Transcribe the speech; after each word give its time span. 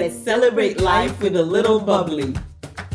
Let's 0.00 0.16
celebrate 0.16 0.80
life 0.80 1.20
with 1.20 1.34
a 1.34 1.42
little 1.42 1.80
bubbly. 1.80 2.32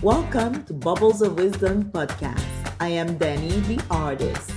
Welcome 0.01 0.63
to 0.63 0.73
Bubbles 0.73 1.21
of 1.21 1.35
Wisdom 1.35 1.91
podcast. 1.91 2.45
I 2.79 2.87
am 2.87 3.17
Danny, 3.17 3.59
the 3.67 3.83
artist. 3.91 4.53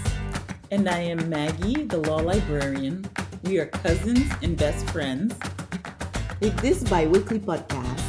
And 0.70 0.88
I 0.88 1.00
am 1.00 1.28
Maggie, 1.28 1.82
the 1.82 1.96
law 1.96 2.18
librarian. 2.18 3.04
We 3.42 3.58
are 3.58 3.66
cousins 3.66 4.30
and 4.44 4.56
best 4.56 4.88
friends. 4.90 5.34
With 6.38 6.56
this 6.60 6.84
bi 6.84 7.08
weekly 7.08 7.40
podcast, 7.40 8.00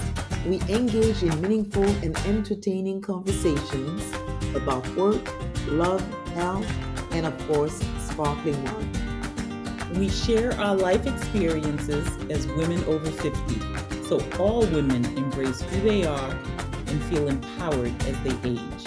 we 0.45 0.61
engage 0.71 1.23
in 1.23 1.41
meaningful 1.41 1.89
and 2.05 2.15
entertaining 2.27 3.01
conversations 3.01 4.03
about 4.53 4.87
work, 4.95 5.33
love, 5.65 6.05
health, 6.35 6.69
and 7.11 7.25
of 7.25 7.35
course, 7.47 7.83
sparkling 8.01 8.63
wine. 8.65 9.89
We 9.95 10.09
share 10.09 10.53
our 10.59 10.75
life 10.75 11.07
experiences 11.07 12.05
as 12.29 12.45
women 12.45 12.83
over 12.83 13.09
50, 13.09 13.86
so 14.07 14.23
all 14.39 14.61
women 14.67 15.03
embrace 15.17 15.59
who 15.61 15.81
they 15.81 16.05
are 16.05 16.31
and 16.87 17.03
feel 17.03 17.27
empowered 17.27 17.93
as 18.03 18.17
they 18.23 18.49
age. 18.49 18.85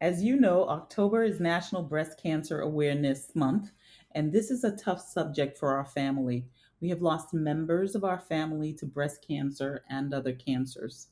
As 0.00 0.22
you 0.22 0.40
know, 0.40 0.66
October 0.66 1.22
is 1.22 1.38
National 1.38 1.82
Breast 1.82 2.18
Cancer 2.22 2.60
Awareness 2.60 3.32
Month, 3.34 3.72
and 4.12 4.32
this 4.32 4.50
is 4.50 4.64
a 4.64 4.74
tough 4.74 5.02
subject 5.02 5.58
for 5.58 5.76
our 5.76 5.84
family. 5.84 6.46
We 6.80 6.88
have 6.88 7.02
lost 7.02 7.34
members 7.34 7.94
of 7.94 8.04
our 8.04 8.20
family 8.20 8.72
to 8.74 8.86
breast 8.86 9.22
cancer 9.26 9.84
and 9.90 10.14
other 10.14 10.32
cancers. 10.32 11.08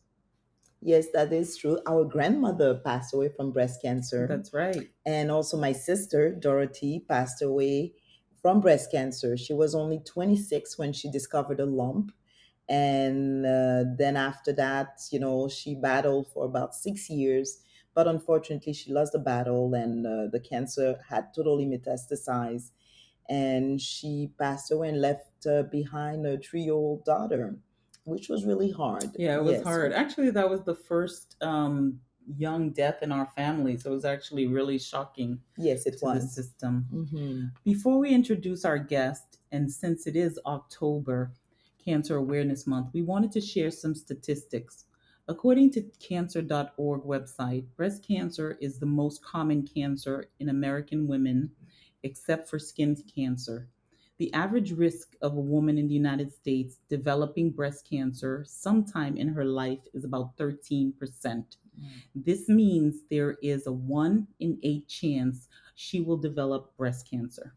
Yes, 0.81 1.09
that 1.13 1.31
is 1.31 1.59
true. 1.59 1.79
Our 1.87 2.05
grandmother 2.05 2.75
passed 2.75 3.13
away 3.13 3.29
from 3.29 3.53
breast 3.53 3.83
cancer. 3.83 4.27
That's 4.27 4.55
right. 4.55 4.89
And 5.05 5.31
also, 5.31 5.59
my 5.59 5.73
sister, 5.73 6.35
Dorothy, 6.35 7.05
passed 7.07 7.43
away 7.43 7.93
from 8.45 8.61
breast 8.61 8.91
cancer. 8.91 9.39
She 9.39 9.55
was 9.55 9.75
only 9.75 10.01
26 10.01 10.77
when 10.77 10.93
she 10.93 11.11
discovered 11.11 11.61
a 11.61 11.65
lump. 11.65 12.13
And 12.69 13.47
uh, 13.47 13.85
then 13.97 14.19
after 14.19 14.53
that, 14.53 15.01
you 15.11 15.19
know, 15.19 15.49
she 15.49 15.75
battled 15.75 16.27
for 16.31 16.45
about 16.45 16.75
six 16.75 17.09
years. 17.09 17.63
But 17.95 18.07
unfortunately, 18.07 18.75
she 18.75 18.93
lost 18.93 19.13
the 19.13 19.19
battle 19.19 19.73
and 19.73 20.07
uh, 20.07 20.27
the 20.31 20.41
cancer 20.41 20.99
had 21.09 21.33
totally 21.35 21.65
metastasized. 21.65 22.73
And 23.31 23.81
she 23.81 24.31
passed 24.39 24.71
away 24.71 24.91
and 24.91 25.01
left 25.01 25.47
uh, 25.47 25.63
behind 25.63 26.27
a 26.27 26.37
three 26.37 26.65
year 26.65 26.75
old 26.75 27.07
daughter 27.07 27.57
which 28.07 28.29
was 28.29 28.45
really 28.45 28.71
hard. 28.71 29.11
Yeah, 29.17 29.37
it 29.37 29.43
was 29.43 29.55
yes. 29.55 29.65
hard. 29.65 29.95
Actually, 29.95 30.29
that 30.33 30.51
was 30.51 30.61
the 30.65 30.75
first 30.75 31.37
um, 31.41 32.01
young 32.37 32.71
death 32.71 33.03
in 33.03 33.13
our 33.13 33.27
family, 33.37 33.77
so 33.77 33.91
it 33.91 33.95
was 33.95 34.05
actually 34.05 34.47
really 34.47 34.79
shocking. 34.79 35.41
Yes, 35.57 35.87
it 35.87 35.99
was 36.03 36.23
the 36.23 36.43
system. 36.43 36.87
Mm-hmm. 36.93 37.45
Before 37.65 37.99
we 37.99 38.11
introduce 38.11 38.65
our 38.65 38.79
guest, 38.79 39.39
and 39.53 39.71
since 39.71 40.07
it 40.07 40.17
is 40.17 40.39
October, 40.47 41.33
Cancer 41.85 42.17
Awareness 42.17 42.67
Month, 42.67 42.91
we 42.93 43.03
wanted 43.03 43.33
to 43.33 43.41
share 43.41 43.71
some 43.71 43.95
statistics. 43.95 44.85
According 45.29 45.71
to 45.73 45.83
cancer.org 46.01 47.03
website, 47.03 47.67
breast 47.77 48.07
cancer 48.07 48.59
is 48.61 48.79
the 48.79 48.87
most 48.87 49.25
common 49.25 49.67
cancer 49.67 50.27
in 50.39 50.49
American 50.49 51.07
women, 51.07 51.51
except 52.03 52.49
for 52.49 52.59
skin 52.59 52.97
cancer. 53.15 53.69
The 54.19 54.33
average 54.33 54.73
risk 54.73 55.17
of 55.23 55.37
a 55.37 55.41
woman 55.41 55.77
in 55.77 55.89
the 55.89 55.95
United 55.95 56.33
States 56.33 56.79
developing 56.89 57.51
breast 57.51 57.89
cancer 57.89 58.45
sometime 58.47 59.17
in 59.17 59.29
her 59.29 59.45
life 59.45 59.81
is 59.93 60.05
about 60.05 60.37
13%. 60.37 61.57
Mm. 61.81 62.25
This 62.25 62.49
means 62.49 63.03
there 63.11 63.37
is 63.43 63.67
a 63.67 63.73
1 63.73 64.27
in 64.41 64.59
8 64.63 64.89
chance 64.89 65.49
she 65.75 66.01
will 66.01 66.17
develop 66.17 66.77
breast 66.77 67.09
cancer. 67.11 67.55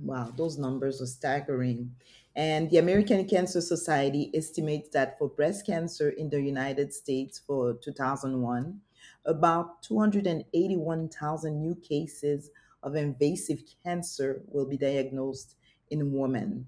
Wow, 0.00 0.32
those 0.36 0.58
numbers 0.58 1.02
are 1.02 1.06
staggering. 1.06 1.94
And 2.36 2.70
the 2.70 2.78
American 2.78 3.26
Cancer 3.26 3.60
Society 3.60 4.30
estimates 4.34 4.88
that 4.90 5.18
for 5.18 5.28
breast 5.28 5.66
cancer 5.66 6.10
in 6.10 6.30
the 6.30 6.40
United 6.40 6.92
States 6.92 7.40
for 7.44 7.74
2001, 7.82 8.80
about 9.24 9.82
281,000 9.82 11.60
new 11.60 11.74
cases 11.74 12.50
of 12.82 12.94
invasive 12.94 13.62
cancer 13.84 14.42
will 14.46 14.66
be 14.66 14.76
diagnosed 14.76 15.56
in 15.90 16.12
women. 16.12 16.66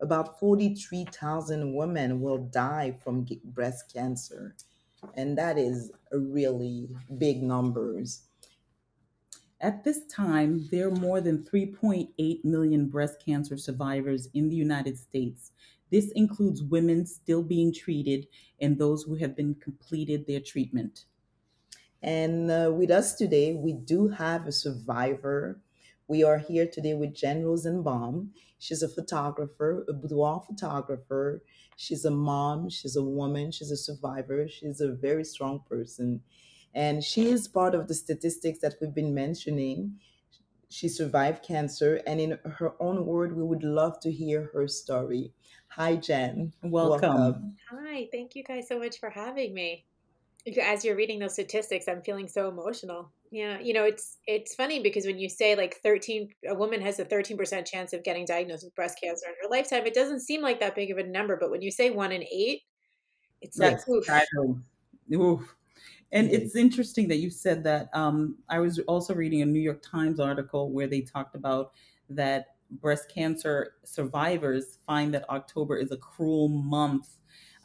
About 0.00 0.40
43,000 0.40 1.74
women 1.74 2.20
will 2.20 2.38
die 2.38 2.96
from 3.04 3.26
breast 3.44 3.92
cancer. 3.92 4.56
And 5.14 5.36
that 5.38 5.58
is 5.58 5.90
really 6.12 6.88
big 7.18 7.42
numbers. 7.42 8.22
At 9.60 9.84
this 9.84 10.04
time, 10.06 10.68
there 10.72 10.88
are 10.88 10.96
more 10.96 11.20
than 11.20 11.44
3.8 11.44 12.44
million 12.44 12.88
breast 12.88 13.22
cancer 13.24 13.56
survivors 13.56 14.28
in 14.34 14.48
the 14.48 14.56
United 14.56 14.98
States. 14.98 15.52
This 15.90 16.10
includes 16.12 16.62
women 16.62 17.06
still 17.06 17.42
being 17.42 17.72
treated 17.72 18.26
and 18.60 18.76
those 18.76 19.04
who 19.04 19.14
have 19.16 19.36
been 19.36 19.54
completed 19.54 20.26
their 20.26 20.40
treatment. 20.40 21.04
And 22.02 22.50
uh, 22.50 22.72
with 22.74 22.90
us 22.90 23.14
today, 23.14 23.54
we 23.54 23.74
do 23.74 24.08
have 24.08 24.46
a 24.46 24.52
survivor. 24.52 25.60
We 26.12 26.24
are 26.24 26.36
here 26.36 26.66
today 26.66 26.92
with 26.92 27.14
Jen 27.14 27.42
Rosenbaum. 27.42 28.32
She's 28.58 28.82
a 28.82 28.88
photographer, 28.90 29.86
a 29.88 29.94
boudoir 29.94 30.44
photographer. 30.46 31.42
She's 31.76 32.04
a 32.04 32.10
mom, 32.10 32.68
she's 32.68 32.96
a 32.96 33.02
woman, 33.02 33.50
she's 33.50 33.70
a 33.70 33.78
survivor, 33.78 34.46
she's 34.46 34.82
a 34.82 34.92
very 34.92 35.24
strong 35.24 35.62
person. 35.66 36.20
And 36.74 37.02
she 37.02 37.30
is 37.30 37.48
part 37.48 37.74
of 37.74 37.88
the 37.88 37.94
statistics 37.94 38.58
that 38.58 38.74
we've 38.78 38.94
been 38.94 39.14
mentioning. 39.14 40.00
She 40.68 40.90
survived 40.90 41.42
cancer, 41.42 42.02
and 42.06 42.20
in 42.20 42.38
her 42.44 42.74
own 42.78 43.06
word, 43.06 43.34
we 43.34 43.42
would 43.42 43.64
love 43.64 43.98
to 44.00 44.12
hear 44.12 44.50
her 44.52 44.68
story. 44.68 45.32
Hi, 45.68 45.96
Jen. 45.96 46.52
Welcome. 46.62 47.14
Welcome. 47.14 47.56
Hi, 47.70 48.06
thank 48.12 48.36
you 48.36 48.44
guys 48.44 48.68
so 48.68 48.78
much 48.78 49.00
for 49.00 49.08
having 49.08 49.54
me 49.54 49.86
as 50.60 50.84
you're 50.84 50.96
reading 50.96 51.20
those 51.20 51.34
statistics 51.34 51.86
i'm 51.86 52.02
feeling 52.02 52.26
so 52.26 52.48
emotional 52.48 53.12
yeah 53.32 53.58
you 53.60 53.72
know 53.72 53.82
it's 53.82 54.18
it's 54.26 54.54
funny 54.54 54.80
because 54.80 55.06
when 55.06 55.18
you 55.18 55.28
say 55.28 55.56
like 55.56 55.78
13 55.82 56.28
a 56.48 56.54
woman 56.54 56.80
has 56.80 56.98
a 57.00 57.04
13% 57.04 57.66
chance 57.66 57.92
of 57.92 58.04
getting 58.04 58.26
diagnosed 58.26 58.62
with 58.62 58.74
breast 58.74 58.98
cancer 59.02 59.26
in 59.26 59.34
her 59.42 59.50
lifetime 59.50 59.86
it 59.86 59.94
doesn't 59.94 60.20
seem 60.20 60.42
like 60.42 60.60
that 60.60 60.76
big 60.76 60.90
of 60.90 60.98
a 60.98 61.02
number 61.02 61.36
but 61.40 61.50
when 61.50 61.62
you 61.62 61.70
say 61.70 61.90
one 61.90 62.12
in 62.12 62.22
eight 62.30 62.60
it's 63.40 63.58
That's 63.58 63.88
like 63.88 64.06
oof. 64.38 64.62
oof. 65.14 65.56
and 66.12 66.30
it's 66.30 66.54
interesting 66.54 67.08
that 67.08 67.16
you 67.16 67.30
said 67.30 67.64
that 67.64 67.88
um, 67.94 68.36
i 68.48 68.58
was 68.60 68.78
also 68.80 69.14
reading 69.14 69.40
a 69.40 69.46
new 69.46 69.60
york 69.60 69.82
times 69.82 70.20
article 70.20 70.70
where 70.70 70.86
they 70.86 71.00
talked 71.00 71.34
about 71.34 71.72
that 72.10 72.48
breast 72.70 73.10
cancer 73.12 73.74
survivors 73.84 74.78
find 74.86 75.14
that 75.14 75.28
october 75.30 75.76
is 75.76 75.90
a 75.90 75.96
cruel 75.96 76.48
month 76.48 77.08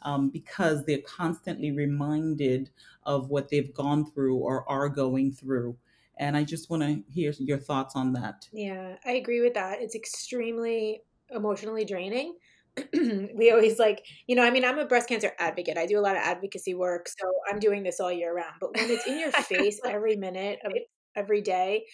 um, 0.02 0.30
because 0.30 0.84
they're 0.84 1.02
constantly 1.06 1.72
reminded 1.72 2.70
of 3.08 3.30
what 3.30 3.48
they've 3.48 3.72
gone 3.72 4.04
through 4.04 4.36
or 4.36 4.68
are 4.70 4.88
going 4.90 5.32
through. 5.32 5.76
And 6.18 6.36
I 6.36 6.44
just 6.44 6.68
want 6.68 6.82
to 6.82 7.02
hear 7.10 7.32
your 7.38 7.58
thoughts 7.58 7.96
on 7.96 8.12
that. 8.12 8.46
Yeah, 8.52 8.96
I 9.04 9.12
agree 9.12 9.40
with 9.40 9.54
that. 9.54 9.80
It's 9.80 9.94
extremely 9.94 11.00
emotionally 11.30 11.86
draining. 11.86 12.36
we 12.92 13.50
always 13.50 13.78
like, 13.78 14.04
you 14.26 14.36
know, 14.36 14.44
I 14.44 14.50
mean, 14.50 14.64
I'm 14.64 14.78
a 14.78 14.84
breast 14.84 15.08
cancer 15.08 15.32
advocate. 15.38 15.78
I 15.78 15.86
do 15.86 15.98
a 15.98 16.02
lot 16.02 16.16
of 16.16 16.22
advocacy 16.22 16.74
work, 16.74 17.08
so 17.08 17.32
I'm 17.50 17.58
doing 17.58 17.82
this 17.82 17.98
all 17.98 18.12
year 18.12 18.34
round. 18.34 18.54
But 18.60 18.76
when 18.76 18.90
it's 18.90 19.06
in 19.06 19.18
your 19.18 19.32
face 19.32 19.80
every 19.86 20.16
minute 20.16 20.58
of 20.64 20.72
every 21.16 21.40
day, 21.40 21.86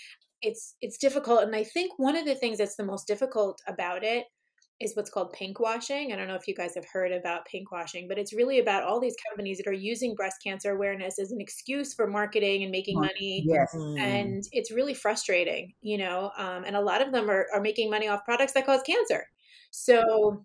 it's 0.42 0.74
it's 0.80 0.98
difficult. 0.98 1.42
And 1.44 1.54
I 1.54 1.62
think 1.62 1.92
one 1.96 2.16
of 2.16 2.26
the 2.26 2.34
things 2.34 2.58
that's 2.58 2.76
the 2.76 2.84
most 2.84 3.06
difficult 3.06 3.62
about 3.68 4.02
it 4.02 4.26
is 4.80 4.96
what's 4.96 5.10
called 5.10 5.32
pink 5.32 5.60
washing. 5.60 6.12
I 6.12 6.16
don't 6.16 6.28
know 6.28 6.34
if 6.34 6.48
you 6.48 6.54
guys 6.54 6.74
have 6.74 6.84
heard 6.92 7.12
about 7.12 7.46
pink 7.46 7.70
washing, 7.70 8.08
but 8.08 8.18
it's 8.18 8.34
really 8.34 8.58
about 8.58 8.82
all 8.82 9.00
these 9.00 9.16
companies 9.28 9.58
that 9.58 9.68
are 9.68 9.72
using 9.72 10.14
breast 10.14 10.42
cancer 10.42 10.72
awareness 10.72 11.18
as 11.18 11.30
an 11.30 11.40
excuse 11.40 11.94
for 11.94 12.06
marketing 12.06 12.62
and 12.62 12.72
making 12.72 12.98
money. 12.98 13.44
Yes. 13.46 13.72
And 13.74 14.42
it's 14.52 14.72
really 14.72 14.94
frustrating, 14.94 15.72
you 15.80 15.98
know, 15.98 16.32
um, 16.36 16.64
and 16.64 16.76
a 16.76 16.80
lot 16.80 17.02
of 17.02 17.12
them 17.12 17.30
are, 17.30 17.46
are 17.54 17.60
making 17.60 17.90
money 17.90 18.08
off 18.08 18.24
products 18.24 18.52
that 18.54 18.66
cause 18.66 18.82
cancer. 18.82 19.26
So 19.70 20.44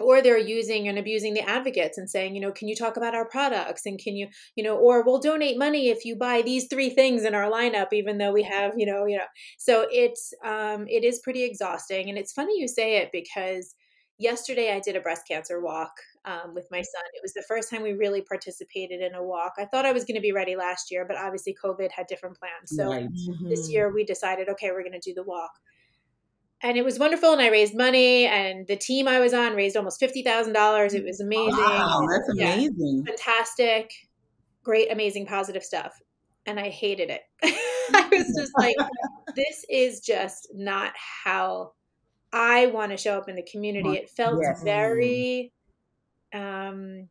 or 0.00 0.22
they're 0.22 0.38
using 0.38 0.88
and 0.88 0.98
abusing 0.98 1.34
the 1.34 1.48
advocates 1.48 1.98
and 1.98 2.08
saying 2.08 2.34
you 2.34 2.40
know 2.40 2.52
can 2.52 2.68
you 2.68 2.76
talk 2.76 2.96
about 2.96 3.14
our 3.14 3.28
products? 3.28 3.86
And 3.86 3.98
can 3.98 4.16
you 4.16 4.28
you 4.56 4.64
know 4.64 4.76
or 4.76 5.02
we'll 5.02 5.20
donate 5.20 5.58
money 5.58 5.88
if 5.88 6.04
you 6.04 6.16
buy 6.16 6.42
these 6.42 6.66
three 6.68 6.90
things 6.90 7.24
in 7.24 7.34
our 7.34 7.50
lineup 7.50 7.92
even 7.92 8.18
though 8.18 8.32
we 8.32 8.42
have 8.42 8.72
you 8.76 8.86
know 8.86 9.06
you 9.06 9.18
know. 9.18 9.24
So 9.58 9.86
it's 9.90 10.32
um 10.44 10.86
it 10.88 11.04
is 11.04 11.20
pretty 11.20 11.44
exhausting. 11.44 12.08
And 12.08 12.18
it's 12.18 12.32
funny 12.32 12.58
you 12.58 12.68
say 12.68 12.98
it 12.98 13.10
because 13.12 13.74
yesterday 14.18 14.70
i 14.74 14.78
did 14.80 14.96
a 14.96 15.00
breast 15.00 15.22
cancer 15.26 15.62
walk 15.62 15.92
um, 16.26 16.54
with 16.54 16.66
my 16.70 16.82
son. 16.82 17.02
It 17.14 17.22
was 17.22 17.32
the 17.32 17.44
first 17.48 17.70
time 17.70 17.82
we 17.82 17.94
really 17.94 18.20
participated 18.20 19.00
in 19.00 19.14
a 19.14 19.24
walk. 19.24 19.54
I 19.58 19.64
thought 19.64 19.86
i 19.86 19.92
was 19.92 20.04
going 20.04 20.16
to 20.16 20.20
be 20.20 20.32
ready 20.32 20.56
last 20.56 20.90
year 20.90 21.06
but 21.06 21.16
obviously 21.16 21.56
covid 21.62 21.90
had 21.90 22.06
different 22.06 22.38
plans. 22.38 22.76
So 22.76 22.90
right. 22.90 23.08
mm-hmm. 23.08 23.48
this 23.48 23.70
year 23.70 23.92
we 23.92 24.04
decided 24.04 24.48
okay 24.50 24.70
we're 24.70 24.82
going 24.82 25.00
to 25.00 25.10
do 25.10 25.14
the 25.14 25.22
walk 25.22 25.50
and 26.62 26.76
it 26.76 26.84
was 26.84 26.98
wonderful 26.98 27.32
and 27.32 27.40
i 27.40 27.48
raised 27.48 27.76
money 27.76 28.26
and 28.26 28.66
the 28.66 28.76
team 28.76 29.08
i 29.08 29.18
was 29.18 29.32
on 29.32 29.54
raised 29.54 29.76
almost 29.76 30.00
$50000 30.00 30.94
it 30.94 31.04
was 31.04 31.20
amazing. 31.20 31.54
Wow, 31.54 32.06
that's 32.10 32.28
amazing. 32.28 33.04
Yeah, 33.06 33.12
fantastic. 33.12 33.90
Great 34.64 34.92
amazing 34.92 35.26
positive 35.26 35.62
stuff. 35.64 35.92
And 36.46 36.58
i 36.60 36.68
hated 36.68 37.10
it. 37.10 37.22
I 37.94 38.08
was 38.10 38.26
just 38.38 38.52
like 38.56 38.76
this 39.36 39.64
is 39.68 40.00
just 40.00 40.48
not 40.54 40.92
how 40.96 41.72
I 42.32 42.66
want 42.66 42.92
to 42.92 42.96
show 42.96 43.18
up 43.18 43.28
in 43.28 43.36
the 43.36 43.46
community. 43.50 43.90
It 43.90 44.10
felt 44.10 44.40
Yes. 44.40 44.62
very 44.62 45.52
um 46.32 47.08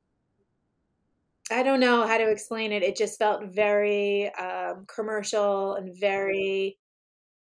I 1.51 1.63
don't 1.63 1.79
know 1.79 2.05
how 2.05 2.17
to 2.19 2.29
explain 2.29 2.71
it. 2.71 2.83
It 2.83 2.95
just 2.95 3.17
felt 3.17 3.43
very 3.53 4.31
um 4.35 4.85
commercial 4.93 5.73
and 5.73 5.97
very 5.99 6.77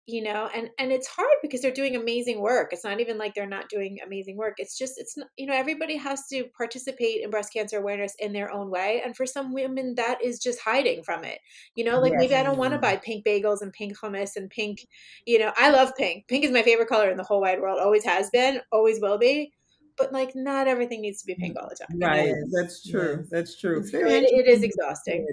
you 0.07 0.21
know 0.21 0.47
and 0.55 0.69
and 0.77 0.91
it's 0.91 1.07
hard 1.07 1.37
because 1.41 1.61
they're 1.61 1.71
doing 1.71 1.95
amazing 1.95 2.39
work. 2.39 2.69
It's 2.71 2.83
not 2.83 2.99
even 2.99 3.17
like 3.17 3.33
they're 3.33 3.47
not 3.47 3.69
doing 3.69 3.97
amazing 4.05 4.37
work. 4.37 4.55
It's 4.57 4.77
just 4.77 4.93
it's 4.97 5.17
not 5.17 5.27
you 5.37 5.47
know 5.47 5.55
everybody 5.55 5.97
has 5.97 6.27
to 6.27 6.45
participate 6.55 7.23
in 7.23 7.31
breast 7.31 7.51
cancer 7.51 7.79
awareness 7.79 8.13
in 8.19 8.31
their 8.31 8.51
own 8.51 8.69
way 8.69 9.01
and 9.03 9.15
for 9.15 9.25
some 9.25 9.53
women 9.53 9.95
that 9.95 10.23
is 10.23 10.39
just 10.39 10.59
hiding 10.59 11.03
from 11.03 11.23
it. 11.23 11.39
You 11.75 11.85
know 11.85 11.99
like 11.99 12.13
maybe 12.13 12.35
i 12.35 12.43
don't 12.43 12.57
want 12.57 12.71
to 12.71 12.77
mm-hmm. 12.77 12.95
buy 12.95 12.97
pink 12.97 13.25
bagels 13.25 13.61
and 13.61 13.73
pink 13.73 13.97
hummus 13.97 14.35
and 14.35 14.49
pink 14.49 14.87
you 15.25 15.39
know 15.39 15.51
i 15.57 15.71
love 15.71 15.95
pink. 15.97 16.27
Pink 16.27 16.45
is 16.45 16.51
my 16.51 16.61
favorite 16.61 16.89
color 16.89 17.09
in 17.09 17.17
the 17.17 17.23
whole 17.23 17.41
wide 17.41 17.59
world. 17.59 17.79
Always 17.79 18.05
has 18.05 18.29
been 18.29 18.61
always 18.71 18.99
will 19.01 19.17
be. 19.17 19.51
But 19.97 20.11
like 20.11 20.35
not 20.35 20.67
everything 20.67 21.01
needs 21.01 21.21
to 21.21 21.25
be 21.25 21.35
pink 21.35 21.57
mm, 21.57 21.63
all 21.63 21.69
the 21.69 21.75
time 21.75 21.97
Right. 21.99 22.33
That's 22.51 22.87
true. 22.87 23.19
yes. 23.21 23.29
That's 23.31 23.59
true. 23.59 23.79
It's 23.79 23.91
very 23.91 24.11
it, 24.11 24.23
it 24.25 24.47
is 24.47 24.61
exhausting 24.61 25.25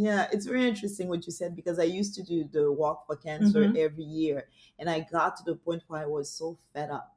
Yeah, 0.00 0.28
it's 0.32 0.46
very 0.46 0.64
interesting 0.68 1.08
what 1.08 1.26
you 1.26 1.32
said 1.32 1.56
because 1.56 1.80
I 1.80 1.82
used 1.82 2.14
to 2.14 2.22
do 2.22 2.44
the 2.44 2.70
walk 2.70 3.04
for 3.04 3.16
cancer 3.16 3.64
Mhm. 3.64 3.76
every 3.76 4.04
year, 4.04 4.46
and 4.78 4.88
I 4.88 5.00
got 5.00 5.36
to 5.38 5.42
the 5.44 5.56
point 5.56 5.82
where 5.88 6.00
I 6.00 6.06
was 6.06 6.30
so 6.30 6.56
fed 6.72 6.88
up, 6.90 7.16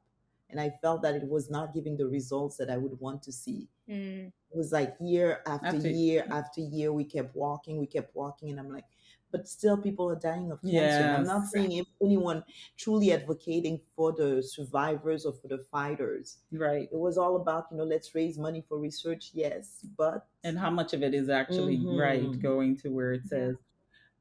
and 0.50 0.58
I 0.60 0.70
felt 0.82 1.00
that 1.02 1.14
it 1.14 1.28
was 1.28 1.48
not 1.48 1.72
giving 1.72 1.96
the 1.96 2.08
results 2.08 2.56
that 2.56 2.68
I 2.70 2.76
would 2.78 2.98
want 2.98 3.22
to 3.22 3.30
see. 3.32 3.68
Mm. 3.88 4.32
It 4.50 4.56
was 4.56 4.72
like 4.72 4.96
year 5.00 5.42
after, 5.46 5.66
After- 5.76 5.88
year 5.90 6.26
after 6.28 6.60
year, 6.60 6.92
we 6.92 7.04
kept 7.04 7.36
walking, 7.36 7.78
we 7.78 7.86
kept 7.86 8.16
walking, 8.16 8.50
and 8.50 8.58
I'm 8.58 8.68
like, 8.72 8.86
but 9.32 9.48
still, 9.48 9.76
people 9.78 10.08
are 10.10 10.16
dying 10.16 10.52
of 10.52 10.64
cancer. 10.64 11.04
And 11.04 11.14
I'm 11.16 11.26
not 11.26 11.46
seeing 11.48 11.84
anyone 12.02 12.44
truly 12.76 13.12
advocating 13.12 13.80
for 13.96 14.12
the 14.12 14.42
survivors 14.42 15.26
or 15.26 15.32
for 15.32 15.48
the 15.48 15.58
fighters. 15.58 16.38
Right. 16.52 16.88
It 16.92 16.98
was 16.98 17.18
all 17.18 17.36
about, 17.36 17.68
you 17.70 17.78
know, 17.78 17.84
let's 17.84 18.14
raise 18.14 18.38
money 18.38 18.60
for 18.62 18.78
research, 18.78 19.32
yes, 19.34 19.84
but 19.96 20.28
And 20.44 20.58
how 20.58 20.70
much 20.70 20.92
of 20.92 21.02
it 21.02 21.14
is 21.14 21.28
actually 21.28 21.84
right 21.84 22.30
Mhm. 22.30 22.40
going 22.40 22.76
to 22.78 22.90
where 22.90 23.12
it 23.12 23.26
says. 23.26 23.56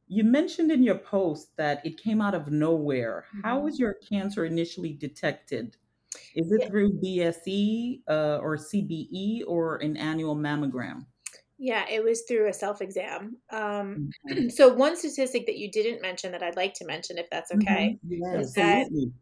You 0.07 0.23
mentioned 0.23 0.71
in 0.71 0.83
your 0.83 0.97
post 0.99 1.55
that 1.57 1.83
it 1.85 1.97
came 1.97 2.21
out 2.21 2.35
of 2.35 2.51
nowhere. 2.51 3.25
How 3.41 3.59
Mhm. 3.59 3.63
was 3.63 3.79
your 3.79 3.93
cancer 3.95 4.45
initially 4.45 4.93
detected? 4.93 5.77
Is 6.35 6.51
it 6.51 6.63
Yeah. 6.63 6.67
through 6.67 6.99
BSE 7.01 8.03
uh, 8.09 8.39
or 8.41 8.57
CBE 8.57 9.43
or 9.47 9.77
an 9.77 9.97
annual 9.97 10.35
mammogram? 10.35 11.07
Yeah, 11.63 11.87
it 11.87 12.03
was 12.03 12.23
through 12.27 12.47
a 12.49 12.53
self 12.53 12.81
exam. 12.81 13.37
Um, 13.51 14.01
so, 14.49 14.73
one 14.73 14.97
statistic 14.97 15.45
that 15.45 15.57
you 15.57 15.69
didn't 15.71 16.01
mention 16.01 16.31
that 16.31 16.41
I'd 16.41 16.55
like 16.55 16.73
to 16.75 16.85
mention, 16.85 17.19
if 17.19 17.29
that's 17.29 17.51
okay, 17.51 17.99
yes. 18.03 18.53
that- 18.55 18.87
Absolutely. 18.89 19.13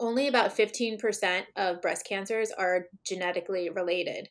only 0.00 0.26
about 0.28 0.52
15% 0.52 1.46
of 1.56 1.80
breast 1.82 2.06
cancers 2.06 2.50
are 2.50 2.86
genetically 3.06 3.68
related. 3.70 4.28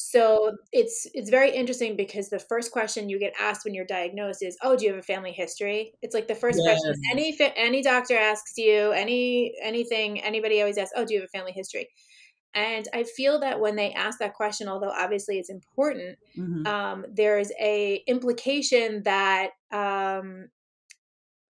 So 0.00 0.52
it's 0.72 1.08
it's 1.14 1.30
very 1.30 1.50
interesting 1.50 1.96
because 1.96 2.28
the 2.28 2.38
first 2.38 2.70
question 2.72 3.08
you 3.08 3.18
get 3.18 3.34
asked 3.40 3.64
when 3.64 3.74
you're 3.74 3.84
diagnosed 3.84 4.42
is, 4.44 4.56
"Oh, 4.62 4.76
do 4.76 4.84
you 4.84 4.90
have 4.92 5.00
a 5.00 5.02
family 5.02 5.32
history?" 5.32 5.94
It's 6.02 6.14
like 6.14 6.28
the 6.28 6.34
first 6.36 6.62
question 6.62 6.92
any 7.12 7.36
any 7.56 7.82
doctor 7.82 8.16
asks 8.16 8.52
you, 8.56 8.92
any 8.92 9.54
anything 9.62 10.20
anybody 10.22 10.60
always 10.60 10.78
asks, 10.78 10.92
"Oh, 10.96 11.04
do 11.04 11.14
you 11.14 11.20
have 11.20 11.28
a 11.34 11.36
family 11.38 11.52
history?" 11.52 11.88
And 12.54 12.88
I 12.94 13.04
feel 13.04 13.38
that 13.40 13.60
when 13.60 13.76
they 13.76 13.92
ask 13.92 14.18
that 14.18 14.34
question, 14.34 14.68
although 14.68 14.90
obviously 14.90 15.38
it's 15.38 15.50
important, 15.50 16.18
Mhm. 16.34 16.64
um, 16.64 17.06
there's 17.10 17.52
a 17.60 17.96
implication 18.06 19.02
that 19.04 19.52
um, 19.70 20.50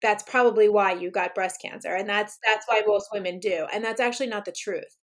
that's 0.00 0.22
probably 0.22 0.68
why 0.68 0.92
you 0.92 1.10
got 1.10 1.34
breast 1.34 1.60
cancer, 1.60 1.94
and 1.94 2.08
that's 2.08 2.38
that's 2.44 2.66
why 2.68 2.82
most 2.86 3.08
women 3.12 3.38
do, 3.40 3.66
and 3.72 3.84
that's 3.84 4.00
actually 4.00 4.28
not 4.28 4.44
the 4.44 4.52
truth. 4.52 4.96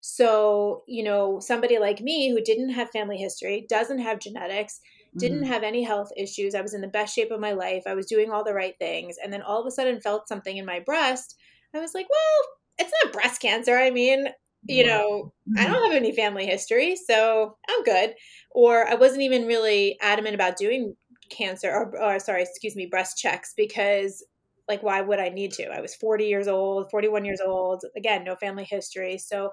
So 0.00 0.84
you 0.88 1.02
know, 1.04 1.40
somebody 1.40 1.78
like 1.78 2.00
me 2.00 2.30
who 2.30 2.40
didn't 2.42 2.70
have 2.70 2.90
family 2.90 3.18
history, 3.18 3.66
doesn't 3.68 3.98
have 4.00 4.20
genetics, 4.20 4.80
didn't 5.18 5.44
Mhm. 5.44 5.46
have 5.46 5.62
any 5.64 5.82
health 5.82 6.10
issues, 6.16 6.54
I 6.54 6.62
was 6.62 6.74
in 6.74 6.80
the 6.82 6.88
best 6.88 7.14
shape 7.14 7.30
of 7.30 7.40
my 7.40 7.52
life, 7.52 7.82
I 7.86 7.94
was 7.94 8.06
doing 8.06 8.30
all 8.30 8.44
the 8.44 8.54
right 8.54 8.74
things, 8.78 9.16
and 9.22 9.32
then 9.32 9.42
all 9.42 9.60
of 9.60 9.66
a 9.66 9.70
sudden 9.72 10.00
felt 10.00 10.28
something 10.28 10.56
in 10.56 10.64
my 10.66 10.80
breast. 10.80 11.36
I 11.74 11.80
was 11.80 11.94
like, 11.94 12.08
well, 12.10 12.48
it's 12.78 12.92
not 13.04 13.12
breast 13.12 13.40
cancer. 13.42 13.76
I 13.78 13.90
mean, 13.90 14.28
you 14.68 14.84
know, 14.86 15.32
I 15.56 15.66
Mhm. 15.66 15.68
don't 15.68 15.92
have 15.92 16.00
any 16.02 16.14
family 16.14 16.46
history, 16.46 16.96
so 16.96 17.58
I'm 17.68 17.82
good. 17.84 18.14
Or 18.52 18.86
I 18.88 18.94
wasn't 18.94 19.22
even 19.22 19.46
really 19.46 19.98
adamant 20.00 20.34
about 20.34 20.56
doing 20.56 20.96
cancer 21.30 21.70
or, 21.72 22.00
or 22.02 22.18
sorry, 22.20 22.42
excuse 22.42 22.76
me, 22.76 22.86
breast 22.86 23.18
checks 23.18 23.52
because 23.56 24.24
like 24.68 24.82
why 24.82 25.00
would 25.00 25.18
I 25.18 25.30
need 25.30 25.52
to? 25.54 25.68
I 25.68 25.80
was 25.80 25.94
40 25.94 26.26
years 26.26 26.46
old, 26.48 26.90
41 26.90 27.24
years 27.24 27.40
old, 27.40 27.82
again, 27.96 28.24
no 28.24 28.36
family 28.36 28.64
history. 28.64 29.18
So 29.18 29.52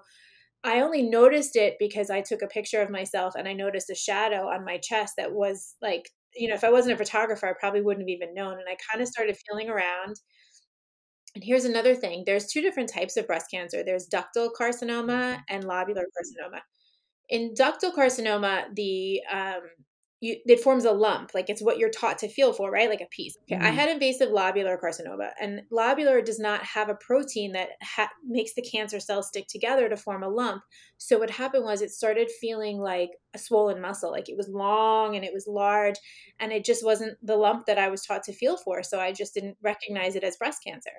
I 0.63 0.81
only 0.81 1.03
noticed 1.03 1.56
it 1.56 1.75
because 1.79 2.09
I 2.09 2.21
took 2.21 2.41
a 2.41 2.47
picture 2.47 2.81
of 2.81 2.89
myself 2.89 3.35
and 3.38 3.47
I 3.47 3.53
noticed 3.53 3.89
a 3.89 3.95
shadow 3.95 4.47
on 4.50 4.65
my 4.65 4.77
chest 4.79 5.13
that 5.18 5.33
was 5.33 5.75
like, 5.81 6.09
you 6.35 6.47
know, 6.50 6.56
if 6.56 6.63
I 6.63 6.71
wasn't 6.71 6.95
a 6.95 6.97
photographer, 6.97 7.47
I 7.47 7.53
probably 7.59 7.81
wouldn't 7.81 8.03
have 8.09 8.13
even 8.15 8.33
known. 8.33 8.53
And 8.59 8.68
I 8.68 8.75
kind 8.91 9.01
of 9.01 9.07
started 9.07 9.38
feeling 9.47 9.69
around. 9.69 10.15
And 11.35 11.43
here's 11.43 11.65
another 11.65 11.95
thing 11.95 12.23
there's 12.25 12.47
two 12.47 12.61
different 12.61 12.89
types 12.89 13.17
of 13.17 13.27
breast 13.27 13.51
cancer 13.51 13.83
there's 13.83 14.07
ductal 14.09 14.49
carcinoma 14.59 15.39
and 15.49 15.63
lobular 15.65 16.05
carcinoma. 16.17 16.61
In 17.29 17.53
ductal 17.55 17.93
carcinoma, 17.93 18.73
the 18.75 19.21
um, 19.31 19.61
you, 20.21 20.37
it 20.45 20.61
forms 20.61 20.85
a 20.85 20.91
lump, 20.91 21.33
like 21.33 21.49
it's 21.49 21.61
what 21.61 21.77
you're 21.79 21.89
taught 21.89 22.19
to 22.19 22.29
feel 22.29 22.53
for, 22.53 22.71
right? 22.71 22.89
Like 22.89 23.01
a 23.01 23.07
piece. 23.11 23.35
Okay, 23.43 23.57
I 23.61 23.69
Mhm. 23.69 23.71
had 23.71 23.89
invasive 23.89 24.29
lobular 24.29 24.79
carcinoma, 24.81 25.33
and 25.41 25.63
lobular 25.71 26.23
does 26.25 26.39
not 26.39 26.63
have 26.63 26.89
a 26.89 26.95
protein 26.95 27.51
that 27.53 27.71
ha- 27.83 28.11
makes 28.25 28.53
the 28.55 28.61
cancer 28.63 28.99
cells 28.99 29.27
stick 29.29 29.47
together 29.47 29.89
to 29.89 29.97
form 29.97 30.23
a 30.23 30.29
lump. 30.29 30.63
So 30.97 31.19
what 31.19 31.29
happened 31.31 31.65
was 31.65 31.81
it 31.81 31.91
started 31.91 32.31
feeling 32.31 32.79
like 32.79 33.11
a 33.33 33.39
swollen 33.39 33.81
muscle, 33.81 34.11
like 34.11 34.29
it 34.29 34.37
was 34.37 34.49
long 34.49 35.15
and 35.15 35.25
it 35.25 35.33
was 35.33 35.47
large, 35.47 35.95
and 36.39 36.51
it 36.53 36.65
just 36.65 36.83
wasn't 36.85 37.17
the 37.25 37.35
lump 37.37 37.65
that 37.67 37.77
I 37.79 37.89
was 37.89 38.03
taught 38.05 38.23
to 38.23 38.33
feel 38.33 38.57
for. 38.57 38.83
So 38.83 38.99
I 38.99 39.11
just 39.11 39.33
didn't 39.33 39.57
recognize 39.61 40.15
it 40.15 40.23
as 40.23 40.37
breast 40.37 40.63
cancer. 40.63 40.91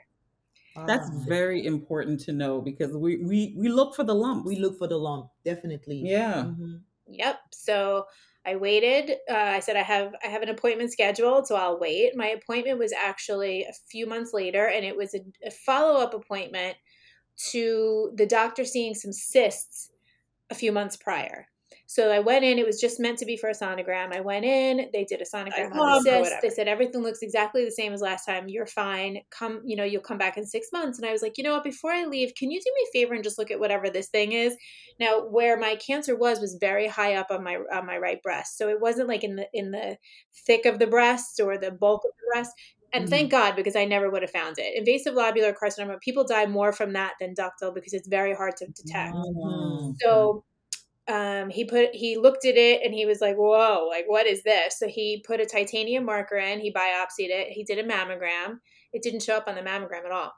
That's 0.85 1.09
Wow. 1.09 1.27
very 1.27 1.65
important 1.65 2.21
to 2.23 2.33
know 2.33 2.61
because 2.61 2.97
we 2.97 3.17
we 3.19 3.55
we 3.59 3.69
look 3.69 3.95
for 3.95 4.05
the 4.05 4.15
lump. 4.15 4.45
we 4.47 4.57
look 4.57 4.79
for 4.79 4.87
the 4.89 4.99
lump, 4.99 5.31
definitely. 5.45 6.01
yeah. 6.01 6.45
Mhm. 6.45 6.85
Yep. 7.09 7.41
So 7.53 8.07
I 8.47 8.57
waited. 8.57 9.19
Uh, 9.31 9.35
I 9.37 9.61
said 9.61 9.77
I 9.77 9.83
have 9.83 10.15
I 10.25 10.29
have 10.29 10.43
an 10.43 10.49
appointment 10.51 10.93
scheduled, 10.93 11.47
so 11.47 11.57
I'll 11.57 11.79
wait. 11.81 12.17
My 12.17 12.29
appointment 12.29 12.79
was 12.79 12.93
actually 12.93 13.65
a 13.65 13.73
few 13.91 14.07
months 14.07 14.33
later, 14.35 14.67
and 14.69 14.85
it 14.85 14.97
was 14.97 15.15
a, 15.15 15.21
a 15.47 15.51
follow 15.51 16.01
up 16.01 16.15
appointment 16.15 16.77
to 17.51 18.13
the 18.17 18.27
doctor 18.27 18.65
seeing 18.65 18.95
some 18.95 19.13
cysts 19.13 19.93
a 20.51 20.55
few 20.57 20.73
months 20.73 20.97
prior. 20.97 21.49
So 21.87 22.11
I 22.11 22.19
went 22.19 22.45
in. 22.45 22.59
It 22.59 22.67
was 22.67 22.81
just 22.81 22.99
meant 22.99 23.19
to 23.19 23.25
be 23.25 23.37
for 23.37 23.49
a 23.49 23.55
sonogram. 23.55 24.15
I 24.15 24.21
went 24.21 24.45
in. 24.45 24.89
They 24.93 25.05
did 25.05 25.21
a 25.21 25.25
sonogram 25.25 25.73
on 25.73 26.03
the 26.03 26.25
cyst. 26.25 26.35
They 26.43 26.51
said 26.51 26.67
everything 26.67 27.03
looks 27.03 27.23
exactly 27.23 27.65
the 27.65 27.71
same 27.71 27.93
as 27.93 28.01
last 28.01 28.25
time. 28.25 28.49
You're 28.49 28.67
fine. 28.67 29.19
Come, 29.31 29.63
you 29.65 29.77
know, 29.77 29.85
you'll 29.85 30.03
come 30.03 30.19
back 30.19 30.37
in 30.37 30.45
six 30.45 30.69
months. 30.73 30.99
And 30.99 31.07
I 31.07 31.13
was 31.13 31.23
like, 31.23 31.39
you 31.39 31.45
know 31.45 31.55
what? 31.55 31.65
Before 31.65 31.93
I 31.93 32.05
leave, 32.05 32.35
can 32.37 32.51
you 32.51 32.61
do 32.61 32.73
me 32.75 32.87
a 32.89 32.93
favor 32.93 33.15
and 33.15 33.23
just 33.23 33.39
look 33.39 33.53
at 33.53 33.61
whatever 33.61 33.89
this 33.89 34.09
thing 34.09 34.33
is? 34.33 34.57
Now, 34.99 35.21
where 35.21 35.57
my 35.57 35.77
cancer 35.77 36.17
was 36.17 36.41
was 36.41 36.59
very 36.61 36.89
high 36.89 37.15
up 37.15 37.29
on 37.31 37.45
my 37.45 37.59
on 37.73 37.87
my 37.87 37.99
right 37.99 38.21
breast, 38.23 38.59
so 38.59 38.69
it 38.69 38.81
wasn't 38.81 39.09
like 39.09 39.23
in 39.23 39.37
the 39.37 39.47
in 39.53 39.71
the 39.71 39.97
thick 40.47 40.67
of 40.67 40.79
the 40.79 40.87
breast 40.87 41.41
or 41.41 41.57
the 41.57 41.71
bulk 41.71 42.03
of 42.05 42.11
the 42.17 42.33
breast. 42.33 42.53
And 42.93 43.09
thank 43.09 43.31
God 43.31 43.57
because 43.57 43.77
I 43.77 43.85
never 43.85 44.11
would 44.11 44.23
have 44.23 44.31
found 44.31 44.57
it. 44.59 44.75
Invasive 44.77 45.15
lobular 45.15 45.53
carcinoma, 45.55 46.01
people 46.01 46.25
die 46.25 46.47
more 46.47 46.73
from 46.73 46.95
that 46.95 47.15
than 47.21 47.35
ductal 47.35 47.75
because 47.75 47.93
it's 47.93 48.09
very 48.09 48.35
hard 48.35 48.57
to 48.57 48.67
detect. 48.69 49.15
Oh. 49.15 49.95
So 50.01 50.45
um, 51.09 51.51
he 51.51 51.65
put 51.65 51.95
he 51.95 52.17
looked 52.17 52.45
at 52.45 52.57
it 52.57 52.83
and 52.85 52.93
he 52.93 53.07
was 53.07 53.21
like, 53.21 53.37
"Whoa, 53.37 53.87
like 53.89 54.07
what 54.07 54.27
is 54.27 54.43
this?" 54.43 54.79
So 54.79 54.89
he 54.89 55.23
put 55.27 55.41
a 55.41 55.47
titanium 55.47 56.05
marker 56.05 56.37
in. 56.37 56.61
He 56.61 56.73
biopsied 56.73 57.31
it. 57.31 57.49
He 57.49 57.65
did 57.65 57.79
a 57.79 57.85
mammogram. 57.85 58.59
It 58.93 59.03
didn't 59.03 59.23
show 59.23 59.37
up 59.37 59.47
on 59.47 59.55
the 59.55 59.61
mammogram 59.61 60.05
at 60.05 60.13
all. 60.13 60.33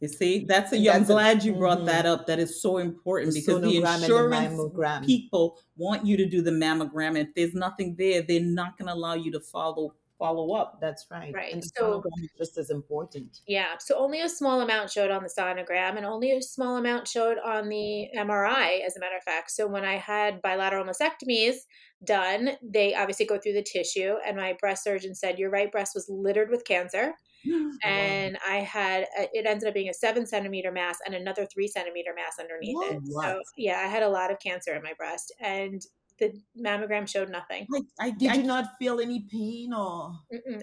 You 0.00 0.08
see, 0.08 0.44
that's 0.46 0.72
a. 0.72 0.76
And 0.76 0.88
I'm 0.88 0.94
that's 1.00 1.10
glad 1.10 1.44
you 1.44 1.54
brought 1.54 1.80
mhm. 1.80 1.86
that 1.86 2.06
up. 2.06 2.26
That 2.26 2.38
is 2.38 2.60
so 2.60 2.78
important 2.78 3.34
The 3.34 3.40
because 3.40 3.60
the 3.60 3.68
sonogram 3.68 3.94
and 3.94 4.02
the 4.02 4.64
insurance 4.64 5.06
people 5.06 5.58
want 5.76 6.06
you 6.06 6.16
to 6.16 6.26
do 6.26 6.42
the 6.42 6.50
mammogram. 6.50 7.18
If 7.18 7.28
there's 7.36 7.54
nothing 7.54 7.94
there, 7.96 8.22
they're 8.22 8.40
not 8.40 8.76
going 8.78 8.88
to 8.88 8.94
allow 8.94 9.14
you 9.14 9.30
to 9.32 9.40
follow 9.40 9.94
follow 10.20 10.54
up. 10.54 10.78
That's 10.80 11.06
right. 11.10 11.34
Right. 11.34 11.52
And 11.52 11.62
the 11.62 11.70
So- 11.76 12.00
sonogram 12.00 12.22
is 12.22 12.30
just 12.38 12.58
as 12.58 12.70
important. 12.70 13.40
Yeah, 13.48 13.78
so 13.78 13.96
only 13.98 14.20
a 14.20 14.28
small 14.28 14.60
amount 14.60 14.90
showed 14.90 15.10
on 15.10 15.24
the 15.24 15.32
sonogram, 15.36 15.96
and 15.96 16.06
only 16.06 16.30
a 16.30 16.42
small 16.42 16.76
amount 16.76 17.08
showed 17.08 17.38
on 17.38 17.68
the 17.68 18.08
MRI, 18.14 18.82
as 18.86 18.96
a 18.96 19.00
matter 19.00 19.16
of 19.16 19.24
fact. 19.24 19.50
So 19.50 19.66
when 19.66 19.84
I 19.84 19.96
had 19.96 20.40
bilateral 20.42 20.84
mastectomies 20.84 21.56
done, 22.04 22.50
they 22.62 22.94
obviously 22.94 23.26
go 23.26 23.38
through 23.38 23.54
the 23.54 23.62
tissue, 23.62 24.14
and 24.24 24.36
my 24.36 24.52
breast 24.60 24.84
surgeon 24.84 25.14
said 25.14 25.38
your 25.38 25.50
right 25.50 25.72
breast 25.72 25.92
was 25.94 26.06
littered 26.08 26.50
with 26.50 26.64
cancer, 26.64 27.14
and 27.82 28.38
I 28.46 28.56
had 28.56 29.06
a, 29.18 29.28
it 29.32 29.46
ended 29.46 29.66
up 29.66 29.74
being 29.74 29.88
a 29.88 29.94
seven 29.94 30.26
centimeter 30.26 30.70
mass 30.70 30.98
and 31.04 31.14
another 31.14 31.46
three 31.46 31.66
centimeter 31.66 32.12
mass 32.14 32.38
underneath 32.38 32.76
it. 32.92 33.00
What? 33.06 33.24
So 33.24 33.40
yeah, 33.56 33.80
I 33.82 33.88
had 33.88 34.02
a 34.02 34.08
lot 34.08 34.30
of 34.30 34.38
cancer 34.38 34.74
in 34.74 34.82
my 34.82 34.92
breast, 34.98 35.32
and 35.40 35.80
the 36.20 36.32
mammogram 36.58 37.08
showed 37.08 37.30
nothing. 37.30 37.66
I, 37.74 38.06
I 38.06 38.10
did 38.10 38.30
I, 38.30 38.34
you 38.34 38.42
not 38.44 38.66
feel 38.78 39.00
any 39.00 39.26
pain 39.30 39.72
or? 39.72 40.12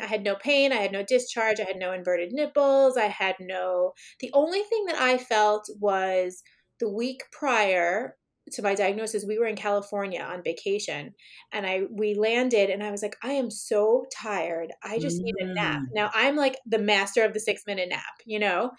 I 0.02 0.06
had 0.06 0.24
no 0.24 0.36
pain. 0.36 0.72
I 0.72 0.78
had 0.78 0.92
no 0.92 1.04
discharge. 1.04 1.60
I 1.60 1.64
had 1.64 1.78
no 1.78 1.92
inverted 1.92 2.32
nipples. 2.32 2.98
I 2.98 3.08
had 3.08 3.36
no. 3.40 3.94
The 4.20 4.32
only 4.34 4.62
thing 4.62 4.86
that 4.86 5.02
I 5.02 5.18
felt 5.18 5.70
was 5.80 6.44
the 6.80 6.90
week 6.90 7.24
prior 7.32 8.16
to 8.52 8.62
my 8.62 8.76
diagnosis 8.76 9.26
we 9.28 9.38
were 9.38 9.46
in 9.46 9.56
california 9.56 10.22
on 10.22 10.44
vacation 10.44 11.14
and 11.52 11.66
i 11.66 11.82
we 11.92 12.16
landed 12.16 12.70
and 12.70 12.84
i 12.84 12.92
was 12.92 13.02
like 13.02 13.16
i 13.24 13.32
am 13.32 13.52
so 13.52 14.06
tired 14.16 14.72
i 14.84 15.00
just 15.00 15.20
mm. 15.20 15.24
need 15.24 15.36
a 15.40 15.46
nap 15.46 15.82
mm. 15.82 15.88
now 15.94 16.10
i'm 16.14 16.36
like 16.36 16.58
the 16.66 16.80
master 16.80 17.24
of 17.24 17.34
the 17.34 17.40
six 17.40 17.64
minute 17.68 17.90
nap 17.90 18.04
you 18.26 18.40
know 18.40 18.72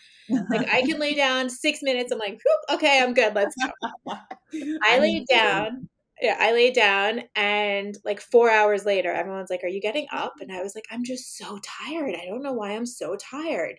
like 0.50 0.68
i 0.72 0.82
can 0.82 0.98
lay 0.98 1.14
down 1.16 1.50
six 1.50 1.80
minutes 1.82 2.12
i'm 2.12 2.18
like 2.18 2.38
okay 2.70 3.00
i'm 3.02 3.14
good 3.14 3.34
let's 3.34 3.54
go 3.56 4.14
i 4.84 4.98
laid 4.98 5.26
down 5.26 5.88
yeah, 6.20 6.36
I 6.38 6.52
laid 6.52 6.74
down 6.74 7.22
and 7.36 7.96
like 8.04 8.20
four 8.20 8.50
hours 8.50 8.84
later, 8.84 9.12
everyone's 9.12 9.50
like, 9.50 9.62
Are 9.64 9.68
you 9.68 9.80
getting 9.80 10.06
up? 10.12 10.34
And 10.40 10.52
I 10.52 10.62
was 10.62 10.74
like, 10.74 10.86
I'm 10.90 11.04
just 11.04 11.36
so 11.36 11.58
tired. 11.62 12.14
I 12.14 12.26
don't 12.26 12.42
know 12.42 12.52
why 12.52 12.72
I'm 12.72 12.86
so 12.86 13.16
tired. 13.16 13.76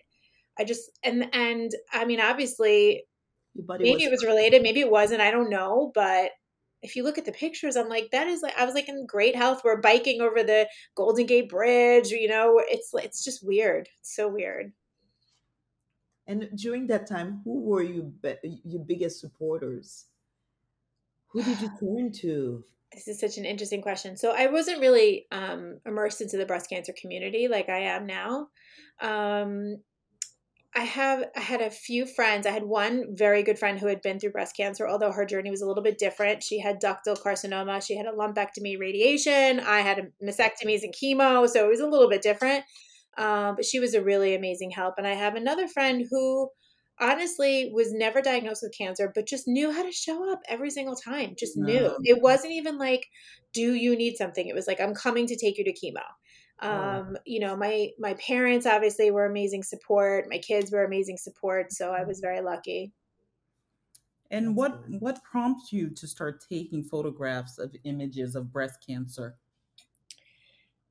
I 0.58 0.64
just 0.64 0.90
and 1.02 1.28
and 1.34 1.70
I 1.92 2.04
mean, 2.04 2.20
obviously 2.20 3.04
maybe 3.82 3.94
was- 3.96 4.04
it 4.04 4.10
was 4.10 4.24
related, 4.24 4.62
maybe 4.62 4.80
it 4.80 4.90
wasn't. 4.90 5.20
I 5.20 5.30
don't 5.30 5.50
know, 5.50 5.90
but 5.94 6.32
if 6.82 6.96
you 6.96 7.02
look 7.02 7.18
at 7.18 7.26
the 7.26 7.32
pictures, 7.32 7.76
I'm 7.76 7.88
like, 7.90 8.10
that 8.12 8.26
is 8.26 8.42
like 8.42 8.56
I 8.58 8.64
was 8.64 8.74
like 8.74 8.88
in 8.88 9.06
great 9.06 9.36
health. 9.36 9.62
We're 9.64 9.80
biking 9.80 10.20
over 10.22 10.42
the 10.42 10.68
Golden 10.94 11.26
Gate 11.26 11.48
Bridge. 11.50 12.10
You 12.10 12.28
know, 12.28 12.62
it's 12.66 12.90
it's 12.94 13.22
just 13.24 13.44
weird. 13.46 13.88
It's 14.00 14.14
so 14.16 14.28
weird. 14.28 14.72
And 16.26 16.48
during 16.56 16.86
that 16.86 17.06
time, 17.08 17.40
who 17.44 17.60
were 17.60 17.82
you 17.82 18.02
be- 18.22 18.60
your 18.64 18.84
biggest 18.84 19.20
supporters? 19.20 20.06
Who 21.32 21.42
did 21.42 21.60
you 21.60 21.70
turn 21.80 22.12
to? 22.20 22.64
This 22.92 23.06
is 23.06 23.20
such 23.20 23.38
an 23.38 23.44
interesting 23.44 23.82
question. 23.82 24.16
So 24.16 24.34
I 24.36 24.48
wasn't 24.48 24.80
really 24.80 25.26
um, 25.30 25.78
immersed 25.86 26.20
into 26.20 26.36
the 26.36 26.46
breast 26.46 26.68
cancer 26.68 26.92
community 27.00 27.46
like 27.46 27.68
I 27.68 27.80
am 27.80 28.06
now. 28.06 28.48
Um, 29.00 29.76
I 30.74 30.82
have 30.82 31.24
I 31.36 31.40
had 31.40 31.60
a 31.60 31.70
few 31.70 32.06
friends. 32.06 32.46
I 32.46 32.50
had 32.50 32.62
one 32.62 33.16
very 33.16 33.42
good 33.42 33.58
friend 33.58 33.78
who 33.78 33.88
had 33.88 34.02
been 34.02 34.20
through 34.20 34.30
breast 34.30 34.56
cancer, 34.56 34.88
although 34.88 35.10
her 35.10 35.24
journey 35.24 35.50
was 35.50 35.62
a 35.62 35.66
little 35.66 35.82
bit 35.82 35.98
different. 35.98 36.44
She 36.44 36.60
had 36.60 36.80
ductal 36.80 37.20
carcinoma. 37.20 37.84
She 37.84 37.96
had 37.96 38.06
a 38.06 38.12
lumpectomy, 38.12 38.78
radiation. 38.78 39.60
I 39.60 39.80
had 39.80 39.98
a 39.98 40.24
mastectomies 40.24 40.82
and 40.82 40.94
chemo, 40.94 41.48
so 41.48 41.64
it 41.64 41.68
was 41.68 41.80
a 41.80 41.88
little 41.88 42.08
bit 42.08 42.22
different. 42.22 42.64
Um, 43.18 43.56
but 43.56 43.64
she 43.64 43.80
was 43.80 43.94
a 43.94 44.02
really 44.02 44.34
amazing 44.34 44.70
help. 44.70 44.94
And 44.96 45.06
I 45.06 45.14
have 45.14 45.34
another 45.34 45.66
friend 45.66 46.06
who 46.08 46.50
honestly 47.00 47.70
was 47.72 47.92
never 47.92 48.20
diagnosed 48.20 48.62
with 48.62 48.76
cancer, 48.76 49.10
but 49.14 49.26
just 49.26 49.48
knew 49.48 49.72
how 49.72 49.82
to 49.82 49.92
show 49.92 50.30
up 50.30 50.40
every 50.48 50.70
single 50.70 50.96
time. 50.96 51.34
Just 51.38 51.56
knew. 51.56 51.96
It 52.04 52.20
wasn't 52.22 52.52
even 52.52 52.78
like, 52.78 53.06
do 53.52 53.74
you 53.74 53.96
need 53.96 54.16
something? 54.16 54.46
It 54.46 54.54
was 54.54 54.66
like, 54.66 54.80
I'm 54.80 54.94
coming 54.94 55.26
to 55.26 55.36
take 55.36 55.58
you 55.58 55.64
to 55.64 55.72
chemo. 55.72 56.02
Um, 56.62 57.16
you 57.24 57.40
know, 57.40 57.56
my 57.56 57.88
my 57.98 58.14
parents 58.14 58.66
obviously 58.66 59.10
were 59.10 59.24
amazing 59.24 59.62
support. 59.62 60.26
My 60.28 60.38
kids 60.38 60.70
were 60.70 60.84
amazing 60.84 61.16
support, 61.16 61.72
so 61.72 61.90
I 61.92 62.04
was 62.04 62.20
very 62.20 62.42
lucky. 62.42 62.92
And 64.30 64.54
what 64.54 64.82
what 65.00 65.24
prompts 65.24 65.72
you 65.72 65.90
to 65.90 66.06
start 66.06 66.44
taking 66.46 66.84
photographs 66.84 67.58
of 67.58 67.74
images 67.84 68.36
of 68.36 68.52
breast 68.52 68.84
cancer? 68.86 69.36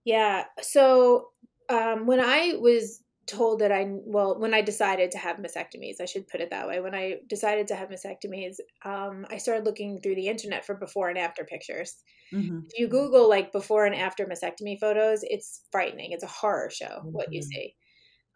Yeah, 0.05 0.45
so 0.59 1.29
um, 1.69 2.07
when 2.07 2.19
I 2.19 2.55
was 2.59 3.03
told 3.29 3.59
that 3.59 3.71
I 3.71 3.85
well 3.87 4.39
when 4.39 4.53
I 4.53 4.61
decided 4.61 5.11
to 5.11 5.17
have 5.17 5.37
mastectomies 5.37 6.01
I 6.01 6.05
should 6.05 6.27
put 6.27 6.41
it 6.41 6.49
that 6.49 6.67
way. 6.67 6.79
When 6.79 6.95
I 6.95 7.17
decided 7.27 7.67
to 7.67 7.75
have 7.75 7.89
mastectomies 7.89 8.55
um, 8.83 9.25
I 9.29 9.37
started 9.37 9.65
looking 9.65 9.99
through 9.99 10.15
the 10.15 10.27
internet 10.27 10.65
for 10.65 10.75
before 10.75 11.09
and 11.09 11.17
after 11.17 11.43
pictures. 11.43 11.95
Mm-hmm. 12.33 12.59
if 12.67 12.79
you 12.79 12.87
google 12.87 13.27
like 13.27 13.51
before 13.51 13.87
and 13.87 13.95
after 13.95 14.27
mastectomy 14.27 14.79
photos 14.79 15.21
it's 15.23 15.61
frightening. 15.71 16.11
It's 16.11 16.23
a 16.23 16.27
horror 16.27 16.69
show 16.69 16.85
mm-hmm. 16.85 17.11
what 17.11 17.33
you 17.33 17.41
mm-hmm. 17.41 17.49
see. 17.49 17.75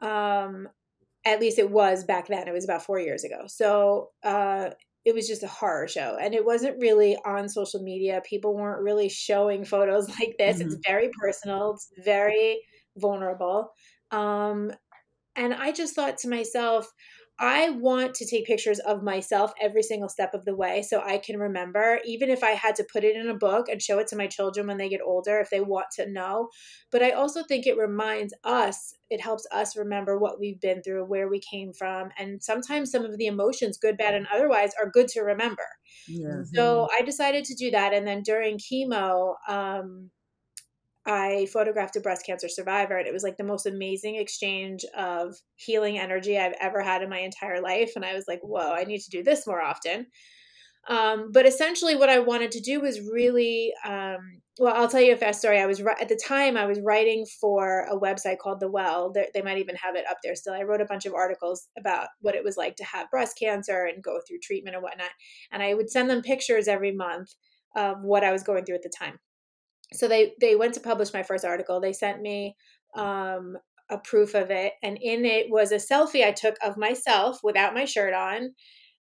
Um, 0.08 0.68
at 1.26 1.40
least 1.40 1.60
it 1.60 1.70
was 1.70 2.04
back 2.04 2.28
then. 2.28 2.48
It 2.48 2.54
was 2.54 2.66
about 2.66 2.86
four 2.86 3.00
years 3.00 3.24
ago. 3.24 3.44
So 3.48 4.10
uh, 4.24 4.72
it 5.06 5.14
was 5.14 5.28
just 5.28 5.44
a 5.44 5.48
horror 5.48 5.88
show. 5.88 6.18
And 6.22 6.34
it 6.34 6.46
wasn't 6.46 6.80
really 6.80 7.18
on 7.26 7.50
social 7.50 7.82
media. 7.82 8.22
People 8.28 8.56
weren't 8.56 8.84
really 8.84 9.10
showing 9.10 9.66
photos 9.66 10.10
like 10.20 10.36
this. 10.38 10.58
Mm-hmm. 10.58 10.68
it's 10.68 10.78
very 10.86 11.10
personal. 11.20 11.74
It's 11.74 11.90
very 12.04 12.60
vulnerable. 12.98 13.72
Um, 14.12 14.72
and 15.36 15.54
I 15.54 15.72
just 15.72 15.96
thought 15.96 16.18
to 16.20 16.30
myself, 16.30 16.92
I 17.40 17.72
want 17.72 18.14
to 18.16 18.28
take 18.28 18.46
pictures 18.46 18.80
of 18.80 19.02
myself 19.02 19.54
every 19.60 19.82
single 19.82 20.08
step 20.08 20.36
of 20.36 20.46
the 20.46 20.56
way 20.56 20.84
so 20.84 21.02
I 21.02 21.18
can 21.18 21.40
remember, 21.40 22.00
even 22.06 22.30
if 22.30 22.44
I 22.44 22.52
had 22.52 22.76
to 22.76 22.86
put 22.92 23.04
it 23.04 23.16
in 23.16 23.28
a 23.28 23.34
book 23.34 23.68
and 23.68 23.82
show 23.82 23.98
it 23.98 24.08
to 24.10 24.16
my 24.16 24.28
children 24.28 24.68
when 24.68 24.78
they 24.78 24.88
get 24.88 25.02
older, 25.04 25.40
if 25.40 25.50
they 25.50 25.60
want 25.60 25.88
to 25.96 26.10
know. 26.10 26.50
But 26.92 27.02
I 27.02 27.12
also 27.12 27.44
think 27.44 27.66
it 27.66 27.76
reminds 27.76 28.36
us, 28.44 28.94
it 29.10 29.20
helps 29.20 29.48
us 29.52 29.76
remember 29.76 30.20
what 30.20 30.40
we've 30.40 30.62
been 30.62 30.84
through, 30.84 31.06
where 31.06 31.28
we 31.28 31.40
came 31.40 31.74
from. 31.74 32.10
And 32.20 32.42
sometimes 32.44 32.92
some 32.92 33.04
of 33.04 33.18
the 33.18 33.26
emotions, 33.26 33.80
good, 33.80 33.98
bad, 33.98 34.14
and 34.14 34.28
otherwise, 34.32 34.72
are 34.80 34.92
good 34.92 35.08
to 35.10 35.22
remember. 35.22 35.66
Yeah. 36.08 36.44
So 36.54 36.88
I 36.96 37.02
decided 37.02 37.46
to 37.46 37.56
do 37.56 37.72
that. 37.72 37.94
And 37.94 38.06
then 38.06 38.22
during 38.22 38.60
chemo, 38.60 39.34
um, 39.50 40.12
I 41.06 41.48
photographed 41.52 41.96
a 41.98 42.00
breast 42.00 42.26
cancer 42.26 42.48
survivor, 42.48 42.98
and 42.98 43.08
it 43.08 43.14
was 43.14 43.24
like 43.24 43.38
the 43.38 43.44
most 43.44 43.66
amazing 43.66 44.16
exchange 44.16 44.86
of 44.98 45.36
healing 45.56 46.00
energy 46.00 46.38
I've 46.38 46.56
ever 46.62 46.82
had 46.82 47.02
in 47.02 47.10
my 47.10 47.20
entire 47.20 47.62
life. 47.62 47.92
And 47.96 48.06
I 48.06 48.14
was 48.14 48.26
like, 48.28 48.40
whoa, 48.42 48.72
I 48.72 48.86
need 48.86 49.02
to 49.02 49.10
do 49.10 49.24
this 49.24 49.46
more 49.46 49.62
often. 49.62 50.08
Um, 50.88 51.32
but 51.32 51.46
essentially, 51.46 51.96
what 51.96 52.10
I 52.10 52.20
wanted 52.20 52.52
to 52.52 52.62
do 52.62 52.82
was 52.82 53.00
really, 53.02 53.74
um, 53.86 54.42
well, 54.60 54.76
I'll 54.76 54.90
tell 54.90 55.02
you 55.02 55.14
a 55.14 55.18
fast 55.18 55.40
story. 55.40 55.60
I 55.60 55.66
was 55.66 55.80
at 55.80 56.10
the 56.10 56.20
time 56.28 56.58
I 56.58 56.66
was 56.66 56.80
writing 56.82 57.26
for 57.40 57.86
a 57.90 57.98
website 57.98 58.38
called 58.38 58.60
The 58.60 58.70
Well. 58.70 59.12
They're, 59.12 59.28
they 59.34 59.42
might 59.42 59.60
even 59.60 59.76
have 59.76 59.96
it 59.96 60.06
up 60.10 60.18
there 60.24 60.36
still. 60.36 60.54
I 60.54 60.64
wrote 60.64 60.82
a 60.82 60.86
bunch 60.86 61.06
of 61.06 61.14
articles 61.14 61.68
about 61.78 62.08
what 62.22 62.36
it 62.36 62.44
was 62.44 62.58
like 62.58 62.76
to 62.78 62.86
have 62.86 63.10
breast 63.12 63.38
cancer 63.40 63.86
and 63.86 64.04
go 64.04 64.20
through 64.28 64.40
treatment 64.44 64.76
and 64.76 64.84
whatnot. 64.84 65.12
And 65.52 65.64
I 65.64 65.74
would 65.74 65.90
send 65.90 66.10
them 66.10 66.22
pictures 66.22 66.68
every 66.68 66.92
month 66.92 67.34
of 67.76 67.98
what 68.02 68.24
I 68.24 68.32
was 68.32 68.44
going 68.44 68.66
through 68.66 68.76
at 68.76 68.84
the 68.84 68.94
time 68.98 69.20
so 69.94 70.08
they 70.08 70.34
they 70.42 70.56
went 70.56 70.74
to 70.76 70.80
publish 70.80 71.14
my 71.14 71.24
first 71.24 71.46
article. 71.46 71.80
They 71.80 71.94
sent 71.94 72.22
me 72.22 72.56
um, 72.96 73.58
a 73.90 73.98
proof 73.98 74.34
of 74.34 74.50
it 74.52 74.74
and 74.82 74.98
in 75.02 75.26
it 75.26 75.48
was 75.50 75.72
a 75.72 75.76
selfie 75.76 76.26
i 76.26 76.32
took 76.32 76.56
of 76.64 76.78
myself 76.78 77.40
without 77.44 77.74
my 77.74 77.86
shirt 77.86 78.14
on 78.14 78.54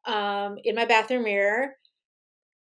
um, 0.07 0.57
in 0.65 0.75
my 0.75 0.85
bathroom 0.87 1.25
mirror. 1.25 1.75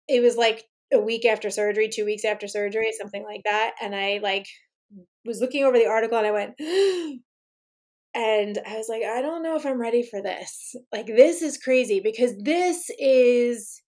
It 0.08 0.20
was 0.20 0.36
like 0.36 0.64
a 0.92 1.00
week 1.00 1.24
after 1.24 1.50
surgery 1.50 1.88
two 1.88 2.04
weeks 2.04 2.24
after 2.24 2.46
surgery 2.46 2.92
something 2.92 3.24
like 3.24 3.42
that 3.44 3.72
and 3.80 3.94
i 3.94 4.20
like 4.22 4.46
was 5.24 5.40
looking 5.40 5.64
over 5.64 5.78
the 5.78 5.86
article 5.86 6.18
and 6.18 6.26
i 6.26 6.30
went 6.30 6.54
and 8.14 8.58
i 8.66 8.76
was 8.76 8.88
like 8.88 9.02
i 9.02 9.22
don't 9.22 9.42
know 9.42 9.56
if 9.56 9.64
i'm 9.66 9.80
ready 9.80 10.02
for 10.02 10.22
this. 10.22 10.74
Like 10.92 11.06
this 11.06 11.42
is 11.42 11.56
crazy 11.58 12.00
because 12.00 12.36
this 12.38 12.90
is 12.98 13.82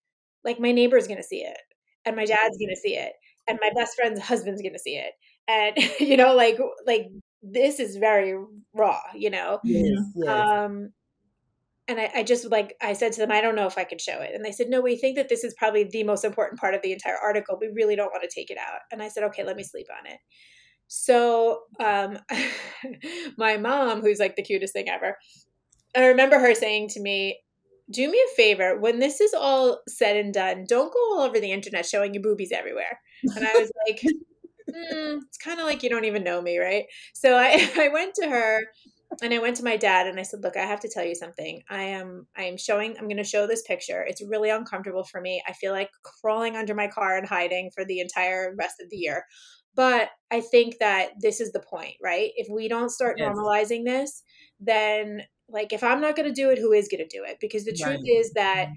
like 0.44 0.58
my 0.60 0.72
neighbor's 0.72 1.06
gonna 1.08 1.22
see 1.22 1.42
it 1.42 1.58
and 2.04 2.16
my 2.16 2.24
dad's 2.24 2.58
gonna 2.58 2.76
see 2.76 2.96
it 2.96 3.12
and 3.48 3.58
my 3.60 3.70
best 3.76 3.96
friend's 3.96 4.20
husband's 4.20 4.62
gonna 4.62 4.78
see 4.78 4.96
it 4.96 5.12
and 5.48 5.76
you 6.00 6.16
know 6.16 6.34
like 6.34 6.58
like 6.86 7.06
this 7.42 7.78
is 7.78 7.96
very 7.96 8.34
raw 8.74 9.00
you 9.14 9.30
know 9.30 9.60
yes, 9.64 10.00
yes. 10.16 10.28
um 10.28 10.90
and 11.86 12.00
I, 12.00 12.10
I, 12.14 12.22
just 12.22 12.50
like 12.50 12.74
I 12.80 12.94
said 12.94 13.12
to 13.12 13.20
them, 13.20 13.30
I 13.30 13.42
don't 13.42 13.56
know 13.56 13.66
if 13.66 13.76
I 13.76 13.84
could 13.84 14.00
show 14.00 14.18
it. 14.20 14.30
And 14.34 14.42
they 14.42 14.52
said, 14.52 14.68
No, 14.68 14.80
we 14.80 14.96
think 14.96 15.16
that 15.16 15.28
this 15.28 15.44
is 15.44 15.54
probably 15.58 15.84
the 15.84 16.02
most 16.02 16.24
important 16.24 16.58
part 16.58 16.74
of 16.74 16.80
the 16.82 16.92
entire 16.92 17.18
article. 17.22 17.58
We 17.60 17.68
really 17.74 17.94
don't 17.94 18.10
want 18.10 18.22
to 18.22 18.34
take 18.34 18.50
it 18.50 18.56
out. 18.56 18.80
And 18.90 19.02
I 19.02 19.08
said, 19.08 19.24
Okay, 19.24 19.44
let 19.44 19.56
me 19.56 19.64
sleep 19.64 19.88
on 19.90 20.10
it. 20.10 20.18
So 20.86 21.60
um, 21.80 22.18
my 23.38 23.56
mom, 23.58 24.00
who's 24.00 24.18
like 24.18 24.36
the 24.36 24.42
cutest 24.42 24.72
thing 24.72 24.88
ever, 24.88 25.16
I 25.94 26.06
remember 26.06 26.38
her 26.38 26.54
saying 26.54 26.88
to 26.90 27.00
me, 27.00 27.38
Do 27.90 28.10
me 28.10 28.18
a 28.18 28.34
favor, 28.36 28.78
when 28.78 28.98
this 28.98 29.20
is 29.20 29.34
all 29.34 29.80
said 29.88 30.16
and 30.16 30.32
done, 30.32 30.64
don't 30.66 30.92
go 30.92 30.98
all 31.12 31.22
over 31.22 31.38
the 31.38 31.52
internet 31.52 31.86
showing 31.86 32.14
your 32.14 32.22
boobies 32.22 32.52
everywhere. 32.52 33.00
And 33.36 33.46
I 33.46 33.52
was 33.52 33.70
like, 33.86 34.02
mm, 34.70 35.18
it's 35.26 35.38
kind 35.38 35.60
of 35.60 35.66
like 35.66 35.82
you 35.82 35.90
don't 35.90 36.04
even 36.04 36.24
know 36.24 36.40
me, 36.40 36.58
right? 36.58 36.84
So 37.12 37.36
I, 37.36 37.70
I 37.76 37.88
went 37.88 38.14
to 38.16 38.28
her 38.28 38.62
and 39.22 39.32
I 39.32 39.38
went 39.38 39.56
to 39.56 39.64
my 39.64 39.76
dad 39.76 40.06
and 40.06 40.18
I 40.18 40.22
said, 40.22 40.42
"Look, 40.42 40.56
I 40.56 40.64
have 40.64 40.80
to 40.80 40.88
tell 40.88 41.04
you 41.04 41.14
something. 41.14 41.62
I 41.68 41.82
am 41.82 42.26
I 42.36 42.44
am 42.44 42.56
showing 42.56 42.96
I'm 42.96 43.04
going 43.04 43.18
to 43.18 43.24
show 43.24 43.46
this 43.46 43.62
picture. 43.62 44.04
It's 44.06 44.22
really 44.22 44.50
uncomfortable 44.50 45.04
for 45.04 45.20
me. 45.20 45.42
I 45.46 45.52
feel 45.52 45.72
like 45.72 45.90
crawling 46.02 46.56
under 46.56 46.74
my 46.74 46.88
car 46.88 47.16
and 47.16 47.28
hiding 47.28 47.70
for 47.74 47.84
the 47.84 48.00
entire 48.00 48.54
rest 48.58 48.80
of 48.80 48.90
the 48.90 48.96
year. 48.96 49.24
But 49.76 50.10
I 50.30 50.40
think 50.40 50.78
that 50.78 51.10
this 51.20 51.40
is 51.40 51.52
the 51.52 51.60
point, 51.60 51.94
right? 52.02 52.30
If 52.36 52.46
we 52.48 52.68
don't 52.68 52.90
start 52.90 53.16
yes. 53.18 53.28
normalizing 53.28 53.84
this, 53.84 54.22
then 54.60 55.22
like 55.48 55.72
if 55.72 55.82
I'm 55.82 56.00
not 56.00 56.16
going 56.16 56.28
to 56.28 56.34
do 56.34 56.50
it, 56.50 56.58
who 56.58 56.72
is 56.72 56.88
going 56.88 57.06
to 57.06 57.16
do 57.16 57.24
it? 57.24 57.38
Because 57.40 57.64
the 57.64 57.76
right. 57.82 57.96
truth 57.96 58.06
is 58.06 58.32
that 58.32 58.66
mm-hmm. 58.66 58.74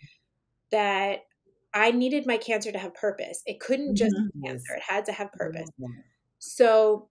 that 0.72 1.20
I 1.74 1.92
needed 1.92 2.26
my 2.26 2.38
cancer 2.38 2.72
to 2.72 2.80
have 2.80 2.94
purpose. 2.96 3.42
It 3.46 3.60
couldn't 3.60 3.96
just 3.96 4.16
mm-hmm. 4.16 4.42
be 4.42 4.48
cancer. 4.48 4.74
It 4.76 4.84
had 4.88 5.06
to 5.06 5.12
have 5.12 5.32
purpose. 5.34 5.70
Mm-hmm. 5.80 6.00
So 6.40 7.10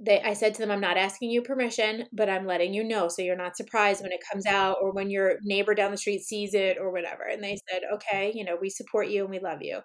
they 0.00 0.20
I 0.22 0.34
said 0.34 0.54
to 0.54 0.60
them, 0.60 0.70
I'm 0.70 0.80
not 0.80 0.96
asking 0.96 1.30
you 1.30 1.42
permission, 1.42 2.06
but 2.12 2.28
I'm 2.28 2.46
letting 2.46 2.74
you 2.74 2.84
know 2.84 3.08
so 3.08 3.22
you're 3.22 3.36
not 3.36 3.56
surprised 3.56 4.02
when 4.02 4.12
it 4.12 4.24
comes 4.30 4.46
out 4.46 4.76
or 4.82 4.92
when 4.92 5.10
your 5.10 5.36
neighbor 5.42 5.74
down 5.74 5.90
the 5.90 5.96
street 5.96 6.22
sees 6.22 6.54
it 6.54 6.78
or 6.78 6.90
whatever. 6.90 7.24
And 7.24 7.42
they 7.42 7.58
said, 7.70 7.82
Okay, 7.94 8.32
you 8.34 8.44
know, 8.44 8.56
we 8.60 8.70
support 8.70 9.08
you 9.08 9.22
and 9.22 9.30
we 9.30 9.38
love 9.38 9.62
you. 9.62 9.80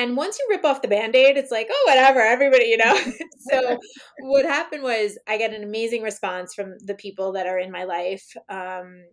And 0.00 0.16
once 0.16 0.38
you 0.38 0.46
rip 0.48 0.64
off 0.64 0.80
the 0.80 0.88
band 0.88 1.14
aid, 1.14 1.36
it's 1.36 1.50
like, 1.50 1.68
oh, 1.70 1.84
whatever, 1.86 2.20
everybody, 2.20 2.64
you 2.66 2.78
know? 2.78 2.96
so, 3.50 3.78
what 4.20 4.46
happened 4.46 4.82
was 4.82 5.18
I 5.28 5.36
get 5.36 5.52
an 5.52 5.62
amazing 5.62 6.02
response 6.02 6.54
from 6.54 6.74
the 6.82 6.94
people 6.94 7.32
that 7.32 7.46
are 7.46 7.58
in 7.58 7.70
my 7.70 7.84
life. 7.84 8.24
Um, 8.48 9.04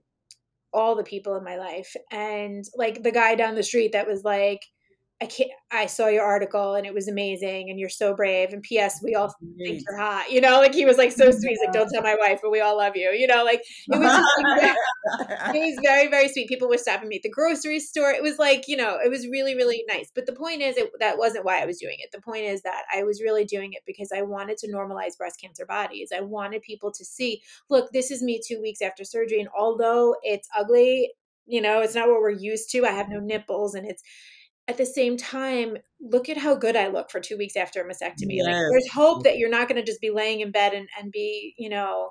all 0.73 0.95
the 0.95 1.03
people 1.03 1.35
in 1.35 1.43
my 1.43 1.55
life 1.55 1.95
and 2.11 2.65
like 2.75 3.01
the 3.01 3.11
guy 3.11 3.35
down 3.35 3.55
the 3.55 3.63
street 3.63 3.93
that 3.93 4.05
was 4.05 4.23
like 4.23 4.61
I 5.19 5.25
can't. 5.25 5.49
I 5.71 5.87
saw 5.87 6.07
your 6.07 6.23
article 6.23 6.75
and 6.75 6.85
it 6.85 6.93
was 6.93 7.07
amazing, 7.07 7.71
and 7.71 7.79
you're 7.79 7.89
so 7.89 8.15
brave. 8.15 8.53
And 8.53 8.61
P.S. 8.61 8.99
We 9.03 9.15
all 9.15 9.33
think 9.57 9.81
you're 9.83 9.97
hot. 9.97 10.31
You 10.31 10.41
know, 10.41 10.59
like 10.59 10.75
he 10.75 10.85
was 10.85 10.97
like 10.97 11.11
so 11.11 11.31
sweet. 11.31 11.49
He's 11.49 11.59
like, 11.65 11.73
"Don't 11.73 11.89
tell 11.89 12.03
my 12.03 12.15
wife, 12.19 12.39
but 12.43 12.51
we 12.51 12.61
all 12.61 12.77
love 12.77 12.95
you." 12.95 13.09
You 13.09 13.25
know, 13.25 13.43
like 13.43 13.61
it 13.87 13.99
was. 13.99 14.11
Just, 14.11 14.77
it 15.55 15.59
was 15.59 15.79
very, 15.83 16.07
very 16.07 16.29
sweet. 16.29 16.47
People 16.47 16.69
were 16.69 16.77
stopping 16.77 17.09
me 17.09 17.15
at 17.15 17.23
the 17.23 17.31
grocery 17.31 17.79
store. 17.79 18.11
It 18.11 18.21
was 18.21 18.37
like 18.37 18.67
you 18.67 18.77
know, 18.77 18.99
it 19.03 19.09
was 19.09 19.27
really, 19.27 19.55
really 19.55 19.83
nice. 19.87 20.11
But 20.13 20.27
the 20.27 20.33
point 20.33 20.61
is, 20.61 20.77
it, 20.77 20.91
that 20.99 21.17
wasn't 21.17 21.45
why 21.45 21.63
I 21.63 21.65
was 21.65 21.79
doing 21.79 21.97
it. 21.97 22.11
The 22.11 22.21
point 22.21 22.43
is 22.43 22.61
that 22.61 22.83
I 22.93 23.01
was 23.01 23.19
really 23.19 23.43
doing 23.43 23.73
it 23.73 23.81
because 23.87 24.11
I 24.15 24.21
wanted 24.21 24.57
to 24.59 24.71
normalize 24.71 25.17
breast 25.17 25.41
cancer 25.41 25.65
bodies. 25.65 26.11
I 26.15 26.21
wanted 26.21 26.61
people 26.61 26.91
to 26.91 27.03
see, 27.03 27.41
look, 27.71 27.91
this 27.91 28.11
is 28.11 28.21
me 28.21 28.39
two 28.45 28.61
weeks 28.61 28.83
after 28.83 29.03
surgery, 29.03 29.39
and 29.39 29.49
although 29.57 30.15
it's 30.21 30.47
ugly, 30.55 31.11
you 31.47 31.61
know, 31.61 31.81
it's 31.81 31.95
not 31.95 32.07
what 32.07 32.21
we're 32.21 32.29
used 32.29 32.69
to. 32.71 32.85
I 32.85 32.91
have 32.91 33.09
no 33.09 33.19
nipples, 33.19 33.73
and 33.73 33.87
it's 33.87 34.03
at 34.67 34.77
the 34.77 34.85
same 34.85 35.17
time, 35.17 35.77
look 36.01 36.29
at 36.29 36.37
how 36.37 36.55
good 36.55 36.75
I 36.75 36.87
look 36.87 37.09
for 37.09 37.19
two 37.19 37.37
weeks 37.37 37.55
after 37.55 37.81
a 37.81 37.85
mastectomy. 37.85 38.35
Yes. 38.35 38.45
Like 38.45 38.55
there's 38.55 38.91
hope 38.91 39.23
that 39.23 39.37
you're 39.37 39.49
not 39.49 39.69
going 39.69 39.79
to 39.79 39.85
just 39.85 40.01
be 40.01 40.09
laying 40.09 40.41
in 40.41 40.51
bed 40.51 40.73
and, 40.73 40.87
and 40.99 41.11
be, 41.11 41.53
you 41.57 41.69
know, 41.69 42.09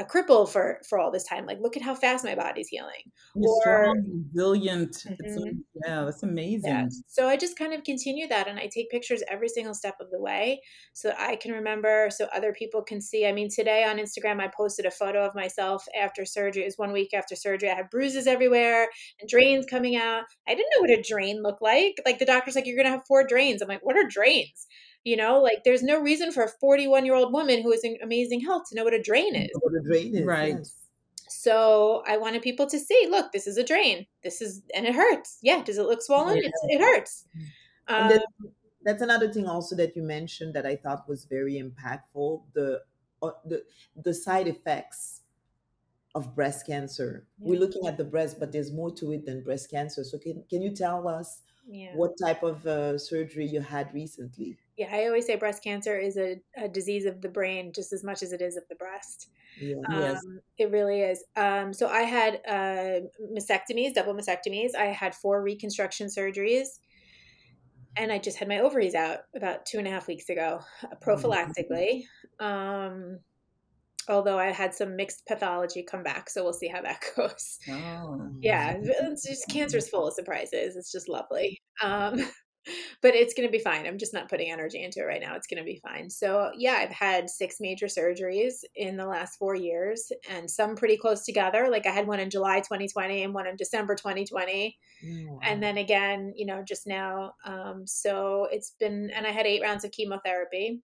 a 0.00 0.04
cripple 0.04 0.48
for 0.48 0.80
for 0.88 0.98
all 0.98 1.10
this 1.10 1.24
time. 1.24 1.46
Like, 1.46 1.58
look 1.60 1.76
at 1.76 1.82
how 1.82 1.94
fast 1.94 2.24
my 2.24 2.34
body's 2.34 2.68
healing. 2.68 3.12
You're 3.36 3.50
or 3.50 3.60
strong, 3.60 4.24
resilient. 4.34 4.96
Mm-hmm. 5.06 5.58
yeah, 5.86 6.04
that's 6.04 6.22
amazing. 6.22 6.70
Yeah. 6.70 6.86
So 7.06 7.28
I 7.28 7.36
just 7.36 7.56
kind 7.56 7.72
of 7.72 7.84
continue 7.84 8.26
that, 8.28 8.48
and 8.48 8.58
I 8.58 8.68
take 8.72 8.90
pictures 8.90 9.22
every 9.28 9.48
single 9.48 9.74
step 9.74 9.96
of 10.00 10.10
the 10.10 10.20
way, 10.20 10.60
so 10.92 11.12
I 11.18 11.36
can 11.36 11.52
remember, 11.52 12.08
so 12.10 12.26
other 12.34 12.52
people 12.52 12.82
can 12.82 13.00
see. 13.00 13.26
I 13.26 13.32
mean, 13.32 13.48
today 13.54 13.84
on 13.84 13.98
Instagram, 13.98 14.40
I 14.40 14.48
posted 14.48 14.84
a 14.86 14.90
photo 14.90 15.24
of 15.24 15.34
myself 15.34 15.84
after 16.00 16.24
surgery. 16.24 16.62
It 16.62 16.66
was 16.66 16.78
one 16.78 16.92
week 16.92 17.14
after 17.14 17.36
surgery. 17.36 17.70
I 17.70 17.76
had 17.76 17.90
bruises 17.90 18.26
everywhere 18.26 18.88
and 19.20 19.28
drains 19.28 19.66
coming 19.66 19.96
out. 19.96 20.24
I 20.48 20.54
didn't 20.54 20.70
know 20.74 20.80
what 20.80 20.98
a 20.98 21.02
drain 21.02 21.42
looked 21.42 21.62
like. 21.62 21.94
Like 22.04 22.18
the 22.18 22.26
doctor's 22.26 22.56
like, 22.56 22.66
you're 22.66 22.76
gonna 22.76 22.90
have 22.90 23.06
four 23.06 23.24
drains. 23.26 23.62
I'm 23.62 23.68
like, 23.68 23.84
what 23.84 23.96
are 23.96 24.08
drains? 24.08 24.66
You 25.04 25.16
know, 25.16 25.40
like 25.40 25.64
there's 25.64 25.82
no 25.82 26.00
reason 26.00 26.32
for 26.32 26.42
a 26.42 26.48
41 26.48 27.04
year 27.04 27.14
old 27.14 27.32
woman 27.32 27.62
who 27.62 27.72
is 27.72 27.84
in 27.84 27.98
amazing 28.02 28.40
health 28.40 28.64
to 28.70 28.74
know 28.74 28.84
what 28.84 28.94
a 28.94 29.02
drain 29.02 29.34
is. 29.34 29.50
What 29.60 29.74
a 29.74 29.82
drain 29.82 30.16
is, 30.16 30.24
right? 30.24 30.56
Yes. 30.56 30.76
So 31.28 32.02
I 32.06 32.16
wanted 32.16 32.42
people 32.42 32.66
to 32.66 32.78
see, 32.78 33.06
look, 33.10 33.32
this 33.32 33.46
is 33.46 33.58
a 33.58 33.64
drain. 33.64 34.06
This 34.22 34.40
is, 34.40 34.62
and 34.74 34.86
it 34.86 34.94
hurts. 34.94 35.38
Yeah. 35.42 35.62
Does 35.62 35.78
it 35.78 35.82
look 35.82 36.00
swollen? 36.00 36.38
Yeah. 36.42 36.50
it 36.64 36.80
hurts. 36.80 37.26
Um, 37.88 38.08
then, 38.08 38.20
that's 38.84 39.02
another 39.02 39.32
thing 39.32 39.46
also 39.46 39.74
that 39.76 39.96
you 39.96 40.02
mentioned 40.02 40.54
that 40.54 40.66
I 40.66 40.76
thought 40.76 41.08
was 41.08 41.24
very 41.24 41.54
impactful. 41.54 42.42
The 42.54 42.82
uh, 43.22 43.30
the 43.44 43.64
the 43.96 44.12
side 44.12 44.46
effects 44.48 45.22
of 46.14 46.34
breast 46.34 46.66
cancer. 46.66 47.26
Yeah. 47.38 47.50
We're 47.50 47.60
looking 47.60 47.86
at 47.86 47.96
the 47.96 48.04
breast, 48.04 48.38
but 48.38 48.52
there's 48.52 48.72
more 48.72 48.94
to 48.96 49.12
it 49.12 49.26
than 49.26 49.42
breast 49.42 49.70
cancer. 49.70 50.04
So 50.04 50.18
can 50.18 50.44
can 50.48 50.62
you 50.62 50.70
tell 50.74 51.08
us 51.08 51.40
yeah. 51.68 51.94
what 51.94 52.12
type 52.22 52.42
of 52.42 52.66
uh, 52.66 52.98
surgery 52.98 53.46
you 53.46 53.60
had 53.60 53.92
recently? 53.94 54.58
yeah, 54.76 54.88
I 54.92 55.06
always 55.06 55.26
say 55.26 55.36
breast 55.36 55.62
cancer 55.62 55.96
is 55.96 56.16
a, 56.16 56.40
a, 56.56 56.68
disease 56.68 57.04
of 57.04 57.20
the 57.20 57.28
brain 57.28 57.72
just 57.72 57.92
as 57.92 58.02
much 58.02 58.22
as 58.22 58.32
it 58.32 58.40
is 58.40 58.56
of 58.56 58.64
the 58.68 58.74
breast. 58.74 59.28
Yeah, 59.60 59.76
um, 59.88 60.00
yes. 60.00 60.26
It 60.58 60.70
really 60.72 61.00
is. 61.00 61.22
Um, 61.36 61.72
so 61.72 61.88
I 61.88 62.02
had 62.02 62.40
uh, 62.48 63.06
mastectomies, 63.32 63.94
double 63.94 64.14
mastectomies. 64.14 64.74
I 64.74 64.86
had 64.86 65.14
four 65.14 65.42
reconstruction 65.42 66.08
surgeries. 66.08 66.66
And 67.96 68.10
I 68.10 68.18
just 68.18 68.38
had 68.38 68.48
my 68.48 68.58
ovaries 68.58 68.96
out 68.96 69.20
about 69.36 69.66
two 69.66 69.78
and 69.78 69.86
a 69.86 69.90
half 69.90 70.08
weeks 70.08 70.28
ago, 70.28 70.60
oh, 70.82 70.88
prophylactically. 71.00 72.02
Um, 72.40 73.20
although 74.08 74.38
I 74.38 74.46
had 74.52 74.74
some 74.74 74.96
mixed 74.96 75.26
pathology 75.26 75.82
come 75.82 76.02
back, 76.02 76.30
so 76.30 76.42
we'll 76.44 76.52
see 76.52 76.68
how 76.68 76.82
that 76.82 77.02
goes. 77.16 77.58
Oh. 77.70 78.30
Yeah, 78.40 78.76
it's 78.80 79.26
just 79.26 79.48
cancer's 79.48 79.88
full 79.88 80.08
of 80.08 80.14
surprises. 80.14 80.76
It's 80.76 80.92
just 80.92 81.08
lovely. 81.08 81.60
Um, 81.82 82.20
but 83.02 83.14
it's 83.14 83.34
going 83.34 83.46
to 83.46 83.52
be 83.52 83.58
fine. 83.58 83.86
I'm 83.86 83.98
just 83.98 84.14
not 84.14 84.30
putting 84.30 84.50
energy 84.50 84.82
into 84.82 85.00
it 85.00 85.04
right 85.04 85.20
now. 85.20 85.34
It's 85.36 85.46
going 85.46 85.62
to 85.62 85.64
be 85.64 85.80
fine. 85.86 86.08
So, 86.08 86.50
yeah, 86.56 86.76
I've 86.78 86.90
had 86.90 87.28
six 87.28 87.56
major 87.60 87.86
surgeries 87.86 88.64
in 88.74 88.96
the 88.96 89.06
last 89.06 89.36
four 89.38 89.54
years 89.54 90.10
and 90.30 90.50
some 90.50 90.74
pretty 90.74 90.96
close 90.96 91.24
together. 91.24 91.68
Like 91.70 91.86
I 91.86 91.90
had 91.90 92.06
one 92.06 92.20
in 92.20 92.30
July 92.30 92.60
2020 92.60 93.22
and 93.22 93.34
one 93.34 93.46
in 93.46 93.56
December 93.56 93.94
2020. 93.94 94.78
Mm, 95.04 95.38
And 95.42 95.62
then 95.62 95.76
again, 95.76 96.32
you 96.36 96.46
know, 96.46 96.62
just 96.66 96.86
now. 96.86 97.34
Um, 97.44 97.86
so 97.86 98.48
it's 98.50 98.70
been, 98.80 99.10
and 99.10 99.26
I 99.26 99.30
had 99.30 99.46
eight 99.46 99.62
rounds 99.62 99.84
of 99.84 99.90
chemotherapy. 99.92 100.80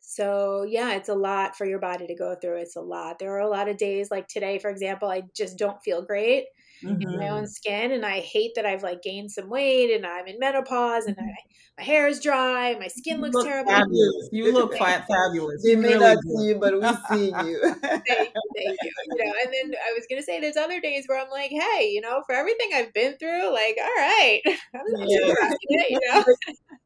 So, 0.00 0.64
yeah, 0.64 0.94
it's 0.94 1.08
a 1.08 1.14
lot 1.14 1.56
for 1.56 1.66
your 1.66 1.78
body 1.78 2.06
to 2.06 2.14
go 2.14 2.34
through. 2.34 2.56
It's 2.58 2.76
a 2.76 2.80
lot. 2.80 3.18
There 3.18 3.34
are 3.34 3.40
a 3.40 3.48
lot 3.48 3.68
of 3.68 3.76
days, 3.76 4.10
like 4.10 4.28
today, 4.28 4.58
for 4.58 4.70
example, 4.70 5.08
I 5.08 5.22
just 5.36 5.58
don't 5.58 5.82
feel 5.82 6.02
great 6.02 6.46
mm-hmm. 6.82 7.00
in 7.00 7.18
my 7.18 7.28
own 7.28 7.46
skin 7.46 7.92
and 7.92 8.04
i 8.04 8.20
hate 8.20 8.52
that 8.54 8.66
i've 8.66 8.82
like 8.82 9.02
gained 9.02 9.30
some 9.30 9.48
weight 9.48 9.94
and 9.94 10.06
i'm 10.06 10.26
in 10.26 10.38
menopause 10.38 11.06
and 11.06 11.16
I, 11.18 11.22
mm-hmm. 11.22 11.78
my 11.78 11.84
hair 11.84 12.06
is 12.06 12.20
dry 12.20 12.74
my 12.78 12.88
skin 12.88 13.20
looks 13.20 13.42
terrible 13.44 13.70
fabulous. 13.70 14.28
you 14.32 14.52
look 14.54 14.74
quite 14.74 15.02
fabulous 15.08 15.62
they 15.62 15.76
may 15.76 15.94
really 15.94 16.14
not 16.14 16.18
see 16.22 16.46
you 16.48 16.54
but 16.56 16.74
we 16.74 17.16
see 17.16 17.26
you 17.46 17.60
thank, 17.62 18.04
thank 18.06 18.78
you 18.82 18.92
you 19.06 19.24
know 19.24 19.32
and 19.42 19.52
then 19.52 19.78
i 19.88 19.92
was 19.94 20.06
gonna 20.08 20.22
say 20.22 20.40
there's 20.40 20.56
other 20.56 20.80
days 20.80 21.04
where 21.06 21.20
i'm 21.20 21.30
like 21.30 21.50
hey 21.50 21.90
you 21.90 22.00
know 22.00 22.22
for 22.26 22.34
everything 22.34 22.70
i've 22.74 22.92
been 22.92 23.16
through 23.18 23.52
like 23.52 23.76
all 23.80 23.96
right 23.96 24.40
yeah. 24.44 25.52
you 25.68 26.00
know 26.08 26.24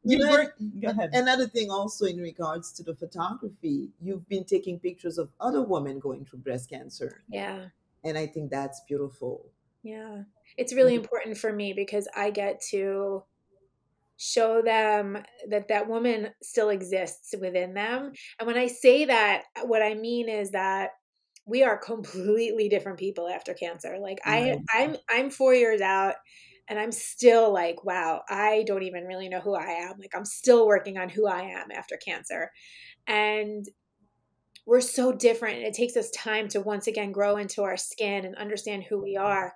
you 0.05 0.19
know, 0.19 0.45
Go 0.81 0.89
ahead. 0.89 1.09
another 1.13 1.47
thing 1.47 1.71
also 1.71 2.05
in 2.05 2.19
regards 2.19 2.71
to 2.73 2.83
the 2.83 2.95
photography, 2.95 3.89
you've 3.99 4.29
been 4.29 4.45
taking 4.45 4.79
pictures 4.79 5.17
of 5.17 5.29
other 5.39 5.63
women 5.63 5.99
going 5.99 6.25
through 6.25 6.39
breast 6.39 6.69
cancer. 6.69 7.23
Yeah. 7.27 7.65
And 8.03 8.15
I 8.15 8.27
think 8.27 8.51
that's 8.51 8.81
beautiful. 8.87 9.49
Yeah. 9.85 10.23
It's 10.57 10.73
really 10.73 10.95
important 10.95 11.37
for 11.37 11.53
me 11.53 11.73
because 11.73 12.07
I 12.15 12.31
get 12.31 12.59
to 12.71 13.23
show 14.17 14.61
them 14.63 15.17
that 15.49 15.67
that 15.67 15.87
woman 15.87 16.29
still 16.41 16.69
exists 16.69 17.35
within 17.39 17.75
them. 17.75 18.13
And 18.39 18.47
when 18.47 18.57
I 18.57 18.65
say 18.65 19.05
that, 19.05 19.43
what 19.65 19.83
I 19.83 19.93
mean 19.93 20.27
is 20.27 20.51
that 20.51 20.91
we 21.45 21.61
are 21.61 21.77
completely 21.77 22.67
different 22.67 22.97
people 22.97 23.27
after 23.27 23.53
cancer. 23.53 23.99
Like 24.01 24.19
I 24.25 24.57
I'm 24.73 24.95
I'm 25.07 25.29
4 25.29 25.53
years 25.53 25.81
out 25.81 26.15
and 26.67 26.79
I'm 26.79 26.91
still 26.91 27.53
like, 27.53 27.83
wow, 27.83 28.23
I 28.27 28.63
don't 28.65 28.81
even 28.81 29.03
really 29.03 29.29
know 29.29 29.41
who 29.41 29.53
I 29.53 29.67
am. 29.67 29.99
Like 29.99 30.15
I'm 30.15 30.25
still 30.25 30.65
working 30.65 30.97
on 30.97 31.09
who 31.09 31.27
I 31.27 31.41
am 31.41 31.69
after 31.71 31.95
cancer. 31.97 32.49
And 33.05 33.67
we're 34.65 34.81
so 34.81 35.11
different. 35.11 35.59
It 35.59 35.75
takes 35.75 35.95
us 35.95 36.09
time 36.09 36.47
to 36.47 36.61
once 36.61 36.87
again 36.87 37.11
grow 37.11 37.37
into 37.37 37.61
our 37.61 37.77
skin 37.77 38.25
and 38.25 38.35
understand 38.35 38.85
who 38.89 38.99
we 38.99 39.15
are. 39.15 39.53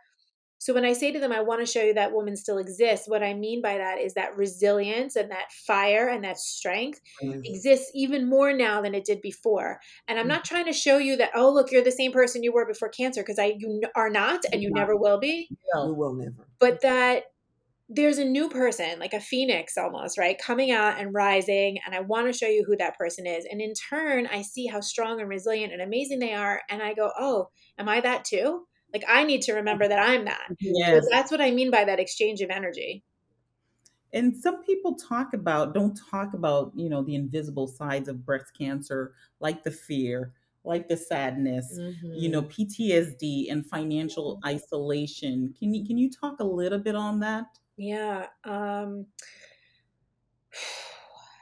So 0.59 0.73
when 0.73 0.85
I 0.85 0.91
say 0.93 1.11
to 1.11 1.19
them, 1.19 1.31
I 1.31 1.39
want 1.39 1.65
to 1.65 1.71
show 1.71 1.81
you 1.81 1.93
that 1.93 2.11
woman 2.11 2.35
still 2.35 2.57
exists, 2.57 3.07
what 3.07 3.23
I 3.23 3.33
mean 3.33 3.61
by 3.61 3.77
that 3.77 3.97
is 3.97 4.13
that 4.15 4.35
resilience 4.35 5.15
and 5.15 5.31
that 5.31 5.51
fire 5.51 6.09
and 6.09 6.23
that 6.25 6.37
strength 6.37 6.99
mm-hmm. 7.23 7.39
exists 7.45 7.89
even 7.95 8.29
more 8.29 8.51
now 8.51 8.81
than 8.81 8.93
it 8.93 9.05
did 9.05 9.21
before. 9.21 9.79
And 10.07 10.19
I'm 10.19 10.23
mm-hmm. 10.23 10.33
not 10.33 10.45
trying 10.45 10.65
to 10.65 10.73
show 10.73 10.97
you 10.97 11.15
that, 11.15 11.31
oh, 11.33 11.49
look, 11.49 11.71
you're 11.71 11.81
the 11.81 11.91
same 11.91 12.11
person 12.11 12.43
you 12.43 12.51
were 12.51 12.67
before 12.67 12.89
cancer, 12.89 13.21
because 13.21 13.39
I 13.39 13.55
you 13.57 13.81
are 13.95 14.09
not 14.09 14.41
and 14.51 14.61
you 14.61 14.69
never 14.71 14.95
will 14.95 15.17
be. 15.17 15.49
No, 15.73 15.87
you 15.87 15.93
will 15.95 16.13
never. 16.13 16.47
But 16.59 16.81
that 16.81 17.23
there's 17.87 18.19
a 18.19 18.25
new 18.25 18.49
person, 18.49 18.99
like 18.99 19.13
a 19.13 19.19
phoenix 19.19 19.77
almost, 19.77 20.17
right? 20.17 20.37
Coming 20.37 20.69
out 20.71 20.99
and 20.99 21.13
rising. 21.13 21.79
And 21.85 21.95
I 21.95 22.01
want 22.01 22.27
to 22.27 22.37
show 22.37 22.45
you 22.45 22.63
who 22.67 22.77
that 22.77 22.97
person 22.97 23.25
is. 23.25 23.47
And 23.49 23.61
in 23.61 23.73
turn, 23.73 24.27
I 24.27 24.43
see 24.43 24.67
how 24.67 24.81
strong 24.81 25.19
and 25.19 25.27
resilient 25.27 25.73
and 25.73 25.81
amazing 25.81 26.19
they 26.19 26.33
are. 26.33 26.61
And 26.69 26.83
I 26.83 26.93
go, 26.93 27.11
oh, 27.17 27.49
am 27.79 27.89
I 27.89 27.99
that 28.01 28.25
too? 28.25 28.67
Like 28.93 29.03
I 29.07 29.23
need 29.23 29.41
to 29.43 29.53
remember 29.53 29.87
that 29.87 29.99
I'm 29.99 30.25
that. 30.25 30.47
Yes. 30.59 31.03
So 31.03 31.09
that's 31.11 31.31
what 31.31 31.41
I 31.41 31.51
mean 31.51 31.71
by 31.71 31.85
that 31.85 31.99
exchange 31.99 32.41
of 32.41 32.49
energy. 32.49 33.03
And 34.11 34.35
some 34.35 34.63
people 34.63 34.95
talk 34.95 35.33
about 35.33 35.73
don't 35.73 35.99
talk 36.09 36.33
about, 36.33 36.71
you 36.75 36.89
know, 36.89 37.03
the 37.03 37.15
invisible 37.15 37.67
sides 37.67 38.07
of 38.09 38.25
breast 38.25 38.51
cancer 38.57 39.13
like 39.39 39.63
the 39.63 39.71
fear, 39.71 40.33
like 40.63 40.87
the 40.87 40.97
sadness, 40.97 41.77
mm-hmm. 41.79 42.13
you 42.13 42.29
know, 42.29 42.41
mm-hmm. 42.41 42.63
PTSD 42.63 43.51
and 43.51 43.65
financial 43.65 44.39
isolation. 44.45 45.53
Can 45.59 45.73
you 45.73 45.85
can 45.85 45.97
you 45.97 46.09
talk 46.09 46.39
a 46.39 46.43
little 46.43 46.79
bit 46.79 46.95
on 46.95 47.19
that? 47.19 47.45
Yeah. 47.77 48.27
Um 48.43 49.05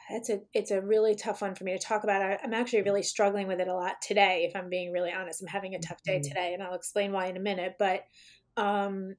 it's 0.09 0.29
a 0.29 0.39
it's 0.53 0.71
a 0.71 0.81
really 0.81 1.15
tough 1.15 1.41
one 1.41 1.55
for 1.55 1.63
me 1.63 1.77
to 1.77 1.83
talk 1.83 2.03
about. 2.03 2.21
I, 2.21 2.39
am 2.43 2.53
actually 2.53 2.83
really 2.83 3.03
struggling 3.03 3.47
with 3.47 3.59
it 3.59 3.67
a 3.67 3.73
lot 3.73 4.01
today. 4.01 4.47
If 4.49 4.55
I'm 4.55 4.69
being 4.69 4.91
really 4.91 5.11
honest, 5.11 5.41
I'm 5.41 5.47
having 5.47 5.75
a 5.75 5.79
tough 5.79 6.01
day 6.03 6.15
mm-hmm. 6.15 6.27
today, 6.27 6.53
and 6.53 6.63
I'll 6.63 6.75
explain 6.75 7.11
why 7.11 7.27
in 7.27 7.37
a 7.37 7.41
minute. 7.41 7.75
But 7.77 8.03
um, 8.55 9.15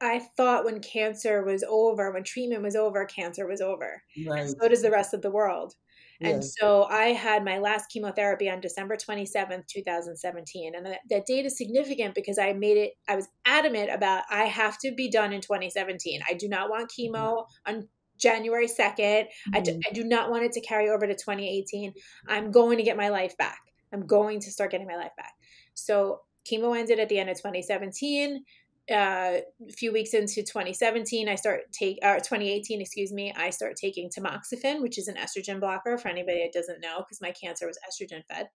I 0.00 0.20
thought 0.36 0.64
when 0.64 0.80
cancer 0.80 1.44
was 1.44 1.64
over, 1.68 2.12
when 2.12 2.24
treatment 2.24 2.62
was 2.62 2.76
over, 2.76 3.04
cancer 3.04 3.46
was 3.46 3.60
over. 3.60 4.02
Right. 4.26 4.48
so 4.48 4.68
does 4.68 4.82
the 4.82 4.90
rest 4.90 5.14
of 5.14 5.22
the 5.22 5.30
world. 5.30 5.74
And 6.20 6.44
so 6.44 6.84
I 6.84 7.08
had 7.08 7.44
my 7.44 7.58
last 7.58 7.90
chemotherapy 7.90 8.48
on 8.48 8.60
December 8.60 8.96
27th, 8.96 9.66
2017. 9.66 10.74
And 10.74 10.86
that, 10.86 11.00
that 11.10 11.26
date 11.26 11.44
is 11.44 11.58
significant 11.58 12.14
because 12.14 12.38
I 12.38 12.52
made 12.54 12.78
it, 12.78 12.92
I 13.08 13.16
was 13.16 13.28
adamant 13.44 13.90
about 13.92 14.24
I 14.30 14.44
have 14.44 14.78
to 14.78 14.92
be 14.92 15.10
done 15.10 15.32
in 15.32 15.40
2017. 15.40 16.20
I 16.28 16.34
do 16.34 16.48
not 16.48 16.70
want 16.70 16.90
chemo 16.90 17.44
on 17.66 17.88
January 18.18 18.66
2nd. 18.68 19.26
I, 19.54 19.60
d- 19.60 19.72
Mhm. 19.72 19.80
I 19.88 19.92
do 19.92 20.04
not 20.04 20.30
want 20.30 20.44
it 20.44 20.52
to 20.52 20.60
carry 20.60 20.88
over 20.88 21.06
to 21.06 21.14
2018. 21.14 21.92
I'm 22.28 22.50
going 22.50 22.78
to 22.78 22.82
get 22.84 22.96
my 22.96 23.08
life 23.08 23.36
back. 23.36 23.58
I'm 23.92 24.06
going 24.06 24.40
to 24.40 24.50
start 24.50 24.70
getting 24.70 24.86
my 24.86 24.96
life 24.96 25.12
back. 25.16 25.34
So 25.74 26.20
chemo 26.50 26.76
ended 26.78 26.98
at 27.00 27.08
the 27.08 27.18
end 27.18 27.30
of 27.30 27.36
2017. 27.36 28.44
Uh, 28.88 29.40
a 29.68 29.72
few 29.72 29.92
weeks 29.92 30.14
into 30.14 30.44
2017, 30.44 31.28
I 31.28 31.34
start 31.34 31.62
take 31.72 31.98
or 32.04 32.18
2018, 32.18 32.80
excuse 32.80 33.12
me, 33.12 33.32
I 33.36 33.50
start 33.50 33.74
taking 33.74 34.08
tamoxifen, 34.08 34.80
which 34.80 34.96
is 34.96 35.08
an 35.08 35.16
estrogen 35.16 35.58
blocker 35.58 35.98
for 35.98 36.06
anybody 36.06 36.42
that 36.44 36.52
doesn't 36.56 36.80
know, 36.80 36.98
because 36.98 37.20
my 37.20 37.32
cancer 37.32 37.66
was 37.66 37.78
estrogen 37.78 38.22
fed. 38.30 38.48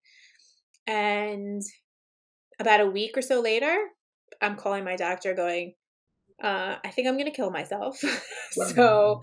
And 0.88 1.62
about 2.60 2.80
a 2.80 2.86
week 2.86 3.18
or 3.18 3.22
so 3.22 3.42
later, 3.42 3.76
I'm 4.42 4.56
calling 4.56 4.84
my 4.86 4.96
doctor, 4.96 5.34
going, 5.34 5.74
uh, 6.42 6.78
I 6.84 6.90
think 6.90 7.08
I'm 7.08 7.16
going 7.16 7.26
to 7.26 7.32
kill 7.32 7.52
myself. 7.52 8.00
so 8.52 9.22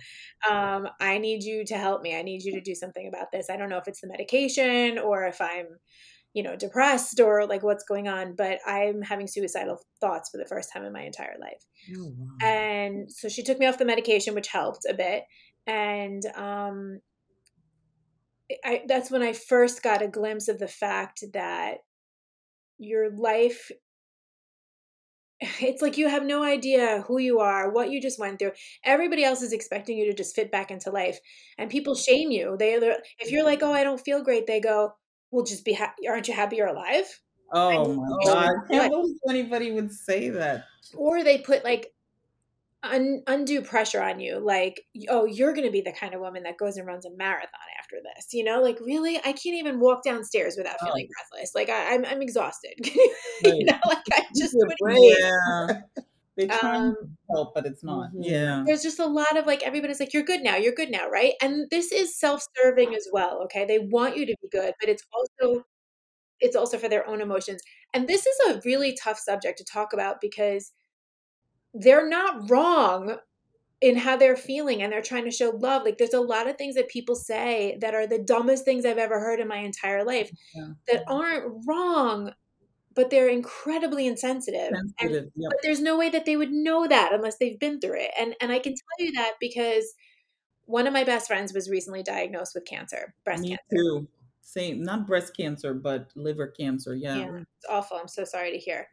um, 0.48 0.88
I 1.00 1.18
need 1.18 1.42
you 1.42 1.64
to 1.66 1.76
help 1.76 2.02
me. 2.02 2.16
I 2.16 2.22
need 2.22 2.42
you 2.42 2.52
to 2.52 2.60
do 2.60 2.74
something 2.74 3.08
about 3.08 3.32
this. 3.32 3.50
I 3.50 3.56
don't 3.56 3.68
know 3.68 3.78
if 3.78 3.88
it's 3.88 4.00
the 4.00 4.08
medication 4.08 4.98
or 4.98 5.24
if 5.26 5.40
I'm, 5.40 5.66
you 6.32 6.42
know, 6.42 6.54
depressed 6.54 7.18
or 7.20 7.46
like 7.46 7.62
what's 7.62 7.84
going 7.84 8.06
on, 8.06 8.34
but 8.36 8.58
I'm 8.66 9.02
having 9.02 9.26
suicidal 9.26 9.80
thoughts 10.00 10.30
for 10.30 10.38
the 10.38 10.46
first 10.46 10.72
time 10.72 10.84
in 10.84 10.92
my 10.92 11.02
entire 11.02 11.36
life. 11.40 11.64
Oh, 11.96 12.12
wow. 12.16 12.46
And 12.46 13.10
so 13.10 13.28
she 13.28 13.42
took 13.42 13.58
me 13.58 13.66
off 13.66 13.78
the 13.78 13.84
medication, 13.84 14.34
which 14.34 14.48
helped 14.48 14.86
a 14.88 14.94
bit. 14.94 15.24
And 15.66 16.22
um, 16.36 17.00
I, 18.64 18.82
that's 18.86 19.10
when 19.10 19.22
I 19.22 19.32
first 19.32 19.82
got 19.82 20.02
a 20.02 20.08
glimpse 20.08 20.48
of 20.48 20.58
the 20.58 20.68
fact 20.68 21.24
that 21.32 21.78
your 22.78 23.10
life 23.10 23.70
it's 25.40 25.82
like 25.82 25.96
you 25.96 26.08
have 26.08 26.24
no 26.24 26.42
idea 26.42 27.02
who 27.02 27.18
you 27.18 27.38
are, 27.40 27.70
what 27.70 27.90
you 27.90 28.00
just 28.00 28.18
went 28.18 28.38
through. 28.38 28.52
Everybody 28.84 29.24
else 29.24 29.42
is 29.42 29.52
expecting 29.52 29.96
you 29.98 30.06
to 30.06 30.14
just 30.14 30.34
fit 30.34 30.50
back 30.50 30.70
into 30.70 30.90
life, 30.90 31.20
and 31.58 31.70
people 31.70 31.94
shame 31.94 32.30
you. 32.30 32.56
They, 32.58 32.74
if 32.74 33.30
you're 33.30 33.44
like, 33.44 33.62
"Oh, 33.62 33.72
I 33.72 33.84
don't 33.84 34.00
feel 34.00 34.22
great," 34.22 34.46
they 34.46 34.60
go, 34.60 34.94
"Well, 35.30 35.44
just 35.44 35.64
be 35.64 35.72
happy. 35.72 36.08
Aren't 36.08 36.28
you 36.28 36.34
happy 36.34 36.56
you're 36.56 36.66
alive?" 36.68 37.20
Oh 37.52 37.94
my 37.94 38.08
Oh, 38.10 38.24
god! 38.24 38.48
I 38.48 38.66
can't 38.70 38.90
believe 38.90 39.16
anybody 39.28 39.70
would 39.72 39.92
say 39.92 40.28
that. 40.30 40.64
Or 40.94 41.22
they 41.22 41.38
put 41.38 41.64
like 41.64 41.94
un- 42.82 43.22
undue 43.26 43.62
pressure 43.62 44.02
on 44.02 44.20
you, 44.20 44.38
like, 44.38 44.82
"Oh, 45.08 45.24
you're 45.26 45.52
going 45.54 45.66
to 45.66 45.72
be 45.72 45.80
the 45.82 45.92
kind 45.92 46.14
of 46.14 46.20
woman 46.20 46.42
that 46.44 46.58
goes 46.58 46.76
and 46.76 46.86
runs 46.86 47.04
a 47.06 47.10
marathon 47.16 47.50
after 47.78 47.96
this." 48.02 48.28
You 48.32 48.44
know, 48.44 48.60
like 48.62 48.78
really, 48.80 49.18
I 49.18 49.32
can't 49.32 49.56
even 49.56 49.80
walk 49.80 50.02
downstairs 50.04 50.56
without 50.56 50.80
Oh. 50.80 50.86
feeling 50.86 51.08
breathless. 51.14 51.52
Like 51.54 51.68
I, 51.70 51.94
I'm, 51.94 52.04
I'm 52.06 52.22
exhausted. 52.22 52.74
you 52.84 53.12
Right. 53.44 53.66
know, 53.66 53.78
like 53.88 54.04
I 54.12 54.22
just 54.38 54.54
You're 54.54 54.66
couldn't 54.66 54.78
brave. 54.80 55.18
Yeah, 55.18 55.82
they 56.36 56.48
try 56.50 56.78
Um, 56.80 56.94
to 57.00 57.08
help, 57.30 57.54
but 57.54 57.66
it's 57.66 57.82
not. 57.84 58.10
Mhm. 58.18 58.24
Yeah, 58.24 58.66
there's 58.66 58.82
just 58.82 58.98
a 58.98 59.06
lot 59.06 59.36
of 59.36 59.46
like 59.46 59.62
everybody's 59.62 60.00
like 60.00 60.12
you're 60.12 60.22
good 60.22 60.42
now 60.42 60.56
you're 60.56 60.72
good 60.74 60.90
now 60.90 61.08
right 61.08 61.34
and 61.40 61.68
this 61.70 61.90
is 61.92 62.18
self-serving 62.18 62.94
as 62.94 63.08
well 63.12 63.42
okay 63.44 63.64
they 63.64 63.78
want 63.78 64.16
you 64.16 64.26
to 64.26 64.36
be 64.42 64.48
good 64.50 64.74
but 64.80 64.88
it's 64.88 65.04
also 65.12 65.64
it's 66.40 66.56
also 66.56 66.78
for 66.78 66.88
their 66.88 67.06
own 67.08 67.20
emotions 67.22 67.62
and 67.94 68.08
this 68.08 68.26
is 68.26 68.36
a 68.48 68.60
really 68.66 68.96
tough 69.02 69.18
subject 69.18 69.58
to 69.58 69.64
talk 69.64 69.92
about 69.94 70.20
because 70.20 70.72
they're 71.80 72.08
not 72.08 72.50
wrong 72.50 73.16
in 73.80 73.96
how 73.96 74.16
they're 74.16 74.36
feeling 74.36 74.82
and 74.82 74.92
they're 74.92 75.00
trying 75.02 75.24
to 75.24 75.30
show 75.30 75.50
love 75.50 75.84
like 75.84 75.98
there's 75.98 76.12
a 76.14 76.20
lot 76.20 76.48
of 76.48 76.56
things 76.56 76.74
that 76.74 76.88
people 76.88 77.14
say 77.14 77.78
that 77.80 77.94
are 77.94 78.06
the 78.06 78.18
dumbest 78.18 78.64
things 78.64 78.84
i've 78.84 78.98
ever 78.98 79.20
heard 79.20 79.38
in 79.40 79.46
my 79.46 79.58
entire 79.58 80.04
life 80.04 80.30
Yeah. 80.54 80.68
that 80.90 81.04
aren't 81.06 81.64
wrong 81.66 82.32
but 82.94 83.10
they're 83.10 83.28
incredibly 83.28 84.08
insensitive 84.08 84.72
and. 84.72 84.92
Yep. 85.12 85.28
but 85.36 85.58
there's 85.62 85.80
no 85.80 85.96
way 85.96 86.10
that 86.10 86.24
they 86.26 86.36
would 86.36 86.50
know 86.50 86.88
that 86.88 87.12
unless 87.12 87.36
they've 87.38 87.58
been 87.58 87.80
through 87.80 88.00
it 88.00 88.10
and 88.18 88.34
and 88.40 88.50
i 88.50 88.58
can 88.58 88.72
tell 88.74 89.06
you 89.06 89.12
that 89.12 89.34
because 89.38 89.94
one 90.64 90.86
of 90.88 90.92
my 90.92 91.04
best 91.04 91.28
friends 91.28 91.52
was 91.54 91.70
recently 91.70 92.02
diagnosed 92.02 92.54
with 92.54 92.64
cancer 92.64 93.14
breast 93.24 93.42
Me 93.42 93.50
cancer 93.50 93.62
too. 93.70 94.08
Same, 94.40 94.82
not 94.82 95.06
breast 95.06 95.36
cancer, 95.36 95.74
but 95.74 96.08
liver 96.16 96.46
cancer. 96.48 96.94
Yeah. 96.96 97.16
yeah 97.16 97.36
it's 97.36 97.66
awful 97.68 97.96
i'm 97.98 98.08
so 98.08 98.24
sorry 98.24 98.50
to 98.50 98.58
hear 98.58 98.88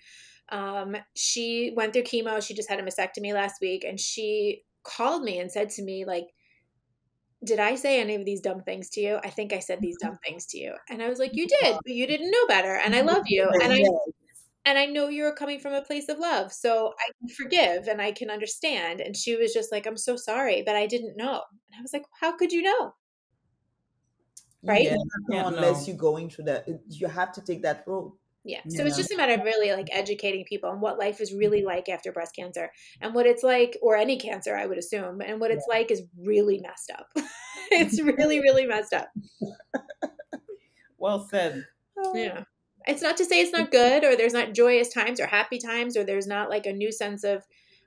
um 0.50 0.96
she 1.16 1.74
went 1.76 1.94
through 1.94 2.04
chemo 2.04 2.46
she 2.46 2.54
just 2.54 2.70
had 2.70 2.80
a 2.80 2.84
mastectomy 2.84 3.34
last 3.34 3.60
week 3.62 3.84
and 3.84 4.00
she 4.00 4.64
called 4.84 5.24
me 5.24 5.40
and 5.40 5.52
said 5.52 5.70
to 5.70 5.82
me 5.84 6.06
like 6.06 6.28
did 7.44 7.60
I 7.60 7.76
say 7.76 8.00
any 8.02 8.16
of 8.16 8.26
these 8.26 8.42
dumb 8.42 8.62
things 8.62 8.90
to 8.92 9.02
you? 9.02 9.20
I 9.24 9.30
think 9.30 9.54
I 9.54 9.60
said 9.60 9.80
these 9.80 9.98
dumb 10.02 10.18
things 10.26 10.46
to 10.48 10.58
you. 10.58 10.74
And 10.90 11.02
I 11.04 11.10
was 11.10 11.20
like, 11.20 11.32
you 11.34 11.48
did, 11.48 11.76
but 11.84 11.94
you 11.94 12.08
didn't 12.08 12.32
know 12.32 12.48
better. 12.48 12.74
And 12.76 12.96
I 12.96 13.02
love 13.02 13.24
you. 13.28 13.48
And 13.62 13.72
I 13.72 13.84
and 14.66 14.80
I 14.80 14.86
know 14.88 15.10
you're 15.10 15.36
coming 15.36 15.60
from 15.60 15.74
a 15.74 15.82
place 15.84 16.10
of 16.10 16.18
love. 16.18 16.52
So 16.52 16.94
I 17.00 17.12
can 17.20 17.30
forgive 17.36 17.88
and 17.88 18.02
I 18.02 18.12
can 18.12 18.32
understand. 18.32 19.00
And 19.00 19.16
she 19.16 19.36
was 19.36 19.54
just 19.54 19.72
like, 19.72 19.86
I'm 19.86 19.98
so 19.98 20.16
sorry, 20.16 20.64
but 20.66 20.76
I 20.76 20.88
didn't 20.88 21.18
know. 21.18 21.44
And 21.72 21.80
I 21.80 21.82
was 21.82 21.94
like, 21.94 22.06
How 22.20 22.36
could 22.36 22.52
you 22.52 22.64
know? 22.64 22.96
Right? 24.64 24.86
Yeah, 24.86 24.96
No, 25.30 25.38
I 25.38 25.48
unless 25.50 25.82
know. 25.82 25.88
you're 25.88 25.98
going 25.98 26.30
through 26.30 26.46
that, 26.46 26.68
you 26.90 27.08
have 27.08 27.32
to 27.34 27.42
take 27.42 27.62
that 27.62 27.84
road. 27.86 28.14
Yeah. 28.46 28.62
So 28.70 28.86
it's 28.86 28.96
just 28.96 29.12
a 29.12 29.18
matter 29.18 29.34
of 29.34 29.42
really 29.42 29.72
like 29.72 29.88
educating 29.92 30.46
people 30.46 30.70
on 30.70 30.80
what 30.80 31.00
life 31.00 31.20
is 31.20 31.34
really 31.34 31.64
like 31.64 31.90
after 31.90 32.12
breast 32.12 32.36
cancer 32.36 32.72
and 33.02 33.16
what 33.16 33.26
it's 33.26 33.42
like, 33.42 33.76
or 33.82 33.98
any 33.98 34.20
cancer, 34.20 34.56
I 34.56 34.68
would 34.68 34.78
assume. 34.78 35.20
And 35.22 35.42
what 35.42 35.50
it's 35.50 35.66
like 35.68 35.90
is 35.90 36.04
really 36.16 36.62
messed 36.62 36.92
up. 36.92 37.08
it's 37.72 38.00
really, 38.04 38.40
really 38.40 38.68
messed 38.68 38.94
up. 38.94 39.10
Well 41.00 41.28
said. 41.28 41.66
Yeah. 42.14 42.44
It's 42.88 43.02
not 43.02 43.18
to 43.18 43.26
say 43.26 43.42
it's 43.42 43.52
not 43.52 43.72
good 43.72 44.04
or 44.04 44.16
there's 44.16 44.34
not 44.34 44.54
joyous 44.54 44.94
times 44.94 45.20
or 45.20 45.26
happy 45.26 45.58
times 45.58 45.98
or 45.98 46.04
there's 46.04 46.28
not 46.28 46.52
like 46.52 46.68
a 46.68 46.74
new 46.74 46.92
sense 46.92 47.24
of 47.24 47.44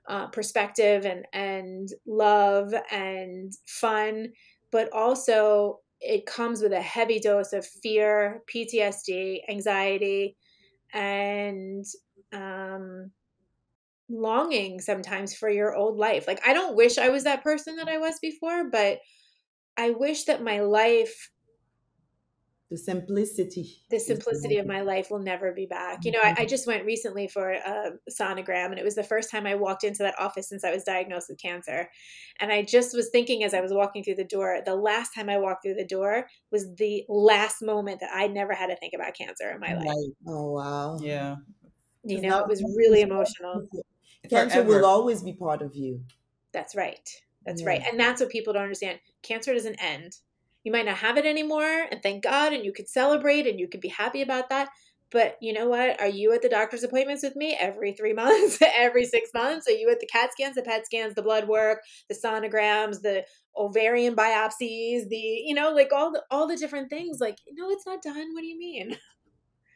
uh, 0.09 0.27
perspective 0.27 1.05
and, 1.05 1.25
and 1.31 1.89
love 2.05 2.73
and 2.91 3.53
fun, 3.65 4.33
but 4.71 4.91
also 4.91 5.79
it 6.01 6.25
comes 6.25 6.61
with 6.61 6.73
a 6.73 6.81
heavy 6.81 7.19
dose 7.19 7.53
of 7.53 7.65
fear, 7.65 8.41
PTSD, 8.53 9.39
anxiety, 9.49 10.35
and 10.93 11.85
um, 12.33 13.11
longing 14.09 14.81
sometimes 14.81 15.35
for 15.35 15.49
your 15.49 15.75
old 15.75 15.97
life. 15.97 16.27
Like, 16.27 16.45
I 16.47 16.53
don't 16.53 16.75
wish 16.75 16.97
I 16.97 17.09
was 17.09 17.23
that 17.23 17.43
person 17.43 17.75
that 17.77 17.87
I 17.87 17.97
was 17.97 18.19
before, 18.19 18.69
but 18.69 18.99
I 19.77 19.91
wish 19.91 20.25
that 20.25 20.43
my 20.43 20.61
life 20.61 21.29
The 22.69 22.77
simplicity. 22.77 23.81
the 23.89 23.99
simplicity 23.99 24.57
of 24.57 24.67
my 24.67 24.81
life 24.81 25.09
will 25.09 25.19
never 25.19 25.51
be 25.51 25.65
back. 25.65 26.05
You 26.05 26.11
know, 26.11 26.19
I, 26.23 26.33
mm-hmm. 26.33 26.41
I 26.43 26.45
just 26.45 26.67
went 26.67 26.85
recently 26.85 27.27
for 27.27 27.51
a 27.51 27.93
sonogram, 28.11 28.67
and 28.67 28.77
it 28.77 28.85
was 28.85 28.93
the 28.93 29.03
first 29.03 29.31
time 29.31 29.47
I 29.47 29.55
walked 29.55 29.83
into 29.83 30.03
that 30.03 30.13
office 30.19 30.47
since 30.49 30.63
I 30.63 30.71
was 30.71 30.83
diagnosed 30.83 31.29
with 31.29 31.41
cancer. 31.41 31.89
And 32.39 32.51
I 32.51 32.61
just 32.61 32.93
was 32.95 33.09
thinking 33.09 33.43
as 33.43 33.55
I 33.55 33.61
was 33.61 33.73
walking 33.73 34.03
through 34.03 34.15
the 34.15 34.23
door, 34.23 34.59
the 34.63 34.75
last 34.75 35.15
time 35.15 35.29
I 35.29 35.39
walked 35.39 35.63
through 35.63 35.75
the 35.75 35.85
door 35.85 36.27
was 36.51 36.67
the 36.75 37.05
last 37.09 37.63
moment 37.63 38.01
that 38.01 38.11
I 38.13 38.27
never 38.27 38.53
had 38.53 38.67
to 38.67 38.75
think 38.75 38.93
about 38.93 39.15
cancer 39.15 39.49
in 39.49 39.59
my 39.59 39.73
life. 39.73 39.87
Right. 39.87 40.13
Oh 40.27 40.51
wow. 40.51 40.99
Yeah. 41.01 41.37
You 42.03 42.17
It's 42.17 42.23
know, 42.23 42.29
not- 42.29 42.41
it 42.43 42.49
was 42.49 42.61
really 42.77 43.01
emotional. 43.01 43.67
Cancer 44.29 44.57
Forever. 44.63 44.69
will 44.69 44.85
always 44.85 45.23
be 45.23 45.33
part 45.33 45.63
of 45.63 45.75
you. 45.75 46.03
That's 46.51 46.75
right. 46.75 47.09
That's 47.45 47.61
Yeah. 47.61 47.67
right. 47.67 47.81
And 47.89 47.99
that's 47.99 48.21
what 48.21 48.29
people 48.29 48.53
don't 48.53 48.63
understand. 48.63 48.99
Cancer 49.23 49.53
doesn't 49.55 49.81
end. 49.81 50.17
You 50.63 50.71
might 50.71 50.85
not 50.85 50.97
have 50.97 51.17
it 51.17 51.25
anymore, 51.25 51.87
and 51.91 52.01
thank 52.03 52.23
God, 52.23 52.53
and 52.53 52.65
you 52.65 52.73
could 52.73 52.87
celebrate 52.89 53.47
and 53.47 53.59
you 53.59 53.67
could 53.67 53.81
be 53.81 53.87
happy 53.89 54.21
about 54.21 54.49
that. 54.49 54.69
But 55.11 55.37
you 55.41 55.53
know 55.53 55.67
what? 55.67 55.99
Are 55.99 56.07
you 56.07 56.33
at 56.33 56.41
the 56.43 56.49
doctor's 56.49 56.83
appointments 56.83 57.23
with 57.23 57.35
me 57.35 57.55
every 57.59 57.93
three 57.93 58.13
months, 58.23 58.59
every 58.75 59.05
six 59.05 59.31
months? 59.33 59.67
Are 59.67 59.71
you 59.71 59.89
at 59.89 59.99
the 59.99 60.05
CAT 60.07 60.31
scans, 60.33 60.55
the 60.55 60.61
PET 60.61 60.85
scans, 60.85 61.15
the 61.15 61.23
blood 61.23 61.47
work, 61.47 61.81
the 62.09 62.15
sonograms, 62.15 63.01
the 63.01 63.25
ovarian 63.57 64.15
biopsies, 64.15 65.07
the 65.09 65.17
you 65.17 65.53
know, 65.55 65.71
like 65.71 65.91
all 65.93 66.11
the 66.11 66.23
all 66.29 66.47
the 66.47 66.57
different 66.57 66.89
things? 66.89 67.19
Like, 67.19 67.37
no, 67.51 67.69
it's 67.71 67.85
not 67.85 68.01
done. 68.03 68.33
What 68.33 68.41
do 68.41 68.47
you 68.47 68.59
mean? 68.59 68.97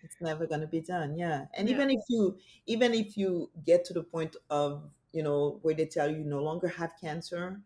It's 0.01 0.17
never 0.19 0.45
gonna 0.47 0.67
be 0.67 0.81
done. 0.81 1.15
Yeah. 1.17 1.45
And 1.53 1.67
Yeah. 1.67 1.69
even 1.69 1.89
if 1.89 2.01
you 2.09 2.37
even 2.65 2.93
if 2.93 3.17
you 3.17 3.49
get 3.65 3.85
to 3.85 3.93
the 3.93 4.03
point 4.03 4.35
of, 4.49 4.91
you 5.13 5.23
know, 5.23 5.59
where 5.61 5.73
they 5.73 5.85
tell 5.85 6.09
you 6.11 6.17
you 6.17 6.25
no 6.25 6.41
longer 6.43 6.67
have 6.67 6.93
cancer, 6.99 7.61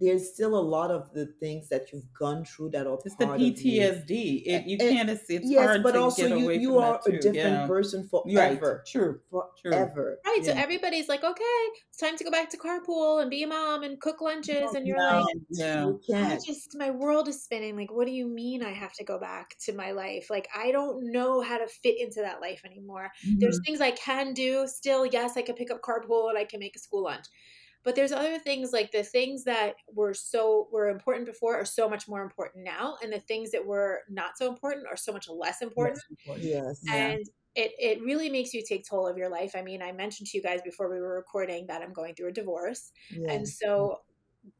there's 0.00 0.32
still 0.32 0.56
a 0.58 0.60
lot 0.60 0.90
of 0.90 1.12
the 1.12 1.26
things 1.38 1.68
that 1.68 1.92
you've 1.92 2.12
gone 2.18 2.44
through 2.44 2.70
that 2.70 2.86
are 2.86 2.98
It's 3.04 3.14
the 3.16 3.30
of 3.30 3.38
you. 3.40 3.52
PTSD. 3.52 4.42
It, 4.46 4.66
you 4.66 4.76
And- 4.80 4.96
can't. 4.96 5.10
It's, 5.10 5.28
it's 5.28 5.48
yes, 5.48 5.64
hard 5.66 5.82
but 5.82 5.92
to 5.92 6.00
also 6.00 6.26
you, 6.26 6.50
you 6.50 6.78
are 6.78 6.98
a 7.06 7.12
different 7.12 7.34
yeah. 7.36 7.66
person 7.66 8.08
Right. 8.24 8.58
forever. 8.58 8.82
True. 8.86 9.20
Forever. 9.62 10.18
Right. 10.26 10.44
So 10.44 10.52
everybody's 10.52 11.08
like, 11.08 11.22
okay, 11.22 11.42
it's 11.90 11.98
time 11.98 12.16
to 12.16 12.24
go 12.24 12.30
back 12.30 12.50
to 12.50 12.56
carpool 12.56 13.20
and 13.20 13.30
be 13.30 13.42
a 13.42 13.46
mom 13.46 13.82
and 13.82 14.00
cook 14.00 14.20
lunches. 14.20 14.74
And 14.74 14.86
you're 14.86 14.96
No, 14.96 15.20
like, 15.20 15.36
yeah. 15.50 15.84
You 15.86 16.00
I 16.16 16.38
just 16.44 16.76
my 16.76 16.90
world 16.90 17.28
is 17.28 17.42
spinning. 17.44 17.76
Like, 17.76 17.92
what 17.92 18.06
do 18.06 18.12
you 18.12 18.26
mean 18.26 18.62
I 18.64 18.72
have 18.72 18.94
to 18.94 19.04
go 19.04 19.18
back 19.20 19.56
to 19.66 19.74
my 19.74 19.92
life? 19.92 20.28
Like, 20.30 20.48
I 20.56 20.72
don't 20.72 21.12
know 21.12 21.42
how 21.42 21.58
to 21.58 21.66
fit 21.66 22.00
into 22.00 22.20
that 22.22 22.40
life 22.40 22.62
anymore. 22.64 23.10
There's 23.38 23.60
Mhm. 23.60 23.64
things 23.66 23.80
I 23.80 23.90
can 23.92 24.32
do 24.32 24.66
still. 24.66 25.04
Yes, 25.06 25.36
I 25.36 25.42
can 25.42 25.54
pick 25.54 25.70
up 25.70 25.80
carpool 25.82 26.30
and 26.30 26.38
I 26.38 26.44
can 26.44 26.60
make 26.60 26.74
a 26.76 26.78
school 26.80 27.04
lunch. 27.04 27.26
But 27.84 27.96
there's 27.96 28.12
other 28.12 28.38
things 28.38 28.72
like 28.72 28.92
the 28.92 29.02
things 29.02 29.44
that 29.44 29.74
were 29.92 30.14
so 30.14 30.68
were 30.72 30.88
important 30.88 31.26
before 31.26 31.56
are 31.56 31.64
so 31.64 31.88
much 31.88 32.08
more 32.08 32.22
important 32.22 32.64
now, 32.64 32.96
and 33.02 33.12
the 33.12 33.20
things 33.20 33.50
that 33.52 33.66
were 33.66 34.02
not 34.08 34.38
so 34.38 34.48
important 34.48 34.86
are 34.88 34.96
so 34.96 35.12
much 35.12 35.28
less 35.28 35.62
important 35.62 35.96
That's 35.96 36.26
important. 36.26 36.46
Yes. 36.46 36.80
Yeah. 36.84 37.06
and 37.08 37.26
it, 37.54 37.72
it 37.78 38.02
really 38.02 38.30
makes 38.30 38.54
you 38.54 38.62
take 38.66 38.88
toll 38.88 39.06
of 39.06 39.18
your 39.18 39.28
life 39.28 39.52
i 39.54 39.60
mean 39.60 39.82
i 39.82 39.92
mentioned 39.92 40.26
to 40.28 40.38
you 40.38 40.42
guys 40.42 40.60
before 40.64 40.90
we 40.90 40.98
were 40.98 41.16
recording 41.16 41.66
that 41.66 41.82
i'm 41.82 41.92
going 41.92 42.14
through 42.14 42.28
a 42.28 42.32
divorce 42.32 42.92
and 43.28 43.46
so 43.46 43.98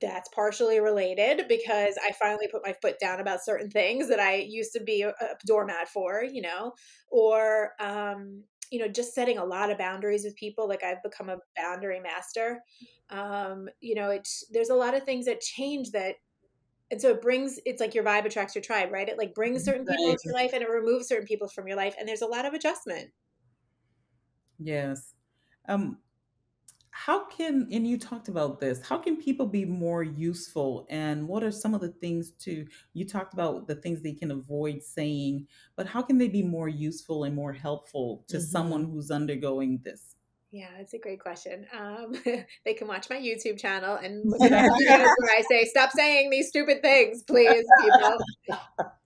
that's 0.00 0.28
partially 0.28 0.80
related 0.80 1.46
because 1.48 1.98
I 2.02 2.12
finally 2.12 2.48
put 2.48 2.64
my 2.64 2.74
foot 2.80 2.98
down 3.00 3.20
about 3.20 3.44
certain 3.44 3.70
things 3.70 4.08
that 4.08 4.20
I 4.20 4.37
used 4.37 4.72
to 4.74 4.80
be 4.82 5.02
a, 5.02 5.11
a 5.11 5.37
doormat 5.46 5.88
for, 5.88 6.22
you 6.22 6.42
know, 6.42 6.72
or 7.11 7.72
um, 7.80 8.44
you 8.72 8.78
know, 8.78 8.88
just 8.88 9.14
setting 9.14 9.37
a 9.37 9.44
lot 9.44 9.70
of 9.70 9.76
boundaries 9.76 10.24
with 10.24 10.35
people. 10.35 10.66
Like 10.66 10.82
I've 10.82 11.02
become 11.02 11.28
a 11.28 11.37
boundary 11.54 12.00
master. 12.00 12.62
Um, 13.11 13.68
you 13.80 13.94
know, 13.94 14.11
it's 14.11 14.44
there's 14.50 14.70
a 14.70 14.74
lot 14.74 14.94
of 14.94 15.04
things 15.04 15.26
that 15.26 15.40
change 15.40 15.90
that 15.90 16.16
and 16.90 17.00
so 17.00 17.11
it 17.11 17.22
brings 17.22 17.58
it's 17.64 17.80
like 17.80 17.94
your 17.94 18.04
vibe 18.04 18.26
attracts 18.26 18.54
your 18.54 18.62
tribe 18.62 18.92
right 18.92 19.08
it 19.08 19.16
like 19.16 19.35
brings 19.35 19.64
certain 19.64 19.87
people 19.87 20.11
into 20.11 20.20
your 20.26 20.35
life 20.35 20.52
and 20.52 20.62
it 20.62 20.68
removes 20.68 21.08
certain 21.08 21.26
people 21.26 21.48
from 21.48 21.66
your 21.66 21.76
life 21.76 21.94
and 21.98 22.06
there's 22.06 22.20
a 22.20 22.26
lot 22.26 22.44
of 22.44 22.52
adjustment 22.52 23.11
yes 24.58 25.14
um 25.68 25.98
how 27.06 27.24
can 27.26 27.66
and 27.72 27.86
you 27.86 27.98
talked 27.98 28.28
about 28.28 28.60
this 28.60 28.80
how 28.86 28.96
can 28.96 29.16
people 29.16 29.46
be 29.46 29.64
more 29.64 30.02
useful 30.02 30.86
and 30.88 31.26
what 31.26 31.42
are 31.42 31.50
some 31.50 31.74
of 31.74 31.80
the 31.80 31.88
things 31.88 32.30
to 32.32 32.64
you 32.92 33.04
talked 33.04 33.34
about 33.34 33.66
the 33.66 33.74
things 33.74 34.02
they 34.02 34.12
can 34.12 34.30
avoid 34.30 34.82
saying 34.82 35.46
but 35.74 35.86
how 35.86 36.00
can 36.00 36.18
they 36.18 36.28
be 36.28 36.42
more 36.42 36.68
useful 36.68 37.24
and 37.24 37.34
more 37.34 37.52
helpful 37.52 38.24
to 38.28 38.36
mm-hmm. 38.36 38.46
someone 38.46 38.84
who's 38.84 39.10
undergoing 39.10 39.80
this 39.84 40.16
yeah, 40.54 40.68
it's 40.78 40.92
a 40.92 40.98
great 40.98 41.18
question. 41.18 41.64
Um, 41.74 42.12
they 42.66 42.74
can 42.74 42.86
watch 42.86 43.08
my 43.08 43.16
YouTube 43.16 43.58
channel 43.58 43.96
and 43.96 44.20
look 44.26 44.52
at 44.52 44.70
where 44.70 45.34
I 45.34 45.42
say, 45.48 45.64
"Stop 45.64 45.92
saying 45.92 46.28
these 46.28 46.48
stupid 46.48 46.82
things, 46.82 47.22
please, 47.22 47.64
people." 47.80 48.18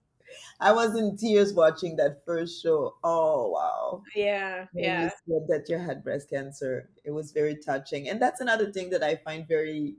I 0.59 0.71
was 0.71 0.95
in 0.95 1.17
tears 1.17 1.53
watching 1.53 1.95
that 1.97 2.25
first 2.25 2.61
show. 2.61 2.95
Oh 3.03 3.49
wow! 3.49 4.03
Yeah, 4.15 4.65
when 4.71 4.83
yeah. 4.83 5.03
You 5.03 5.09
said 5.09 5.47
that 5.49 5.69
you 5.69 5.77
had 5.77 6.03
breast 6.03 6.29
cancer. 6.29 6.89
It 7.03 7.11
was 7.11 7.31
very 7.31 7.55
touching, 7.55 8.09
and 8.09 8.21
that's 8.21 8.41
another 8.41 8.71
thing 8.71 8.89
that 8.91 9.03
I 9.03 9.15
find 9.17 9.47
very. 9.47 9.95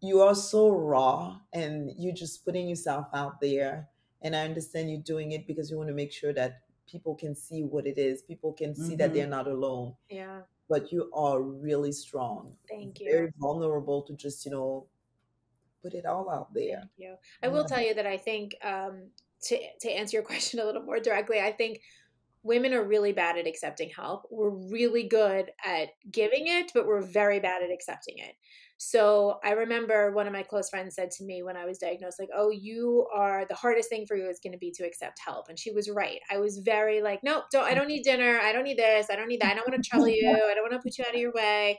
You 0.00 0.20
are 0.22 0.34
so 0.34 0.70
raw, 0.70 1.38
and 1.52 1.90
you're 1.96 2.14
just 2.14 2.44
putting 2.44 2.68
yourself 2.68 3.06
out 3.14 3.40
there. 3.40 3.88
And 4.24 4.36
I 4.36 4.44
understand 4.44 4.90
you're 4.90 5.00
doing 5.00 5.32
it 5.32 5.46
because 5.46 5.70
you 5.70 5.76
want 5.76 5.88
to 5.88 5.94
make 5.94 6.12
sure 6.12 6.32
that 6.32 6.60
people 6.90 7.14
can 7.14 7.34
see 7.34 7.62
what 7.62 7.86
it 7.86 7.98
is. 7.98 8.22
People 8.22 8.52
can 8.52 8.74
see 8.74 8.82
mm-hmm. 8.82 8.96
that 8.98 9.14
they're 9.14 9.26
not 9.26 9.48
alone. 9.48 9.94
Yeah. 10.08 10.40
But 10.68 10.92
you 10.92 11.10
are 11.12 11.42
really 11.42 11.92
strong. 11.92 12.52
Thank 12.68 13.00
you. 13.00 13.10
Very 13.10 13.32
vulnerable 13.38 14.02
to 14.02 14.14
just, 14.14 14.44
you 14.44 14.52
know, 14.52 14.86
put 15.82 15.94
it 15.94 16.06
all 16.06 16.30
out 16.30 16.54
there. 16.54 16.76
Thank 16.76 16.90
you. 16.96 17.16
I 17.42 17.48
will 17.48 17.64
tell 17.64 17.82
you 17.82 17.94
that 17.94 18.06
I 18.06 18.16
think 18.16 18.54
um, 18.62 19.08
to 19.44 19.58
to 19.80 19.90
answer 19.90 20.16
your 20.16 20.24
question 20.26 20.60
a 20.60 20.64
little 20.64 20.82
more 20.82 21.00
directly, 21.00 21.40
I 21.40 21.52
think 21.52 21.80
women 22.44 22.74
are 22.74 22.82
really 22.82 23.12
bad 23.12 23.38
at 23.38 23.46
accepting 23.46 23.90
help. 23.90 24.26
We're 24.30 24.50
really 24.50 25.04
good 25.04 25.50
at 25.64 25.90
giving 26.10 26.48
it, 26.48 26.72
but 26.74 26.86
we're 26.86 27.02
very 27.02 27.38
bad 27.38 27.62
at 27.62 27.70
accepting 27.70 28.18
it. 28.18 28.34
So 28.84 29.38
I 29.44 29.52
remember 29.52 30.10
one 30.10 30.26
of 30.26 30.32
my 30.32 30.42
close 30.42 30.68
friends 30.68 30.96
said 30.96 31.12
to 31.12 31.24
me 31.24 31.44
when 31.44 31.56
I 31.56 31.64
was 31.64 31.78
diagnosed, 31.78 32.18
like, 32.18 32.30
oh, 32.34 32.50
you 32.50 33.06
are 33.14 33.46
the 33.48 33.54
hardest 33.54 33.88
thing 33.88 34.06
for 34.06 34.16
you 34.16 34.28
is 34.28 34.40
going 34.40 34.54
to 34.54 34.58
be 34.58 34.72
to 34.72 34.84
accept 34.84 35.20
help. 35.24 35.48
And 35.48 35.56
she 35.56 35.70
was 35.70 35.88
right. 35.88 36.18
I 36.28 36.38
was 36.38 36.58
very 36.58 37.00
like, 37.00 37.20
nope, 37.22 37.44
don't, 37.52 37.64
I 37.64 37.72
mm. 37.72 37.74
don't 37.76 37.86
need 37.86 38.02
dinner. 38.02 38.40
I 38.42 38.52
don't 38.52 38.64
need 38.64 38.78
this. 38.78 39.06
I 39.08 39.14
don't 39.14 39.28
need 39.28 39.40
that. 39.40 39.52
I 39.52 39.54
don't 39.54 39.70
want 39.70 39.80
to 39.80 39.88
trouble 39.88 40.08
you. 40.08 40.28
I 40.28 40.54
don't 40.54 40.68
want 40.68 40.72
to 40.72 40.80
put 40.80 40.98
you 40.98 41.04
out 41.06 41.14
of 41.14 41.20
your 41.20 41.30
way. 41.30 41.78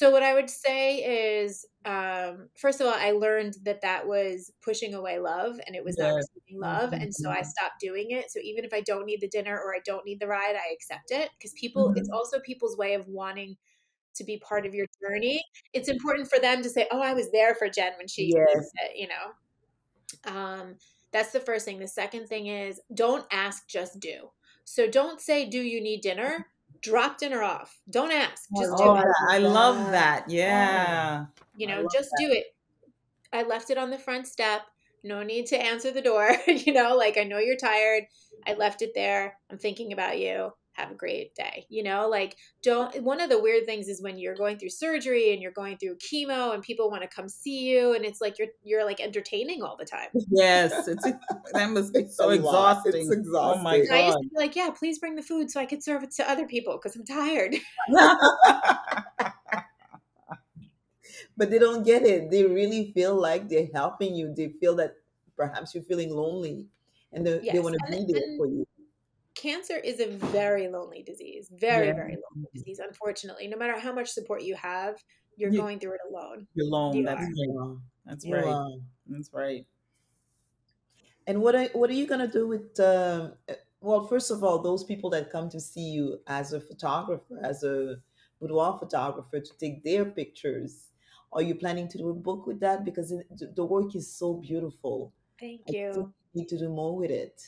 So 0.00 0.10
what 0.10 0.22
I 0.22 0.32
would 0.32 0.48
say 0.48 1.40
is, 1.42 1.66
um, 1.84 2.48
first 2.56 2.80
of 2.80 2.86
all, 2.86 2.94
I 2.96 3.10
learned 3.10 3.56
that 3.64 3.82
that 3.82 4.06
was 4.06 4.50
pushing 4.62 4.94
away 4.94 5.18
love 5.18 5.60
and 5.66 5.76
it 5.76 5.84
was 5.84 5.96
yes. 5.98 6.06
not 6.06 6.14
receiving 6.14 6.60
love. 6.60 6.92
And 6.94 7.14
so 7.14 7.28
I 7.28 7.40
mm-hmm. 7.40 7.44
stopped 7.44 7.80
doing 7.80 8.12
it. 8.12 8.30
So 8.30 8.40
even 8.42 8.64
if 8.64 8.72
I 8.72 8.80
don't 8.80 9.04
need 9.04 9.20
the 9.20 9.28
dinner 9.28 9.60
or 9.60 9.74
I 9.74 9.80
don't 9.84 10.06
need 10.06 10.20
the 10.20 10.26
ride, 10.26 10.56
I 10.56 10.72
accept 10.72 11.10
it 11.10 11.28
because 11.38 11.52
people, 11.52 11.88
mm-hmm. 11.88 11.98
it's 11.98 12.08
also 12.08 12.40
people's 12.40 12.78
way 12.78 12.94
of 12.94 13.06
wanting– 13.08 13.56
to 14.14 14.24
be 14.24 14.38
part 14.38 14.66
of 14.66 14.74
your 14.74 14.86
journey, 15.00 15.42
it's 15.72 15.88
important 15.88 16.28
for 16.28 16.38
them 16.38 16.62
to 16.62 16.68
say, 16.68 16.86
"Oh, 16.90 17.00
I 17.00 17.14
was 17.14 17.30
there 17.30 17.54
for 17.54 17.68
Jen 17.68 17.92
when 17.96 18.08
she 18.08 18.32
yes. 18.34 18.70
it," 18.74 18.96
you 18.96 19.08
know. 19.08 20.32
Um, 20.32 20.76
that's 21.12 21.32
the 21.32 21.40
first 21.40 21.64
thing. 21.64 21.78
The 21.78 21.88
second 21.88 22.26
thing 22.26 22.46
is 22.46 22.80
don't 22.92 23.24
ask, 23.30 23.68
just 23.68 24.00
do. 24.00 24.30
So 24.64 24.88
don't 24.88 25.20
say, 25.20 25.48
"Do 25.48 25.60
you 25.60 25.80
need 25.80 26.00
dinner?" 26.00 26.46
Drop 26.82 27.18
dinner 27.18 27.42
off. 27.42 27.78
Don't 27.90 28.12
ask, 28.12 28.44
oh, 28.56 28.60
just 28.60 28.76
do 28.76 28.84
oh, 28.84 28.96
it. 28.96 29.06
I 29.28 29.38
love 29.38 29.90
that. 29.90 30.24
Yeah. 30.28 31.26
You 31.56 31.66
know, 31.66 31.86
just 31.92 32.10
that. 32.10 32.16
do 32.18 32.32
it. 32.32 32.46
I 33.32 33.42
left 33.42 33.70
it 33.70 33.78
on 33.78 33.90
the 33.90 33.98
front 33.98 34.26
step. 34.26 34.62
No 35.04 35.22
need 35.22 35.46
to 35.46 35.60
answer 35.60 35.90
the 35.90 36.02
door. 36.02 36.30
you 36.46 36.72
know, 36.72 36.96
like 36.96 37.18
I 37.18 37.24
know 37.24 37.38
you're 37.38 37.56
tired. 37.56 38.04
I 38.46 38.54
left 38.54 38.82
it 38.82 38.92
there. 38.94 39.36
I'm 39.50 39.58
thinking 39.58 39.92
about 39.92 40.18
you 40.18 40.52
have 40.80 40.90
a 40.90 40.94
great 40.94 41.34
day. 41.34 41.66
You 41.68 41.82
know, 41.82 42.08
like 42.08 42.36
don't 42.62 43.02
one 43.02 43.20
of 43.20 43.30
the 43.30 43.40
weird 43.40 43.66
things 43.66 43.88
is 43.88 44.02
when 44.02 44.18
you're 44.18 44.34
going 44.34 44.58
through 44.58 44.70
surgery 44.70 45.32
and 45.32 45.42
you're 45.42 45.52
going 45.52 45.76
through 45.76 45.96
chemo 45.96 46.54
and 46.54 46.62
people 46.62 46.90
want 46.90 47.02
to 47.02 47.08
come 47.08 47.28
see 47.28 47.60
you 47.60 47.94
and 47.94 48.04
it's 48.04 48.20
like 48.20 48.38
you're 48.38 48.48
you're 48.62 48.84
like 48.84 49.00
entertaining 49.00 49.62
all 49.62 49.76
the 49.76 49.84
time. 49.84 50.08
Yes, 50.32 50.86
it's 50.86 51.04
that 51.52 51.70
must 51.70 51.92
be 51.92 52.06
so 52.06 52.30
exhausting. 52.30 52.92
It's 52.94 53.10
exhausting. 53.10 53.60
Oh 53.60 53.62
my 53.62 53.80
god. 53.80 53.94
I 53.94 54.06
used 54.06 54.18
to 54.18 54.28
be 54.28 54.36
like, 54.36 54.54
yeah, 54.56 54.70
please 54.70 54.98
bring 54.98 55.16
the 55.16 55.22
food 55.22 55.50
so 55.50 55.60
I 55.60 55.66
could 55.66 55.82
serve 55.82 56.02
it 56.02 56.12
to 56.12 56.30
other 56.30 56.46
people 56.46 56.74
because 56.74 56.96
I'm 56.96 57.04
tired. 57.04 57.56
but 61.36 61.50
they 61.50 61.58
don't 61.58 61.84
get 61.84 62.04
it. 62.04 62.30
They 62.30 62.44
really 62.44 62.92
feel 62.92 63.14
like 63.14 63.48
they're 63.48 63.68
helping 63.74 64.14
you. 64.14 64.32
They 64.34 64.48
feel 64.60 64.76
that 64.76 64.94
perhaps 65.36 65.74
you're 65.74 65.84
feeling 65.84 66.10
lonely 66.10 66.68
and 67.12 67.26
they, 67.26 67.40
yes. 67.42 67.54
they 67.54 67.60
want 67.60 67.74
to 67.74 67.90
be 67.90 68.12
there 68.12 68.36
for 68.36 68.46
you 68.46 68.66
cancer 69.34 69.76
is 69.76 70.00
a 70.00 70.08
very 70.08 70.68
lonely 70.68 71.02
disease, 71.02 71.50
very, 71.52 71.88
yeah. 71.88 71.94
very 71.94 72.16
lonely 72.16 72.48
disease, 72.54 72.78
unfortunately. 72.78 73.48
No 73.48 73.56
matter 73.56 73.78
how 73.78 73.92
much 73.92 74.08
support 74.08 74.42
you 74.42 74.54
have, 74.56 74.96
you're 75.36 75.50
going 75.50 75.78
through 75.78 75.94
it 75.94 76.00
alone. 76.10 76.46
You're 76.54 76.66
alone. 76.66 76.96
You 76.96 77.04
That's 77.04 77.20
right. 77.20 77.76
That's 78.04 78.24
you're 78.24 78.38
right. 78.38 78.46
Alone. 78.46 78.82
That's 79.06 79.30
right. 79.32 79.66
And 81.26 81.40
what 81.40 81.54
are, 81.54 81.68
what 81.72 81.90
are 81.90 81.94
you 81.94 82.06
going 82.06 82.20
to 82.20 82.28
do 82.28 82.46
with, 82.46 82.78
uh, 82.80 83.30
well, 83.80 84.06
first 84.06 84.30
of 84.30 84.42
all, 84.42 84.60
those 84.60 84.84
people 84.84 85.10
that 85.10 85.30
come 85.30 85.48
to 85.50 85.60
see 85.60 85.88
you 85.90 86.18
as 86.26 86.52
a 86.52 86.60
photographer, 86.60 87.38
as 87.42 87.62
a 87.62 87.96
boudoir 88.40 88.78
photographer 88.78 89.40
to 89.40 89.58
take 89.58 89.84
their 89.84 90.04
pictures? 90.04 90.88
Are 91.32 91.42
you 91.42 91.54
planning 91.54 91.88
to 91.88 91.98
do 91.98 92.10
a 92.10 92.14
book 92.14 92.46
with 92.46 92.60
that? 92.60 92.84
Because 92.84 93.12
it, 93.12 93.54
the 93.54 93.64
work 93.64 93.94
is 93.94 94.12
so 94.12 94.34
beautiful. 94.34 95.12
Thank 95.38 95.62
you. 95.68 96.12
need 96.34 96.48
to 96.48 96.58
do 96.58 96.68
more 96.68 96.96
with 96.96 97.10
it 97.10 97.40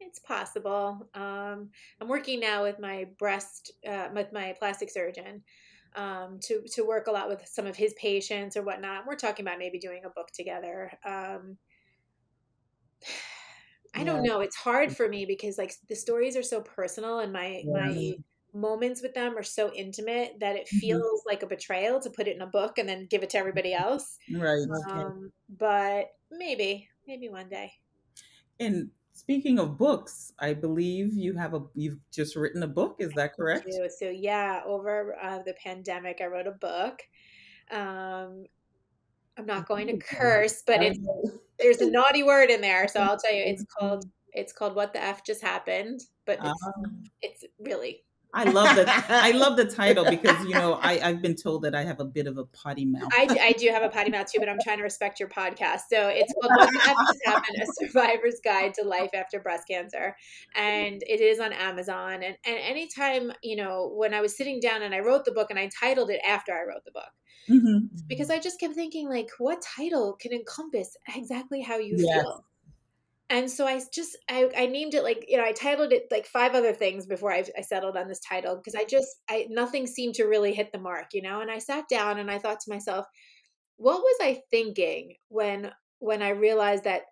it's 0.00 0.18
possible. 0.18 1.08
Um, 1.14 1.70
I'm 2.00 2.08
working 2.08 2.40
now 2.40 2.62
with 2.62 2.78
my 2.78 3.06
breast, 3.18 3.72
uh, 3.88 4.08
with 4.14 4.32
my 4.32 4.54
plastic 4.58 4.90
surgeon, 4.90 5.42
um, 5.96 6.38
to 6.42 6.62
to 6.74 6.86
work 6.86 7.06
a 7.06 7.12
lot 7.12 7.28
with 7.28 7.46
some 7.46 7.66
of 7.66 7.76
his 7.76 7.94
patients 7.94 8.56
or 8.56 8.62
whatnot. 8.62 9.06
We're 9.06 9.16
talking 9.16 9.44
about 9.46 9.58
maybe 9.58 9.78
doing 9.78 10.02
a 10.04 10.10
book 10.10 10.30
together. 10.32 10.92
Um, 11.04 11.56
I 13.94 14.04
don't 14.04 14.22
know. 14.22 14.40
It's 14.40 14.54
hard 14.54 14.96
for 14.96 15.08
me 15.08 15.24
because 15.26 15.58
like 15.58 15.74
the 15.88 15.96
stories 15.96 16.36
are 16.36 16.44
so 16.44 16.60
personal 16.60 17.18
and 17.18 17.32
my 17.32 17.62
yeah. 17.64 17.72
my 17.72 18.14
moments 18.54 19.02
with 19.02 19.14
them 19.14 19.36
are 19.36 19.42
so 19.42 19.72
intimate 19.74 20.34
that 20.38 20.56
it 20.56 20.66
mm-hmm. 20.66 20.78
feels 20.78 21.02
mm-hmm. 21.02 21.28
like 21.28 21.42
a 21.42 21.46
betrayal 21.46 22.00
to 22.00 22.10
put 22.10 22.28
it 22.28 22.36
in 22.36 22.42
a 22.42 22.46
book 22.46 22.78
and 22.78 22.88
then 22.88 23.06
give 23.10 23.24
it 23.24 23.30
to 23.30 23.38
everybody 23.38 23.74
else. 23.74 24.16
Right. 24.32 24.66
Um, 24.88 25.32
but 25.48 26.12
maybe, 26.30 26.88
maybe 27.06 27.28
one 27.28 27.48
day. 27.48 27.72
And 28.58 28.90
Speaking 29.20 29.58
of 29.58 29.76
books, 29.76 30.32
I 30.38 30.54
believe 30.54 31.12
you 31.12 31.36
have 31.36 31.52
a 31.52 31.60
you've 31.74 31.98
just 32.10 32.36
written 32.36 32.62
a 32.62 32.66
book. 32.66 32.96
Is 33.00 33.12
that 33.16 33.36
correct? 33.36 33.68
So 33.98 34.08
yeah, 34.08 34.62
over 34.64 35.14
uh, 35.22 35.40
the 35.42 35.52
pandemic, 35.62 36.20
I 36.22 36.24
wrote 36.24 36.46
a 36.46 36.52
book. 36.52 37.02
Um, 37.70 38.46
I'm 39.36 39.44
not 39.44 39.68
going 39.68 39.88
to 39.88 39.98
curse, 40.16 40.62
but 40.66 40.82
it's, 40.82 40.98
there's 41.58 41.82
a 41.82 41.90
naughty 41.90 42.22
word 42.22 42.48
in 42.48 42.62
there, 42.62 42.88
so 42.88 43.00
I'll 43.02 43.18
tell 43.18 43.34
you. 43.34 43.44
It's 43.44 43.62
called 43.78 44.06
it's 44.32 44.54
called 44.54 44.74
"What 44.74 44.94
the 44.94 45.02
F 45.02 45.22
Just 45.22 45.42
Happened," 45.42 46.00
but 46.24 46.38
it's, 46.38 46.62
um, 46.66 47.04
it's 47.20 47.44
really 47.60 48.02
I 48.32 48.44
love 48.44 48.76
the 48.76 48.84
I 49.08 49.32
love 49.32 49.56
the 49.56 49.64
title 49.64 50.04
because 50.10 50.44
you 50.44 50.54
know 50.54 50.74
I 50.74 51.00
I've 51.02 51.22
been 51.22 51.36
told 51.36 51.62
that 51.62 51.74
I 51.74 51.84
have 51.84 52.00
a 52.00 52.04
bit 52.04 52.26
of 52.26 52.38
a 52.38 52.44
potty 52.44 52.84
mouth. 52.84 53.08
I, 53.12 53.26
I 53.40 53.52
do 53.52 53.68
have 53.68 53.82
a 53.82 53.88
potty 53.88 54.10
mouth 54.10 54.30
too, 54.30 54.38
but 54.38 54.48
I'm 54.48 54.58
trying 54.62 54.78
to 54.78 54.82
respect 54.82 55.20
your 55.20 55.28
podcast. 55.28 55.80
So 55.90 56.08
it's 56.08 56.32
called 56.40 56.52
"What 56.56 56.70
Has 56.74 57.18
Happened: 57.24 57.62
A 57.62 57.66
Survivor's 57.84 58.40
Guide 58.44 58.74
to 58.74 58.84
Life 58.84 59.10
After 59.14 59.40
Breast 59.40 59.66
Cancer," 59.68 60.16
and 60.54 61.02
it 61.06 61.20
is 61.20 61.40
on 61.40 61.52
Amazon. 61.52 62.22
And 62.22 62.36
and 62.44 62.58
anytime 62.58 63.32
you 63.42 63.56
know 63.56 63.92
when 63.94 64.14
I 64.14 64.20
was 64.20 64.36
sitting 64.36 64.60
down 64.60 64.82
and 64.82 64.94
I 64.94 65.00
wrote 65.00 65.24
the 65.24 65.32
book 65.32 65.50
and 65.50 65.58
I 65.58 65.70
titled 65.78 66.10
it 66.10 66.20
after 66.26 66.52
I 66.52 66.62
wrote 66.62 66.84
the 66.84 66.92
book. 66.92 67.10
Mm-hmm. 67.48 67.86
Because 68.06 68.30
I 68.30 68.38
just 68.38 68.60
kept 68.60 68.74
thinking, 68.74 69.08
like, 69.08 69.28
what 69.38 69.62
title 69.62 70.16
can 70.20 70.32
encompass 70.32 70.96
exactly 71.16 71.62
how 71.62 71.78
you 71.78 71.96
yes. 71.96 72.22
feel? 72.22 72.44
And 73.30 73.50
so 73.50 73.66
i 73.66 73.80
just 73.92 74.18
I, 74.28 74.50
I 74.56 74.66
named 74.66 74.94
it 74.94 75.04
like 75.04 75.24
you 75.28 75.38
know 75.38 75.44
i 75.44 75.52
titled 75.52 75.92
it 75.92 76.08
like 76.10 76.26
five 76.26 76.54
other 76.54 76.72
things 76.72 77.06
before 77.06 77.32
i, 77.32 77.44
I 77.56 77.62
settled 77.62 77.96
on 77.96 78.08
this 78.08 78.20
title 78.20 78.56
because 78.56 78.74
i 78.74 78.84
just 78.84 79.08
i 79.30 79.46
nothing 79.48 79.86
seemed 79.86 80.14
to 80.16 80.24
really 80.24 80.52
hit 80.52 80.72
the 80.72 80.78
mark 80.78 81.06
you 81.14 81.22
know 81.22 81.40
and 81.40 81.50
i 81.50 81.58
sat 81.58 81.88
down 81.88 82.18
and 82.18 82.30
i 82.30 82.38
thought 82.38 82.60
to 82.60 82.70
myself 82.70 83.06
what 83.76 84.00
was 84.00 84.16
i 84.20 84.42
thinking 84.50 85.14
when 85.28 85.70
when 86.00 86.22
i 86.22 86.30
realized 86.30 86.84
that 86.84 87.02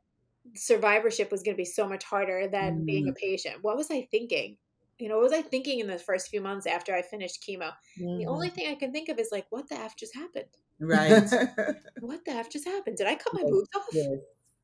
survivorship 0.54 1.30
was 1.30 1.42
going 1.42 1.54
to 1.54 1.60
be 1.60 1.64
so 1.64 1.88
much 1.88 2.04
harder 2.04 2.48
than 2.50 2.80
mm. 2.80 2.86
being 2.86 3.08
a 3.08 3.12
patient 3.12 3.56
what 3.62 3.76
was 3.76 3.90
i 3.90 4.06
thinking 4.10 4.56
you 4.98 5.08
know, 5.08 5.14
what 5.14 5.30
was 5.30 5.32
I 5.32 5.42
thinking 5.42 5.78
in 5.78 5.86
the 5.86 5.96
first 5.96 6.28
few 6.28 6.40
months 6.40 6.66
after 6.66 6.92
I 6.92 7.02
finished 7.02 7.44
chemo? 7.48 7.70
The 7.96 8.26
only 8.26 8.50
thing 8.50 8.66
I 8.68 8.74
can 8.74 8.90
think 8.92 9.08
of 9.08 9.20
is 9.20 9.28
like, 9.30 9.46
what 9.50 9.68
the 9.68 9.76
F 9.76 9.96
just 9.96 10.12
happened? 10.12 10.46
Right. 10.80 11.22
What 12.00 12.24
the 12.24 12.32
F 12.32 12.50
just 12.50 12.64
happened? 12.64 12.96
Did 12.96 13.06
I 13.06 13.14
cut 13.14 13.32
my 13.32 13.42
boobs 13.42 13.68
off? 13.76 13.86
yes. 13.92 14.08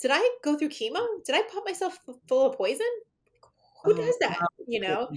Did 0.00 0.10
I 0.12 0.30
go 0.42 0.56
through 0.56 0.68
chemo? 0.70 1.06
Did 1.24 1.34
I 1.34 1.42
pop 1.50 1.64
myself 1.64 1.98
full 2.28 2.50
of 2.50 2.56
poison? 2.56 2.86
Who 3.84 3.92
Oh, 3.92 3.96
does 3.96 4.16
that? 4.20 4.38
You 4.66 4.80
know? 4.80 5.08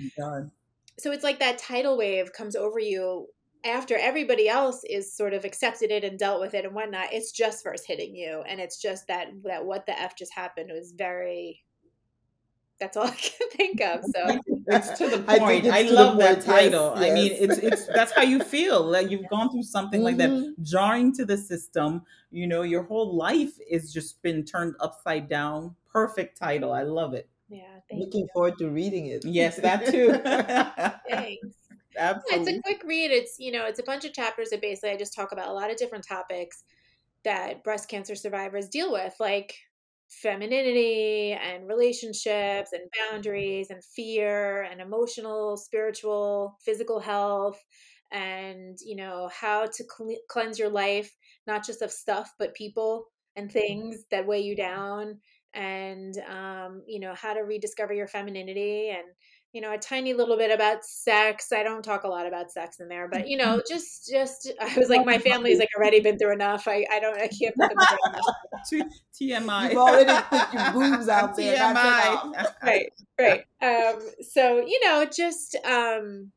So 0.99 1.11
it's 1.11 1.23
like 1.23 1.39
that 1.39 1.57
tidal 1.57 1.97
wave 1.97 2.33
comes 2.33 2.55
over 2.55 2.79
you 2.79 3.27
after 3.63 3.97
everybody 3.97 4.47
else 4.47 4.83
is 4.83 5.15
sort 5.15 5.33
of 5.33 5.43
accepted 5.45 5.91
it 5.91 6.03
and 6.03 6.17
dealt 6.17 6.39
with 6.39 6.53
it 6.53 6.63
and 6.63 6.73
whatnot 6.75 7.11
it's 7.11 7.31
just 7.31 7.63
first 7.63 7.85
hitting 7.87 8.15
you 8.15 8.43
and 8.47 8.59
it's 8.61 8.79
just 8.79 9.07
that 9.07 9.27
that 9.43 9.65
what 9.65 9.85
the 9.85 9.99
f 9.99 10.15
just 10.15 10.31
happened 10.33 10.69
was 10.71 10.91
very 10.91 11.63
that's 12.79 12.95
all 12.95 13.07
i 13.07 13.11
can 13.11 13.49
think 13.53 13.81
of 13.81 14.03
so 14.05 14.39
It's 14.67 14.89
to 14.97 15.08
the 15.10 15.23
I 15.27 15.39
think 15.39 15.39
point. 15.39 15.65
it's 15.65 15.73
I, 15.73 15.84
to 15.84 15.89
the 15.89 15.95
love 15.95 16.17
that 16.17 16.43
point, 16.43 16.45
yes, 16.45 16.45
title. 16.45 16.93
I 16.95 17.10
mean, 17.12 17.32
yes. 17.32 17.39
it's 17.41 17.58
it's 17.58 17.86
that's 17.88 18.12
how 18.12 18.21
you 18.21 18.39
feel. 18.43 18.84
Like 18.84 19.10
you've 19.10 19.27
gone 19.36 19.49
through 19.49 19.63
something 19.63 20.03
like 20.03 20.17
that, 20.17 20.30
Mhm. 20.30 20.60
jarring 20.62 21.13
to 21.15 21.25
the 21.25 21.38
system. 21.38 22.03
You 22.32 22.47
know, 22.47 22.62
your 22.63 22.84
whole 22.84 23.15
life 23.15 23.58
is 23.69 23.93
just 23.93 24.21
been 24.21 24.43
turned 24.45 24.75
upside 24.80 25.30
down. 25.30 25.75
Perfect 25.91 26.38
title. 26.38 26.71
I 26.73 26.84
love 26.84 27.13
it. 27.13 27.30
yeah 27.49 27.80
thank 27.89 28.01
Looking 28.03 28.21
you 28.21 28.27
forward 28.34 28.58
to 28.60 28.69
reading 28.69 29.06
it. 29.08 29.23
Yes, 29.25 29.56
that 29.58 29.86
too. 29.91 30.12
thanks 31.10 31.56
Yeah, 31.95 32.19
it's 32.30 32.49
a 32.49 32.62
quick 32.62 32.84
read. 32.86 33.12
It's 33.12 33.39
you 33.39 33.51
know, 33.51 33.65
it's 33.65 33.80
a 33.80 33.84
bunch 33.84 34.06
of 34.06 34.13
chapters 34.13 34.49
that 34.49 34.62
basically 34.62 34.91
I 34.91 34.97
just 34.97 35.13
talk 35.15 35.32
about 35.32 35.47
a 35.47 35.53
lot 35.53 35.71
of 35.71 35.77
different 35.77 36.06
topics 36.08 36.63
that 37.23 37.63
breast 37.63 37.89
cancer 37.89 38.15
survivors 38.15 38.69
deal 38.69 38.91
with, 38.91 39.15
like 39.19 39.56
femininity 40.10 41.34
and 41.34 41.67
relationships 41.67 42.72
and 42.74 42.89
boundaries 43.00 43.70
and 43.70 43.84
fear 43.84 44.63
and 44.63 44.82
emotional, 44.82 45.58
spiritual, 45.58 46.58
physical 46.63 47.00
health 47.00 47.63
and 48.12 48.78
you 48.86 48.96
know 48.96 49.30
how 49.34 49.65
to 49.65 49.84
cle 49.84 50.15
cleanse 50.30 50.58
your 50.58 50.70
life 50.70 51.13
not 51.46 51.65
just 51.65 51.82
of 51.82 51.91
stuff 51.91 52.34
but 52.39 52.56
people 52.56 53.06
and 53.36 53.52
things 53.52 54.06
that 54.12 54.26
weigh 54.26 54.39
you 54.39 54.56
down 54.56 55.20
and 55.54 56.15
um, 56.30 56.84
you 56.88 57.00
know 57.00 57.13
how 57.15 57.34
to 57.34 57.41
rediscover 57.41 57.93
your 57.93 58.08
femininity 58.08 58.89
and 58.89 59.08
you 59.53 59.62
know 59.62 59.73
a 59.73 59.77
tiny 59.77 60.13
little 60.13 60.38
bit 60.38 60.51
about 60.51 60.86
sex. 60.86 61.51
I 61.51 61.63
don't 61.63 61.83
talk 61.83 62.03
a 62.03 62.07
lot 62.07 62.27
about 62.27 62.51
sex 62.51 62.79
in 62.79 62.88
there 62.88 63.07
but 63.07 63.27
you 63.27 63.38
know 63.38 63.62
just 63.67 64.10
just 64.10 64.51
i 64.60 64.77
was 64.77 64.89
like 64.89 65.05
my 65.05 65.17
family's 65.17 65.60
like 65.60 65.69
already 65.77 65.99
been 65.99 66.17
through 66.17 66.33
enough. 66.33 66.67
I 66.67 66.86
i 66.91 66.99
don't 66.99 67.17
i 67.17 67.27
can't 67.27 67.55
put 67.55 67.69
them 67.69 67.77
through 67.77 68.10
enough. 68.12 68.89
T- 69.17 69.29
TMI. 69.31 69.69
You've 69.69 69.77
already 69.77 70.21
put 70.29 70.53
your 70.53 70.71
boobs 70.91 71.10
out 71.10 71.36
there. 71.36 71.57
TMI. 71.57 72.45
right 72.63 72.93
right. 73.19 73.45
Um 73.62 74.01
so 74.21 74.65
you 74.65 74.79
know 74.86 75.05
just 75.05 75.55
um 75.65 76.31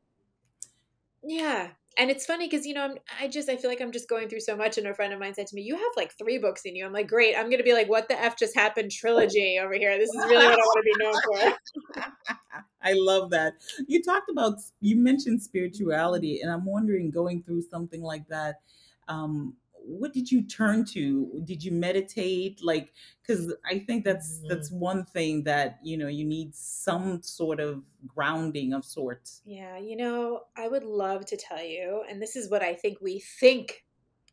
yeah 1.23 1.69
and 1.97 2.09
it's 2.09 2.25
funny 2.25 2.47
because 2.47 2.65
you 2.65 2.73
know 2.73 2.83
I'm, 2.83 2.97
i 3.19 3.27
just 3.27 3.49
i 3.49 3.57
feel 3.57 3.69
like 3.69 3.81
i'm 3.81 3.91
just 3.91 4.09
going 4.09 4.29
through 4.29 4.39
so 4.41 4.55
much 4.55 4.77
and 4.77 4.87
a 4.87 4.93
friend 4.93 5.13
of 5.13 5.19
mine 5.19 5.33
said 5.33 5.47
to 5.47 5.55
me 5.55 5.61
you 5.61 5.75
have 5.75 5.91
like 5.97 6.13
three 6.17 6.37
books 6.37 6.61
in 6.65 6.75
you. 6.75 6.85
I'm 6.85 6.93
like 6.93 7.07
great 7.07 7.35
i'm 7.35 7.49
gonna 7.49 7.63
be 7.63 7.73
like 7.73 7.89
what 7.89 8.07
the 8.07 8.19
f 8.19 8.37
just 8.37 8.55
happened 8.55 8.91
trilogy 8.91 9.59
over 9.61 9.73
here? 9.73 9.97
This 9.97 10.09
is 10.09 10.25
really 10.25 10.45
what 10.45 10.53
i 10.53 10.57
want 10.57 10.85
to 10.85 10.97
be 10.97 11.03
known 11.03 11.57
for. 11.95 12.03
I 12.83 12.93
love 12.93 13.29
that. 13.31 13.53
You 13.87 14.01
talked 14.01 14.29
about 14.29 14.55
you 14.79 14.95
mentioned 14.95 15.41
spirituality, 15.41 16.41
and 16.41 16.51
I'm 16.51 16.65
wondering, 16.65 17.11
going 17.11 17.43
through 17.43 17.61
something 17.63 18.01
like 18.01 18.27
that, 18.29 18.61
um, 19.07 19.55
what 19.83 20.13
did 20.13 20.31
you 20.31 20.43
turn 20.43 20.85
to? 20.85 21.41
Did 21.43 21.63
you 21.63 21.71
meditate? 21.71 22.63
Like, 22.63 22.93
because 23.21 23.53
I 23.65 23.79
think 23.79 24.05
that's 24.05 24.37
mm-hmm. 24.37 24.47
that's 24.49 24.71
one 24.71 25.05
thing 25.05 25.43
that 25.43 25.79
you 25.83 25.97
know 25.97 26.07
you 26.07 26.25
need 26.25 26.55
some 26.55 27.21
sort 27.21 27.59
of 27.59 27.83
grounding 28.07 28.73
of 28.73 28.85
sorts. 28.85 29.41
Yeah, 29.45 29.77
you 29.77 29.95
know, 29.95 30.41
I 30.57 30.67
would 30.67 30.83
love 30.83 31.25
to 31.27 31.37
tell 31.37 31.63
you, 31.63 32.03
and 32.09 32.21
this 32.21 32.35
is 32.35 32.49
what 32.49 32.61
I 32.61 32.73
think 32.73 32.99
we 33.01 33.19
think 33.39 33.83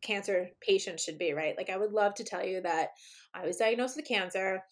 cancer 0.01 0.51
patients 0.61 1.03
should 1.03 1.19
be, 1.19 1.33
right? 1.33 1.57
Like, 1.57 1.71
I 1.71 1.77
would 1.77 1.93
love 1.93 2.15
to 2.17 2.25
tell 2.25 2.45
you 2.45 2.61
that 2.63 2.91
I 3.35 3.45
was 3.45 3.57
diagnosed 3.57 3.97
with 3.97 4.07
cancer 4.07 4.63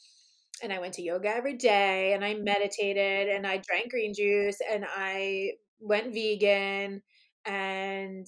and 0.62 0.72
I 0.72 0.78
went 0.78 0.94
to 0.94 1.02
yoga 1.02 1.28
every 1.28 1.54
day 1.54 2.12
and 2.12 2.24
I 2.24 2.34
mm-hmm. 2.34 2.44
meditated 2.44 3.28
and 3.28 3.46
I 3.46 3.58
drank 3.58 3.90
green 3.90 4.14
juice 4.14 4.58
and 4.70 4.84
I 4.88 5.52
went 5.80 6.14
vegan 6.14 7.02
and 7.44 8.26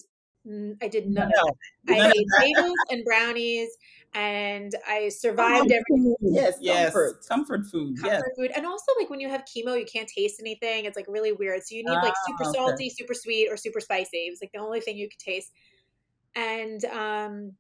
I 0.83 0.89
did 0.89 1.07
none 1.07 1.29
of 1.29 1.33
that. 1.35 1.55
I 1.89 1.97
none 1.97 2.11
of 2.11 2.17
ate 2.17 2.29
that. 2.29 2.45
bagels 2.57 2.79
and 2.91 3.05
brownies 3.05 3.71
and 4.15 4.73
I 4.87 5.09
survived 5.09 5.71
every 5.71 6.17
Yes, 6.21 6.59
Yes, 6.61 6.93
comfort. 6.93 7.27
comfort 7.27 7.67
food. 7.67 7.97
Yes, 8.03 8.23
comfort 8.23 8.33
food. 8.37 8.51
And 8.57 8.67
also, 8.67 8.93
like 8.99 9.11
when 9.11 9.21
you 9.21 9.29
have 9.29 9.45
chemo, 9.45 9.79
you 9.79 9.87
can't 9.87 10.09
taste 10.09 10.41
anything. 10.41 10.85
It's 10.85 10.97
like 10.97 11.07
really 11.09 11.33
weird. 11.33 11.63
So 11.65 11.75
you 11.75 11.85
need 11.85 12.03
like 12.03 12.15
super 12.17 12.45
Ah, 12.45 12.51
okay. 12.51 12.55
salty, 12.55 12.91
super 12.91 13.15
sweet, 13.15 13.49
or 13.51 13.57
super 13.57 13.81
spicy. 13.81 14.19
It's 14.29 14.41
like 14.43 14.53
the 14.53 14.61
only 14.61 14.81
thing 14.81 14.97
you 14.97 15.09
could 15.09 15.19
taste. 15.19 15.53
And 16.35 16.85
um, 16.87 17.53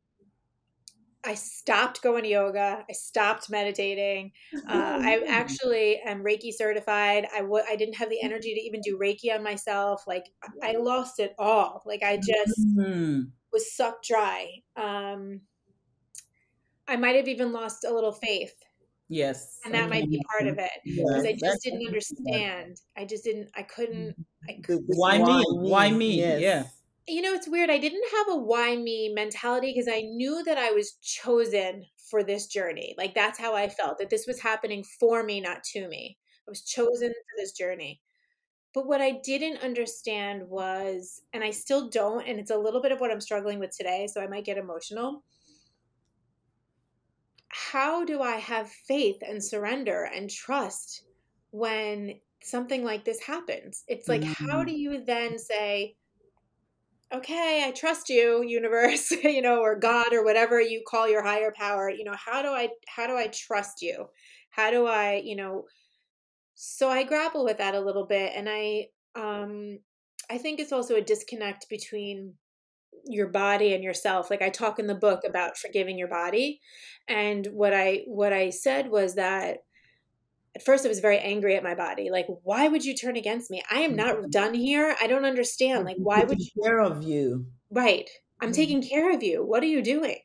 I 1.28 1.34
stopped 1.34 2.02
going 2.02 2.22
to 2.24 2.28
yoga. 2.30 2.84
I 2.88 2.92
stopped 2.94 3.50
meditating. 3.50 4.32
Uh, 4.66 4.98
I 5.02 5.22
actually 5.28 6.00
am 6.00 6.24
Reiki 6.24 6.52
certified. 6.54 7.26
I 7.34 7.40
w- 7.40 7.64
I 7.68 7.76
didn't 7.76 7.96
have 7.96 8.10
the 8.10 8.22
energy 8.22 8.54
to 8.54 8.60
even 8.60 8.80
do 8.80 8.98
Reiki 8.98 9.34
on 9.34 9.42
myself. 9.42 10.06
Like 10.06 10.24
I 10.62 10.72
lost 10.72 11.20
it 11.20 11.34
all. 11.38 11.82
Like 11.86 12.02
I 12.02 12.16
just 12.16 12.68
Mhm. 12.76 13.32
was 13.52 13.74
sucked 13.74 14.06
dry. 14.08 14.62
Um, 14.76 15.42
I 16.88 16.96
might 16.96 17.16
have 17.16 17.28
even 17.28 17.52
lost 17.52 17.84
a 17.84 17.92
little 17.94 18.12
faith 18.12 18.64
yes, 19.08 19.58
and 19.64 19.74
that 19.74 19.90
might 19.90 20.08
be 20.08 20.20
part 20.30 20.46
of 20.46 20.58
it 20.58 20.70
because 21.12 21.26
I 21.26 21.32
just 21.32 21.62
didn't 21.62 21.84
understand. 21.86 22.80
I 22.96 23.04
just 23.04 23.24
didn't. 23.24 23.50
I 23.54 23.62
couldn't. 23.62 24.16
I 24.48 24.54
could. 24.62 24.80
this 24.86 24.96
Why 24.98 25.18
me? 25.18 25.44
Why 25.50 25.90
me? 25.90 26.22
Yeah. 26.36 26.64
You 27.08 27.22
know, 27.22 27.32
it's 27.32 27.48
weird. 27.48 27.70
I 27.70 27.78
didn't 27.78 28.04
have 28.12 28.28
a 28.28 28.36
why 28.36 28.76
me 28.76 29.08
mentality 29.08 29.72
because 29.72 29.88
I 29.88 30.02
knew 30.02 30.42
that 30.44 30.58
I 30.58 30.72
was 30.72 30.92
chosen 31.02 31.86
for 31.96 32.22
this 32.22 32.46
journey. 32.46 32.94
Like 32.98 33.14
that's 33.14 33.38
how 33.38 33.54
I 33.54 33.68
felt 33.68 33.98
that 33.98 34.10
this 34.10 34.26
was 34.26 34.40
happening 34.40 34.84
for 34.84 35.22
me, 35.24 35.40
not 35.40 35.64
to 35.72 35.88
me. 35.88 36.18
I 36.46 36.50
was 36.50 36.62
chosen 36.64 37.08
for 37.10 37.36
this 37.36 37.52
journey. 37.52 38.02
But 38.74 38.86
what 38.88 39.00
I 39.02 39.12
didn't 39.12 39.58
understand 39.64 40.48
was, 40.48 41.22
and 41.32 41.44
I 41.44 41.50
still 41.52 41.90
don't, 41.90 42.26
and 42.26 42.40
it's 42.40 42.50
a 42.52 42.58
little 42.58 42.82
bit 42.82 42.92
of 42.92 43.00
what 43.00 43.10
I'm 43.12 43.20
struggling 43.22 43.58
with 43.60 43.76
today, 43.76 44.06
so 44.08 44.22
I 44.22 44.28
might 44.28 44.44
get 44.46 44.58
emotional. 44.58 45.24
How 47.50 48.04
do 48.06 48.22
I 48.22 48.36
have 48.36 48.70
faith 48.70 49.22
and 49.22 49.42
surrender 49.44 50.04
and 50.04 50.30
trust 50.30 51.04
when 51.50 52.20
something 52.42 52.84
like 52.84 53.04
this 53.04 53.20
happens? 53.20 53.84
It's 53.86 54.08
like, 54.08 54.24
how 54.24 54.64
Mm. 54.64 54.64
do 54.64 54.72
you 54.72 55.02
then 55.04 55.38
say, 55.38 55.96
okay, 57.12 57.64
I 57.66 57.70
trust 57.70 58.08
you, 58.08 58.42
universe, 58.42 59.10
you 59.24 59.42
know, 59.42 59.60
or 59.60 59.78
God 59.78 60.12
or 60.12 60.24
whatever 60.24 60.60
you 60.60 60.82
call 60.86 61.08
your 61.08 61.22
higher 61.22 61.52
power, 61.56 61.90
you 61.90 62.04
know, 62.04 62.14
how 62.16 62.42
do 62.42 62.48
I 62.48 62.68
how 62.86 63.06
do 63.06 63.16
I 63.16 63.28
trust 63.28 63.82
you? 63.82 64.06
How 64.50 64.70
do 64.70 64.86
I, 64.86 65.22
you 65.24 65.36
know, 65.36 65.64
so 66.54 66.90
I 66.90 67.04
grapple 67.04 67.44
with 67.44 67.58
that 67.58 67.74
a 67.74 67.80
little 67.80 68.06
bit 68.06 68.32
and 68.34 68.48
I 68.50 68.86
um 69.14 69.78
I 70.30 70.38
think 70.38 70.60
it's 70.60 70.72
also 70.72 70.96
a 70.96 71.00
disconnect 71.00 71.68
between 71.70 72.34
your 73.04 73.28
body 73.28 73.74
and 73.74 73.82
yourself. 73.82 74.30
Like 74.30 74.42
I 74.42 74.50
talk 74.50 74.78
in 74.78 74.86
the 74.86 74.94
book 74.94 75.22
about 75.26 75.56
forgiving 75.56 75.98
your 75.98 76.08
body 76.08 76.60
and 77.08 77.46
what 77.46 77.72
I 77.72 78.02
what 78.06 78.32
I 78.32 78.50
said 78.50 78.90
was 78.90 79.14
that 79.14 79.58
at 80.58 80.64
first 80.64 80.84
I 80.84 80.88
was 80.88 81.00
very 81.00 81.18
angry 81.18 81.54
at 81.56 81.62
my 81.62 81.74
body. 81.74 82.10
Like 82.10 82.26
why 82.42 82.68
would 82.68 82.84
you 82.84 82.94
turn 82.94 83.16
against 83.16 83.50
me? 83.50 83.62
I 83.70 83.80
am 83.80 83.94
not 83.96 84.30
done 84.30 84.54
here. 84.54 84.96
I 85.00 85.06
don't 85.06 85.24
understand. 85.24 85.84
Like 85.84 85.96
why 85.98 86.24
would 86.24 86.38
you 86.40 86.50
care 86.62 86.80
of 86.80 87.02
you? 87.02 87.46
Right. 87.70 88.10
I'm 88.40 88.50
Mhm. 88.50 88.54
taking 88.54 88.82
care 88.82 89.12
of 89.14 89.22
you. 89.22 89.44
What 89.44 89.62
are 89.62 89.66
you 89.66 89.82
doing? 89.82 90.18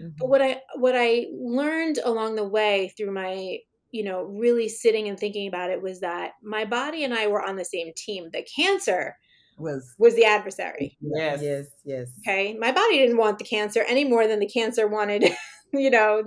Mhm. 0.00 0.14
But 0.18 0.28
what 0.28 0.42
I 0.42 0.60
what 0.76 0.94
I 0.96 1.26
learned 1.32 1.98
along 2.04 2.36
the 2.36 2.48
way 2.48 2.92
through 2.96 3.12
my, 3.12 3.58
you 3.90 4.04
know, 4.04 4.22
really 4.24 4.68
sitting 4.68 5.08
and 5.08 5.18
thinking 5.18 5.48
about 5.48 5.70
it 5.70 5.82
was 5.82 6.00
that 6.00 6.32
my 6.42 6.64
body 6.64 7.04
and 7.04 7.14
I 7.14 7.26
were 7.28 7.42
on 7.42 7.56
the 7.56 7.64
same 7.64 7.92
team. 7.96 8.30
The 8.32 8.46
cancer 8.56 9.16
Was 9.58 9.94
was 9.98 10.14
the 10.16 10.24
adversary. 10.24 10.96
Yes. 11.00 11.40
yes, 11.42 11.66
yes. 11.84 12.08
Okay? 12.20 12.54
My 12.54 12.72
body 12.72 12.98
didn't 12.98 13.16
want 13.18 13.38
the 13.38 13.44
cancer 13.44 13.82
any 13.88 14.04
more 14.04 14.26
than 14.26 14.38
the 14.38 14.48
cancer 14.48 14.86
wanted, 14.86 15.24
you 15.72 15.90
know, 15.90 16.22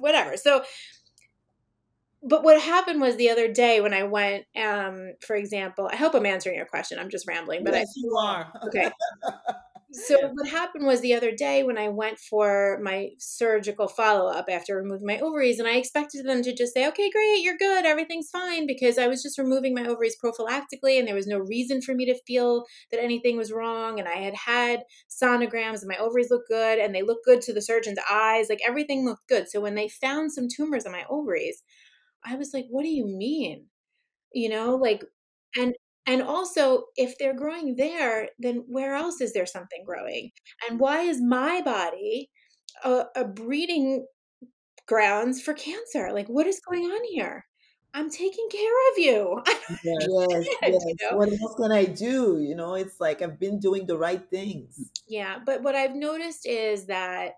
whatever. 0.00 0.36
So 0.36 0.64
but 2.28 2.44
what 2.44 2.60
happened 2.60 3.00
was 3.00 3.16
the 3.16 3.30
other 3.30 3.52
day 3.52 3.80
when 3.80 3.94
I 3.94 4.04
went 4.04 4.44
um 4.56 5.12
for 5.26 5.36
example, 5.36 5.88
I 5.92 5.96
hope 5.96 6.14
I'm 6.14 6.26
answering 6.26 6.56
your 6.56 6.66
question. 6.66 6.98
I'm 6.98 7.10
just 7.10 7.26
rambling, 7.28 7.64
but 7.64 7.74
I 7.74 7.78
yes, 7.80 7.92
you 7.96 8.16
are. 8.16 8.52
okay. 8.66 8.90
So 9.90 10.18
what 10.34 10.46
happened 10.46 10.86
was 10.86 11.00
the 11.00 11.14
other 11.14 11.32
day 11.34 11.62
when 11.62 11.78
I 11.78 11.88
went 11.88 12.18
for 12.18 12.78
my 12.82 13.08
surgical 13.18 13.88
follow 13.88 14.30
up 14.30 14.44
after 14.50 14.76
removing 14.76 15.06
my 15.06 15.18
ovaries, 15.18 15.58
and 15.58 15.66
I 15.66 15.76
expected 15.76 16.26
them 16.26 16.42
to 16.42 16.54
just 16.54 16.74
say, 16.74 16.86
"Okay, 16.88 17.08
great, 17.10 17.40
you're 17.42 17.56
good, 17.56 17.86
everything's 17.86 18.28
fine," 18.28 18.66
because 18.66 18.98
I 18.98 19.06
was 19.08 19.22
just 19.22 19.38
removing 19.38 19.74
my 19.74 19.86
ovaries 19.86 20.16
prophylactically, 20.22 20.98
and 20.98 21.08
there 21.08 21.14
was 21.14 21.26
no 21.26 21.38
reason 21.38 21.80
for 21.80 21.94
me 21.94 22.04
to 22.04 22.20
feel 22.26 22.66
that 22.90 23.02
anything 23.02 23.38
was 23.38 23.50
wrong. 23.50 23.98
And 23.98 24.06
I 24.06 24.16
had 24.16 24.34
had 24.34 24.84
sonograms, 25.08 25.80
and 25.80 25.88
my 25.88 25.96
ovaries 25.96 26.30
looked 26.30 26.48
good, 26.48 26.78
and 26.78 26.94
they 26.94 27.02
looked 27.02 27.24
good 27.24 27.40
to 27.42 27.54
the 27.54 27.62
surgeon's 27.62 27.98
eyes, 28.10 28.50
like 28.50 28.60
everything 28.66 29.06
looked 29.06 29.26
good. 29.26 29.48
So 29.48 29.58
when 29.58 29.74
they 29.74 29.88
found 29.88 30.32
some 30.32 30.48
tumors 30.54 30.84
on 30.84 30.92
my 30.92 31.04
ovaries, 31.08 31.62
I 32.24 32.36
was 32.36 32.52
like, 32.54 32.66
"What 32.70 32.82
do 32.84 32.88
you 32.90 33.06
mean?" 33.06 33.66
You 34.34 34.48
know, 34.50 34.76
like, 34.76 35.04
and 35.56 35.74
And 36.06 36.22
also, 36.22 36.86
if 36.96 37.18
they're 37.18 37.34
growing 37.36 37.76
there, 37.76 38.30
then 38.38 38.64
where 38.68 38.94
else 38.94 39.20
is 39.20 39.32
there 39.34 39.46
something 39.46 39.84
growing? 39.84 40.32
And 40.68 40.80
why 40.80 41.02
is 41.02 41.20
my 41.22 41.60
body 41.62 42.30
a, 42.84 43.06
a 43.16 43.24
breeding 43.26 44.06
grounds 44.86 45.42
for 45.42 45.54
cancer? 45.54 46.12
Like, 46.12 46.28
what 46.28 46.46
is 46.46 46.60
going 46.68 46.84
on 46.84 47.04
here? 47.12 47.46
I'm 47.94 48.10
taking 48.10 48.48
care 48.50 48.92
of 48.92 48.98
you. 48.98 49.42
Yes, 49.82 50.06
yes, 50.28 50.48
understand, 50.62 50.82
you 50.86 50.96
know? 51.02 51.16
What 51.16 51.28
else 51.30 51.54
can 51.56 51.72
I 51.72 51.84
do? 51.84 52.38
You 52.40 52.54
know, 52.54 52.74
it's 52.74 53.00
like 53.00 53.22
I've 53.22 53.38
been 53.38 53.58
doing 53.60 53.86
the 53.86 53.98
right 53.98 54.28
things. 54.30 54.90
Yeah, 55.06 55.38
but 55.44 55.62
what 55.62 55.74
I've 55.74 55.94
noticed 55.94 56.46
is 56.46 56.86
that 56.86 57.34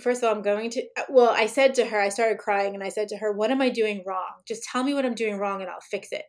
first 0.00 0.22
of 0.22 0.28
all, 0.28 0.34
I'm 0.34 0.42
going 0.42 0.70
to 0.70 0.82
uh, 0.98 1.04
well, 1.08 1.30
I 1.30 1.46
said 1.46 1.74
to 1.76 1.86
her, 1.86 2.00
I 2.00 2.08
started 2.10 2.38
crying 2.38 2.74
and 2.74 2.84
I 2.84 2.88
said 2.90 3.08
to 3.08 3.16
her, 3.18 3.32
"What 3.32 3.50
am 3.50 3.62
I 3.62 3.68
doing 3.70 4.02
wrong? 4.06 4.42
Just 4.46 4.62
tell 4.64 4.82
me 4.84 4.94
what 4.94 5.04
I'm 5.06 5.14
doing 5.14 5.38
wrong 5.38 5.60
and 5.62 5.70
I'll 5.70 5.80
fix 5.80 6.12
it." 6.12 6.24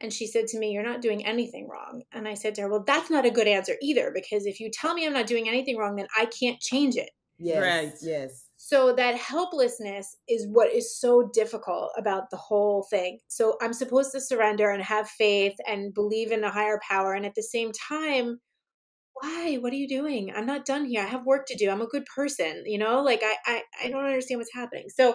And 0.00 0.12
she 0.12 0.26
said 0.26 0.46
to 0.48 0.58
me, 0.58 0.72
"You're 0.72 0.82
not 0.82 1.02
doing 1.02 1.24
anything 1.26 1.68
wrong." 1.68 2.02
And 2.12 2.28
I 2.28 2.34
said 2.34 2.54
to 2.56 2.62
her, 2.62 2.68
"Well, 2.70 2.84
that's 2.86 3.10
not 3.10 3.26
a 3.26 3.30
good 3.30 3.48
answer 3.48 3.76
either 3.82 4.10
because 4.14 4.46
if 4.46 4.60
you 4.60 4.70
tell 4.70 4.94
me 4.94 5.06
I'm 5.06 5.12
not 5.12 5.26
doing 5.26 5.48
anything 5.48 5.76
wrong, 5.78 5.96
then 5.96 6.08
I 6.16 6.26
can't 6.26 6.60
change 6.60 6.96
it." 6.96 7.10
Yes, 7.38 7.74
Right. 7.74 7.92
yes. 8.00 8.48
So 8.56 8.92
that 8.94 9.16
helplessness 9.16 10.16
is 10.28 10.46
what 10.48 10.70
is 10.72 10.98
so 10.98 11.30
difficult 11.32 11.92
about 11.96 12.30
the 12.30 12.36
whole 12.36 12.84
thing. 12.90 13.18
So 13.28 13.56
I'm 13.62 13.72
supposed 13.72 14.12
to 14.12 14.20
surrender 14.20 14.70
and 14.70 14.82
have 14.82 15.08
faith 15.08 15.56
and 15.66 15.94
believe 15.94 16.30
in 16.30 16.44
a 16.44 16.50
higher 16.50 16.78
power. 16.86 17.14
And 17.14 17.24
at 17.26 17.34
the 17.34 17.42
same 17.42 17.72
time, 17.72 18.40
why? 19.14 19.56
What 19.56 19.72
are 19.72 19.76
you 19.76 19.88
doing? 19.88 20.32
I'm 20.34 20.46
not 20.46 20.64
done 20.66 20.86
here. 20.86 21.02
I 21.02 21.06
have 21.06 21.24
work 21.26 21.46
to 21.48 21.56
do. 21.56 21.70
I'm 21.70 21.82
a 21.82 21.86
good 21.86 22.06
person. 22.14 22.64
You 22.66 22.78
know, 22.78 23.02
like 23.02 23.20
I, 23.22 23.36
I, 23.46 23.62
I 23.84 23.88
don't 23.90 24.04
understand 24.04 24.38
what's 24.40 24.54
happening. 24.54 24.88
So, 24.90 25.14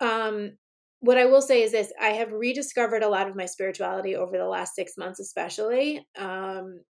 um, 0.00 0.58
what 1.00 1.18
I 1.18 1.26
will 1.26 1.42
say 1.42 1.62
is 1.62 1.72
this: 1.72 1.92
I 2.00 2.10
have 2.10 2.32
rediscovered 2.32 3.02
a 3.02 3.08
lot 3.08 3.28
of 3.28 3.36
my 3.36 3.46
spirituality 3.46 4.16
over 4.16 4.36
the 4.36 4.46
last 4.46 4.74
six 4.74 4.96
months, 4.96 5.20
especially. 5.20 6.06
Um, 6.16 6.82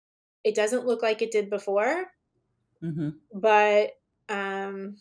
it 0.45 0.55
doesn't 0.55 0.87
look 0.87 1.03
like 1.03 1.23
it 1.23 1.33
did 1.33 1.51
before, 1.51 2.07
hmm 2.81 3.25
but 3.33 3.91
um, 4.29 4.97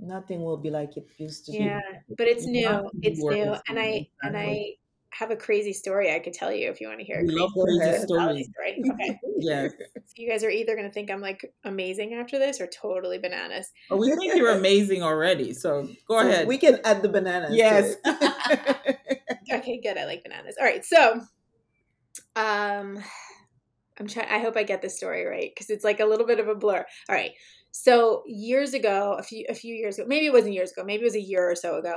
Nothing 0.00 0.42
will 0.42 0.56
be 0.56 0.70
like 0.70 0.96
it 0.96 1.08
used 1.20 1.46
to 1.46 1.52
be. 1.52 1.68
yeah 1.68 1.80
but 2.16 2.26
it's 2.28 2.46
new 2.46 2.66
have 2.66 2.84
it's 3.02 3.24
new 3.28 3.54
and 3.68 3.78
i 3.78 4.02
and 4.22 4.36
i 4.36 4.48
exactly. 4.48 4.78
Have 5.10 5.30
a 5.30 5.36
crazy 5.36 5.72
story 5.72 6.14
i 6.14 6.18
could 6.18 6.32
tell 6.34 6.52
you 6.52 6.68
if 6.70 6.80
you 6.80 6.86
want 6.88 6.98
to 7.00 7.04
hear 7.04 7.20
a 7.20 7.24
We 7.24 7.30
love 7.34 7.50
crazy 7.54 7.80
ahead. 7.80 8.00
stories. 8.02 8.48
story 8.52 8.82
okay 8.92 9.18
Yes. 9.38 9.72
so 9.94 10.00
you 10.16 10.28
guys 10.30 10.44
are 10.44 10.50
either 10.50 10.74
going 10.76 10.86
to 10.86 10.92
think 10.92 11.10
i'm 11.10 11.20
like 11.20 11.40
amazing 11.64 12.14
after 12.14 12.38
this 12.38 12.60
or 12.60 12.66
totally 12.66 13.18
bananas 13.18 13.70
But 13.88 13.98
we 13.98 14.14
think 14.16 14.34
you're 14.34 14.50
amazing 14.58 15.02
already. 15.02 15.54
So 15.54 15.88
go 16.08 16.20
So 16.20 16.28
ahead. 16.28 16.46
we 16.46 16.58
can 16.58 16.78
add 16.84 17.02
the 17.02 17.08
bananas. 17.08 17.52
Yes. 17.54 17.96
okay 19.52 19.80
good 19.82 19.96
i 19.96 20.04
like 20.04 20.22
bananas 20.22 20.56
all 20.60 20.66
right 20.66 20.84
so 20.84 21.20
um 22.36 22.98
i'm 23.98 24.06
trying 24.06 24.28
i 24.30 24.38
hope 24.38 24.56
i 24.56 24.62
get 24.62 24.82
this 24.82 24.96
story 24.96 25.24
right 25.24 25.50
because 25.54 25.70
it's 25.70 25.84
like 25.84 26.00
a 26.00 26.04
little 26.06 26.26
bit 26.26 26.38
of 26.40 26.48
a 26.48 26.54
blur 26.54 26.84
all 27.08 27.14
right 27.16 27.32
so 27.70 28.22
years 28.26 28.74
ago 28.74 29.16
a 29.18 29.22
few 29.22 29.44
a 29.48 29.54
few 29.54 29.74
years 29.74 29.98
ago 29.98 30.06
maybe 30.08 30.26
it 30.26 30.32
wasn't 30.32 30.52
years 30.52 30.72
ago 30.72 30.84
maybe 30.84 31.02
it 31.02 31.04
was 31.04 31.14
a 31.16 31.20
year 31.20 31.50
or 31.50 31.54
so 31.54 31.76
ago 31.78 31.94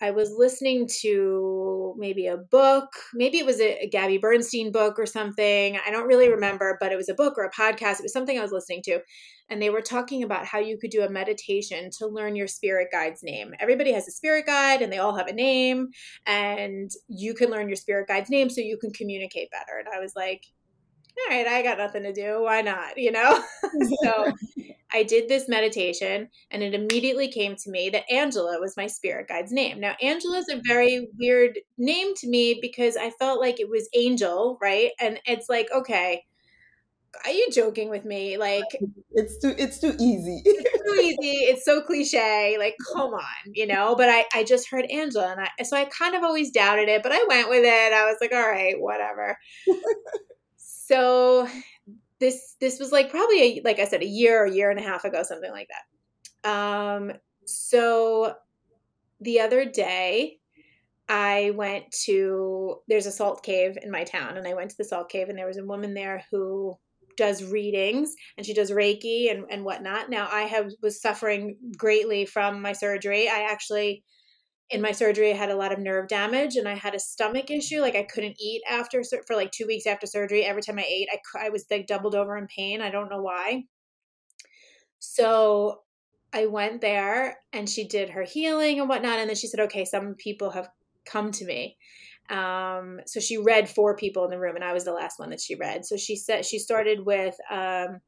i 0.00 0.10
was 0.10 0.34
listening 0.36 0.88
to 0.88 1.94
maybe 1.96 2.26
a 2.26 2.36
book 2.36 2.88
maybe 3.14 3.38
it 3.38 3.46
was 3.46 3.60
a, 3.60 3.84
a 3.84 3.88
gabby 3.88 4.18
bernstein 4.18 4.72
book 4.72 4.98
or 4.98 5.06
something 5.06 5.78
i 5.86 5.90
don't 5.90 6.06
really 6.06 6.30
remember 6.30 6.76
but 6.80 6.92
it 6.92 6.96
was 6.96 7.08
a 7.08 7.14
book 7.14 7.34
or 7.36 7.44
a 7.44 7.50
podcast 7.50 7.98
it 7.98 8.04
was 8.04 8.12
something 8.12 8.38
i 8.38 8.42
was 8.42 8.52
listening 8.52 8.82
to 8.82 9.00
and 9.50 9.60
they 9.60 9.68
were 9.68 9.82
talking 9.82 10.22
about 10.22 10.46
how 10.46 10.58
you 10.58 10.78
could 10.78 10.90
do 10.90 11.02
a 11.02 11.10
meditation 11.10 11.90
to 11.98 12.06
learn 12.06 12.34
your 12.34 12.48
spirit 12.48 12.88
guide's 12.90 13.22
name 13.22 13.52
everybody 13.60 13.92
has 13.92 14.08
a 14.08 14.12
spirit 14.12 14.46
guide 14.46 14.82
and 14.82 14.92
they 14.92 14.98
all 14.98 15.16
have 15.16 15.28
a 15.28 15.32
name 15.32 15.88
and 16.26 16.90
you 17.08 17.34
can 17.34 17.50
learn 17.50 17.68
your 17.68 17.76
spirit 17.76 18.08
guide's 18.08 18.30
name 18.30 18.50
so 18.50 18.60
you 18.60 18.78
can 18.78 18.92
communicate 18.92 19.50
better. 19.50 19.78
And 19.78 19.88
I 19.94 20.00
was 20.00 20.14
like, 20.16 20.44
all 21.16 21.36
right, 21.36 21.46
I 21.46 21.62
got 21.62 21.78
nothing 21.78 22.02
to 22.02 22.12
do. 22.12 22.42
Why 22.42 22.60
not? 22.60 22.98
You 22.98 23.12
know? 23.12 23.42
so 24.02 24.32
I 24.92 25.02
did 25.02 25.28
this 25.28 25.48
meditation 25.48 26.28
and 26.50 26.62
it 26.62 26.74
immediately 26.74 27.28
came 27.28 27.56
to 27.56 27.70
me 27.70 27.90
that 27.90 28.10
Angela 28.10 28.58
was 28.60 28.76
my 28.76 28.86
spirit 28.86 29.28
guide's 29.28 29.52
name. 29.52 29.80
Now, 29.80 29.94
Angela 30.00 30.38
is 30.38 30.48
a 30.48 30.60
very 30.64 31.08
weird 31.18 31.58
name 31.78 32.14
to 32.16 32.28
me 32.28 32.58
because 32.60 32.96
I 32.96 33.10
felt 33.10 33.40
like 33.40 33.58
it 33.60 33.68
was 33.68 33.88
angel, 33.94 34.58
right? 34.60 34.90
And 35.00 35.18
it's 35.26 35.48
like, 35.48 35.68
okay, 35.74 36.24
are 37.24 37.30
you 37.30 37.48
joking 37.52 37.90
with 37.90 38.04
me? 38.04 38.36
Like, 38.36 38.64
it's 39.12 39.38
too 39.38 39.54
it's 39.56 39.78
too 39.78 39.94
easy. 39.98 40.42
too 40.44 41.00
easy. 41.00 41.44
It's 41.44 41.64
so 41.64 41.80
cliche. 41.82 42.56
Like, 42.58 42.74
come 42.92 43.14
on, 43.14 43.52
you 43.52 43.66
know. 43.66 43.94
But 43.96 44.08
I, 44.08 44.24
I 44.34 44.44
just 44.44 44.70
heard 44.70 44.86
Angela, 44.90 45.32
and 45.32 45.40
I, 45.40 45.62
so 45.62 45.76
I 45.76 45.84
kind 45.86 46.14
of 46.14 46.22
always 46.22 46.50
doubted 46.50 46.88
it, 46.88 47.02
but 47.02 47.12
I 47.12 47.24
went 47.28 47.48
with 47.48 47.64
it. 47.64 47.92
I 47.92 48.04
was 48.04 48.16
like, 48.20 48.32
all 48.32 48.48
right, 48.48 48.74
whatever. 48.78 49.38
So 50.94 51.48
this 52.20 52.56
this 52.60 52.78
was 52.78 52.92
like 52.92 53.10
probably 53.10 53.42
a, 53.42 53.62
like 53.64 53.78
I 53.78 53.86
said, 53.86 54.02
a 54.02 54.06
year 54.06 54.42
or 54.42 54.46
year 54.46 54.70
and 54.70 54.78
a 54.78 54.82
half 54.82 55.04
ago, 55.04 55.22
something 55.22 55.50
like 55.50 55.68
that. 56.42 56.50
Um, 56.50 57.12
so 57.46 58.34
the 59.20 59.40
other 59.40 59.64
day. 59.64 60.38
I 61.06 61.52
went 61.54 61.90
to 62.06 62.76
there's 62.88 63.04
a 63.04 63.12
salt 63.12 63.42
cave 63.42 63.76
in 63.82 63.90
my 63.90 64.04
town 64.04 64.38
and 64.38 64.48
I 64.48 64.54
went 64.54 64.70
to 64.70 64.76
the 64.78 64.84
salt 64.84 65.10
cave 65.10 65.28
and 65.28 65.36
there 65.36 65.46
was 65.46 65.58
a 65.58 65.64
woman 65.64 65.92
there 65.92 66.24
who 66.30 66.78
does 67.18 67.44
readings 67.44 68.14
and 68.38 68.46
she 68.46 68.54
does 68.54 68.70
reiki 68.70 69.30
and, 69.30 69.44
and 69.50 69.64
whatnot 69.64 70.10
now 70.10 70.28
i 70.32 70.42
have 70.42 70.70
was 70.82 71.00
suffering 71.00 71.56
greatly 71.76 72.24
from 72.26 72.60
my 72.60 72.72
surgery 72.72 73.28
i 73.28 73.42
actually 73.50 74.02
in 74.70 74.80
my 74.80 74.92
surgery 74.92 75.30
i 75.30 75.36
had 75.36 75.50
a 75.50 75.56
lot 75.56 75.72
of 75.72 75.78
nerve 75.78 76.08
damage 76.08 76.56
and 76.56 76.68
i 76.68 76.74
had 76.74 76.94
a 76.94 77.00
stomach 77.00 77.50
issue 77.50 77.80
like 77.80 77.96
i 77.96 78.02
couldn't 78.02 78.36
eat 78.40 78.62
after 78.68 79.02
for 79.26 79.36
like 79.36 79.50
two 79.50 79.66
weeks 79.66 79.86
after 79.86 80.06
surgery 80.06 80.44
every 80.44 80.62
time 80.62 80.78
i 80.78 80.86
ate 80.88 81.08
i, 81.12 81.46
I 81.46 81.48
was 81.50 81.64
like 81.70 81.86
doubled 81.86 82.14
over 82.14 82.36
in 82.36 82.46
pain 82.46 82.80
i 82.80 82.90
don't 82.90 83.10
know 83.10 83.22
why 83.22 83.64
so 84.98 85.82
i 86.32 86.46
went 86.46 86.80
there 86.80 87.38
and 87.52 87.68
she 87.68 87.86
did 87.86 88.10
her 88.10 88.22
healing 88.22 88.80
and 88.80 88.88
whatnot 88.88 89.18
and 89.18 89.28
then 89.28 89.36
she 89.36 89.46
said 89.46 89.60
okay 89.60 89.84
some 89.84 90.14
people 90.14 90.50
have 90.50 90.68
come 91.04 91.30
to 91.32 91.44
me 91.44 91.76
um, 92.30 93.00
so 93.06 93.20
she 93.20 93.36
read 93.36 93.68
four 93.68 93.96
people 93.96 94.24
in 94.24 94.30
the 94.30 94.38
room, 94.38 94.56
and 94.56 94.64
I 94.64 94.72
was 94.72 94.84
the 94.84 94.92
last 94.92 95.18
one 95.18 95.30
that 95.30 95.40
she 95.40 95.56
read. 95.56 95.84
So 95.84 95.96
she 95.96 96.16
said 96.16 96.46
she 96.46 96.58
started 96.58 97.04
with 97.04 97.36
um, 97.50 98.00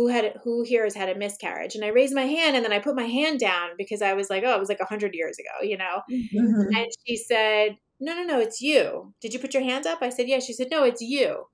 who 0.00 0.08
had 0.08 0.40
who 0.42 0.62
here 0.62 0.84
has 0.84 0.94
had 0.94 1.10
a 1.10 1.14
miscarriage, 1.14 1.74
and 1.74 1.84
I 1.84 1.88
raised 1.88 2.14
my 2.14 2.24
hand, 2.24 2.56
and 2.56 2.64
then 2.64 2.72
I 2.72 2.78
put 2.78 2.96
my 2.96 3.04
hand 3.04 3.38
down 3.38 3.70
because 3.76 4.00
I 4.00 4.14
was 4.14 4.30
like, 4.30 4.42
oh, 4.46 4.54
it 4.54 4.58
was 4.58 4.70
like 4.70 4.80
a 4.80 4.86
hundred 4.86 5.14
years 5.14 5.36
ago, 5.38 5.62
you 5.62 5.76
know. 5.76 6.00
Mhm. 6.10 6.68
And 6.74 6.86
she 7.06 7.18
said, 7.18 7.76
no, 8.00 8.14
no, 8.14 8.22
no, 8.22 8.40
it's 8.40 8.62
you. 8.62 9.12
Did 9.20 9.34
you 9.34 9.38
put 9.38 9.52
your 9.52 9.62
hand 9.62 9.86
up? 9.86 9.98
I 10.00 10.08
said, 10.08 10.26
yeah. 10.26 10.38
She 10.38 10.54
said, 10.54 10.68
no, 10.70 10.84
it's 10.84 11.02
you. 11.02 11.48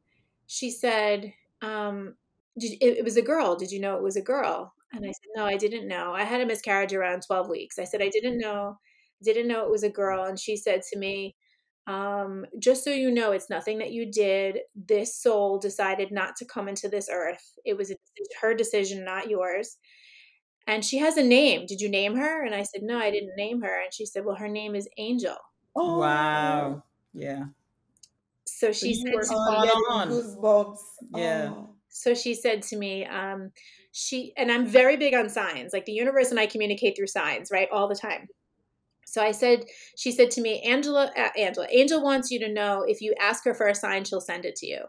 She 0.46 0.70
said, 0.70 1.32
um, 1.60 2.14
did, 2.56 2.74
it, 2.80 2.98
it 2.98 3.04
was 3.04 3.16
a 3.16 3.22
girl. 3.22 3.56
Did 3.56 3.72
you 3.72 3.80
know 3.80 3.96
it 3.96 4.02
was 4.02 4.14
a 4.16 4.22
girl? 4.22 4.72
And 4.92 5.04
I 5.04 5.08
said, 5.08 5.30
no, 5.34 5.44
I 5.44 5.56
didn't 5.56 5.88
know. 5.88 6.12
I 6.14 6.22
had 6.22 6.40
a 6.40 6.46
miscarriage 6.46 6.94
around 6.94 7.24
twelve 7.26 7.48
weeks. 7.48 7.80
I 7.80 7.84
said, 7.84 8.00
I 8.00 8.10
didn't 8.10 8.38
know, 8.38 8.78
didn't 9.24 9.48
know 9.48 9.64
it 9.64 9.72
was 9.72 9.82
a 9.82 9.90
girl. 9.90 10.22
And 10.22 10.38
she 10.38 10.56
said 10.56 10.82
to 10.92 10.98
me 11.00 11.34
um, 11.86 12.46
just 12.58 12.82
so 12.82 12.90
you 12.90 13.10
know, 13.10 13.32
it's 13.32 13.48
nothing 13.50 13.78
that 13.78 13.92
you 13.92 14.10
did. 14.10 14.60
This 14.74 15.14
soul 15.14 15.58
decided 15.58 16.10
not 16.10 16.36
to 16.36 16.44
come 16.44 16.68
into 16.68 16.88
this 16.88 17.08
earth. 17.10 17.58
It 17.64 17.76
was 17.76 17.92
her 18.40 18.54
decision, 18.54 19.04
not 19.04 19.30
yours. 19.30 19.76
And 20.66 20.84
she 20.84 20.98
has 20.98 21.16
a 21.16 21.22
name. 21.22 21.64
Did 21.66 21.80
you 21.80 21.88
name 21.88 22.16
her? 22.16 22.44
And 22.44 22.54
I 22.54 22.64
said, 22.64 22.82
No, 22.82 22.98
I 22.98 23.10
didn't 23.12 23.36
name 23.36 23.62
her. 23.62 23.82
And 23.82 23.94
she 23.94 24.04
said, 24.04 24.24
Well, 24.24 24.34
her 24.36 24.48
name 24.48 24.74
is 24.74 24.88
Angel. 24.98 25.36
Oh, 25.76 25.98
Wow. 26.00 26.82
Yeah. 27.14 27.44
So 28.44 28.72
she 28.72 28.88
you 28.88 28.94
said, 28.94 29.14
were 29.14 29.22
to 29.22 29.34
on. 29.34 30.08
goosebumps. 30.08 30.78
Yeah. 31.14 31.52
Oh. 31.54 31.70
so 31.88 32.14
she 32.14 32.34
said 32.34 32.62
to 32.62 32.76
me, 32.76 33.04
um, 33.04 33.52
she 33.92 34.32
and 34.36 34.50
I'm 34.50 34.66
very 34.66 34.96
big 34.96 35.14
on 35.14 35.28
signs. 35.28 35.72
Like 35.72 35.84
the 35.84 35.92
universe 35.92 36.30
and 36.30 36.40
I 36.40 36.46
communicate 36.46 36.96
through 36.96 37.06
signs, 37.08 37.50
right, 37.50 37.68
all 37.72 37.88
the 37.88 37.94
time. 37.94 38.28
So 39.08 39.22
I 39.22 39.30
said, 39.30 39.66
she 39.96 40.10
said 40.10 40.32
to 40.32 40.40
me, 40.40 40.60
Angela, 40.62 41.12
uh, 41.16 41.28
Angela, 41.38 41.68
Angel 41.70 42.02
wants 42.02 42.32
you 42.32 42.40
to 42.40 42.52
know 42.52 42.82
if 42.82 43.00
you 43.00 43.14
ask 43.20 43.44
her 43.44 43.54
for 43.54 43.68
a 43.68 43.74
sign, 43.74 44.04
she'll 44.04 44.20
send 44.20 44.44
it 44.44 44.56
to 44.56 44.66
you. 44.66 44.82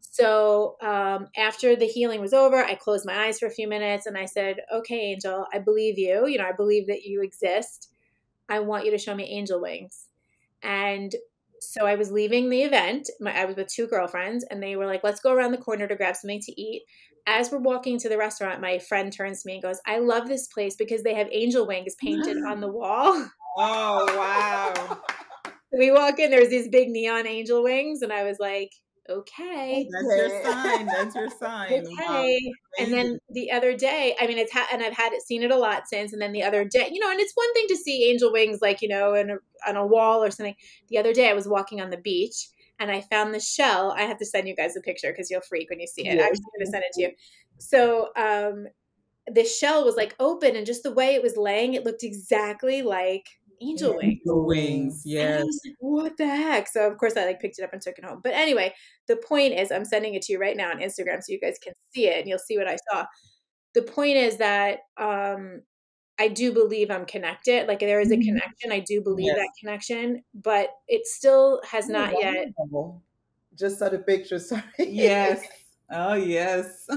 So 0.00 0.76
um, 0.80 1.28
after 1.36 1.76
the 1.76 1.86
healing 1.86 2.20
was 2.20 2.32
over, 2.32 2.56
I 2.56 2.74
closed 2.74 3.04
my 3.06 3.26
eyes 3.26 3.38
for 3.38 3.46
a 3.46 3.50
few 3.50 3.68
minutes 3.68 4.06
and 4.06 4.16
I 4.16 4.24
said, 4.24 4.56
Okay, 4.72 5.12
Angel, 5.12 5.46
I 5.52 5.58
believe 5.58 5.98
you. 5.98 6.26
You 6.26 6.38
know, 6.38 6.46
I 6.46 6.52
believe 6.52 6.86
that 6.86 7.02
you 7.02 7.22
exist. 7.22 7.90
I 8.48 8.60
want 8.60 8.86
you 8.86 8.90
to 8.90 8.98
show 8.98 9.14
me 9.14 9.24
angel 9.24 9.60
wings. 9.60 10.06
And 10.62 11.14
so 11.60 11.86
I 11.86 11.96
was 11.96 12.10
leaving 12.10 12.48
the 12.48 12.62
event. 12.62 13.10
My, 13.20 13.38
I 13.38 13.44
was 13.44 13.56
with 13.56 13.68
two 13.68 13.86
girlfriends 13.86 14.44
and 14.50 14.62
they 14.62 14.76
were 14.76 14.86
like, 14.86 15.04
Let's 15.04 15.20
go 15.20 15.32
around 15.32 15.52
the 15.52 15.58
corner 15.58 15.86
to 15.86 15.94
grab 15.94 16.16
something 16.16 16.40
to 16.40 16.60
eat. 16.60 16.84
As 17.30 17.52
we're 17.52 17.58
walking 17.58 17.98
to 17.98 18.08
the 18.08 18.16
restaurant, 18.16 18.60
my 18.60 18.78
friend 18.78 19.12
turns 19.12 19.42
to 19.42 19.46
me 19.46 19.54
and 19.54 19.62
goes, 19.62 19.80
I 19.86 19.98
love 19.98 20.28
this 20.28 20.48
place 20.48 20.76
because 20.76 21.02
they 21.02 21.14
have 21.14 21.28
angel 21.30 21.66
wings 21.66 21.94
painted 22.00 22.38
on 22.48 22.60
the 22.60 22.68
wall. 22.68 23.30
Oh 23.56 24.06
wow. 24.16 25.02
we 25.78 25.90
walk 25.90 26.18
in, 26.18 26.30
there's 26.30 26.48
these 26.48 26.68
big 26.68 26.88
neon 26.88 27.26
angel 27.26 27.62
wings. 27.62 28.02
And 28.02 28.12
I 28.12 28.24
was 28.24 28.38
like, 28.40 28.70
Okay. 29.10 29.88
Oh, 29.88 29.90
that's 29.90 30.16
your 30.16 30.52
sign. 30.52 30.86
That's 30.86 31.14
your 31.14 31.30
sign. 31.30 31.84
Wow. 32.00 32.20
okay. 32.20 32.52
And 32.78 32.92
then 32.92 33.18
the 33.30 33.50
other 33.50 33.74
day, 33.76 34.14
I 34.20 34.26
mean, 34.26 34.38
it's 34.38 34.52
ha- 34.52 34.68
and 34.72 34.82
I've 34.82 34.96
had 34.96 35.12
it 35.12 35.22
seen 35.22 35.42
it 35.42 35.50
a 35.50 35.56
lot 35.56 35.88
since. 35.88 36.12
And 36.12 36.20
then 36.20 36.32
the 36.32 36.42
other 36.42 36.64
day, 36.64 36.88
you 36.92 37.00
know, 37.00 37.10
and 37.10 37.18
it's 37.18 37.32
one 37.34 37.52
thing 37.54 37.66
to 37.68 37.76
see 37.76 38.10
angel 38.10 38.32
wings, 38.32 38.58
like 38.62 38.82
you 38.82 38.88
know, 38.88 39.14
in 39.14 39.30
a, 39.30 39.36
on 39.68 39.76
a 39.76 39.86
wall 39.86 40.22
or 40.22 40.30
something. 40.30 40.54
The 40.88 40.98
other 40.98 41.12
day, 41.12 41.30
I 41.30 41.34
was 41.34 41.48
walking 41.48 41.80
on 41.80 41.90
the 41.90 41.96
beach, 41.96 42.48
and 42.78 42.90
I 42.90 43.00
found 43.02 43.34
the 43.34 43.40
shell. 43.40 43.94
I 43.96 44.02
have 44.02 44.18
to 44.18 44.26
send 44.26 44.48
you 44.48 44.54
guys 44.56 44.76
a 44.76 44.80
picture 44.80 45.10
because 45.10 45.30
you'll 45.30 45.40
freak 45.40 45.70
when 45.70 45.80
you 45.80 45.86
see 45.86 46.06
it. 46.06 46.20
I'm 46.20 46.32
just 46.32 46.42
going 46.42 46.66
to 46.66 46.70
send 46.70 46.84
it 46.84 46.92
to 46.94 47.02
you. 47.02 47.10
So, 47.58 48.08
um, 48.16 48.66
the 49.32 49.44
shell 49.44 49.84
was 49.84 49.96
like 49.96 50.14
open, 50.20 50.56
and 50.56 50.64
just 50.64 50.82
the 50.82 50.92
way 50.92 51.14
it 51.14 51.22
was 51.22 51.36
laying, 51.36 51.74
it 51.74 51.84
looked 51.84 52.02
exactly 52.02 52.82
like 52.82 53.26
angel 53.60 53.96
wings. 53.96 54.20
The 54.24 54.36
wings, 54.36 55.02
yes. 55.04 55.44
like, 55.64 55.74
what 55.80 56.16
the 56.16 56.26
heck? 56.26 56.68
So 56.68 56.86
of 56.86 56.98
course 56.98 57.16
I 57.16 57.26
like 57.26 57.40
picked 57.40 57.58
it 57.58 57.64
up 57.64 57.72
and 57.72 57.82
took 57.82 57.98
it 57.98 58.04
home. 58.04 58.20
But 58.22 58.32
anyway, 58.34 58.74
the 59.06 59.16
point 59.16 59.54
is 59.54 59.70
I'm 59.70 59.84
sending 59.84 60.14
it 60.14 60.22
to 60.22 60.32
you 60.32 60.38
right 60.38 60.56
now 60.56 60.70
on 60.70 60.78
Instagram 60.78 61.22
so 61.22 61.32
you 61.32 61.40
guys 61.40 61.58
can 61.62 61.74
see 61.94 62.06
it 62.06 62.18
and 62.18 62.28
you'll 62.28 62.38
see 62.38 62.58
what 62.58 62.68
I 62.68 62.76
saw. 62.90 63.06
The 63.74 63.82
point 63.82 64.16
is 64.16 64.38
that 64.38 64.80
um 64.96 65.62
I 66.18 66.28
do 66.28 66.52
believe 66.52 66.90
I'm 66.90 67.06
connected. 67.06 67.68
Like 67.68 67.80
there 67.80 68.00
is 68.00 68.10
a 68.12 68.16
Mhm. 68.16 68.22
connection. 68.24 68.72
I 68.72 68.80
do 68.80 69.00
believe 69.02 69.26
Yes. 69.26 69.36
that 69.36 69.50
connection, 69.60 70.24
but 70.34 70.70
it 70.88 71.06
still 71.06 71.60
has 71.64 71.88
not 71.88 72.14
Oh, 72.14 72.20
yet. 72.20 72.48
Just 73.54 73.78
saw 73.78 73.88
the 73.88 73.98
picture. 73.98 74.38
Sorry. 74.38 74.62
Yes. 74.84 75.46
Oh 75.90 76.14
yes. 76.14 76.86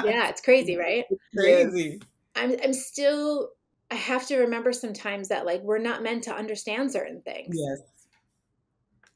Yeah, 0.00 0.28
it's 0.28 0.40
crazy, 0.40 0.76
right? 0.76 1.04
Crazy. 1.36 2.00
I'm 2.34 2.52
I'm 2.62 2.72
still 2.74 3.52
I 3.90 3.96
have 3.96 4.26
to 4.28 4.38
remember 4.38 4.72
sometimes 4.72 5.28
that 5.28 5.46
like 5.46 5.62
we're 5.62 5.78
not 5.78 6.02
meant 6.02 6.24
to 6.24 6.34
understand 6.34 6.92
certain 6.92 7.22
things. 7.22 7.56
Yes. 7.56 7.80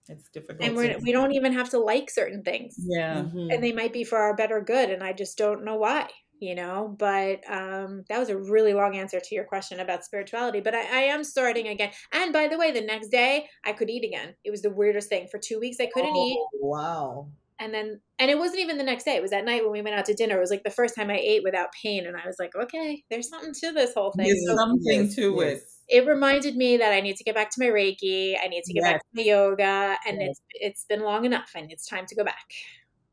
It's 0.08 0.28
difficult. 0.30 0.68
And 0.68 0.76
we're 0.76 0.98
we 1.00 1.12
don't 1.12 1.32
even 1.32 1.52
have 1.52 1.70
to 1.70 1.78
like 1.78 2.10
certain 2.10 2.42
things. 2.42 2.76
yeah. 2.86 3.22
Mhm. 3.24 3.50
and 3.52 3.62
they 3.62 3.72
might 3.72 3.92
be 3.92 4.04
for 4.04 4.18
our 4.18 4.34
better 4.36 4.60
good 4.60 4.90
and 4.90 5.02
i 5.02 5.12
just 5.14 5.38
don't 5.38 5.64
know 5.64 5.76
why 5.76 6.10
you 6.40 6.54
know 6.54 6.94
but 6.98 7.40
um 7.50 8.04
that 8.08 8.18
was 8.18 8.28
a 8.28 8.38
really 8.38 8.74
long 8.74 8.96
answer 8.96 9.20
to 9.20 9.34
your 9.34 9.44
question 9.44 9.80
about 9.80 10.04
spirituality 10.04 10.60
but 10.60 10.74
I, 10.74 10.80
I 10.80 11.02
am 11.04 11.24
starting 11.24 11.68
again 11.68 11.92
and 12.12 12.32
by 12.32 12.48
the 12.48 12.58
way 12.58 12.70
the 12.70 12.80
next 12.80 13.08
day 13.08 13.48
i 13.64 13.72
could 13.72 13.90
eat 13.90 14.04
again 14.04 14.34
it 14.44 14.50
was 14.50 14.62
the 14.62 14.70
weirdest 14.70 15.08
thing 15.08 15.28
for 15.30 15.38
two 15.38 15.58
weeks 15.58 15.78
i 15.80 15.86
couldn't 15.86 16.16
eat 16.16 16.38
Oh, 16.40 16.58
Wow. 16.60 17.30
and 17.60 17.74
then 17.74 18.00
and 18.18 18.30
it 18.30 18.38
wasn't 18.38 18.60
even 18.60 18.78
the 18.78 18.84
next 18.84 19.04
day 19.04 19.16
it 19.16 19.22
was 19.22 19.30
that 19.30 19.44
night 19.44 19.62
when 19.62 19.72
we 19.72 19.82
went 19.82 19.96
out 19.96 20.04
to 20.06 20.14
dinner 20.14 20.36
it 20.36 20.40
was 20.40 20.50
like 20.50 20.62
the 20.64 20.70
first 20.70 20.94
time 20.94 21.10
i 21.10 21.16
ate 21.18 21.42
without 21.42 21.68
pain 21.82 22.06
and 22.06 22.16
i 22.16 22.26
was 22.26 22.36
like 22.38 22.54
okay 22.54 23.02
there's 23.10 23.28
something 23.28 23.52
to 23.52 23.72
this 23.72 23.94
whole 23.94 24.12
thing 24.12 24.26
There's 24.26 24.46
So 24.46 24.56
something 24.56 24.80
Yes, 24.84 25.14
to 25.16 25.34
yes. 25.34 25.58
it. 25.88 26.04
it 26.04 26.06
reminded 26.06 26.56
me 26.56 26.76
that 26.76 26.92
i 26.92 27.00
need 27.00 27.16
to 27.16 27.24
get 27.24 27.34
back 27.34 27.50
to 27.50 27.60
my 27.60 27.66
reiki 27.70 28.36
i 28.42 28.46
need 28.48 28.62
to 28.64 28.72
get 28.74 28.84
back 28.84 28.98
to 29.00 29.06
my 29.14 29.22
yoga 29.22 29.96
and 30.06 30.20
Yes. 30.20 30.28
it's 30.28 30.40
it's 30.54 30.84
been 30.84 31.00
long 31.02 31.24
enough 31.24 31.50
and 31.54 31.70
it's 31.72 31.86
time 31.86 32.06
to 32.06 32.14
go 32.14 32.24
back 32.24 32.46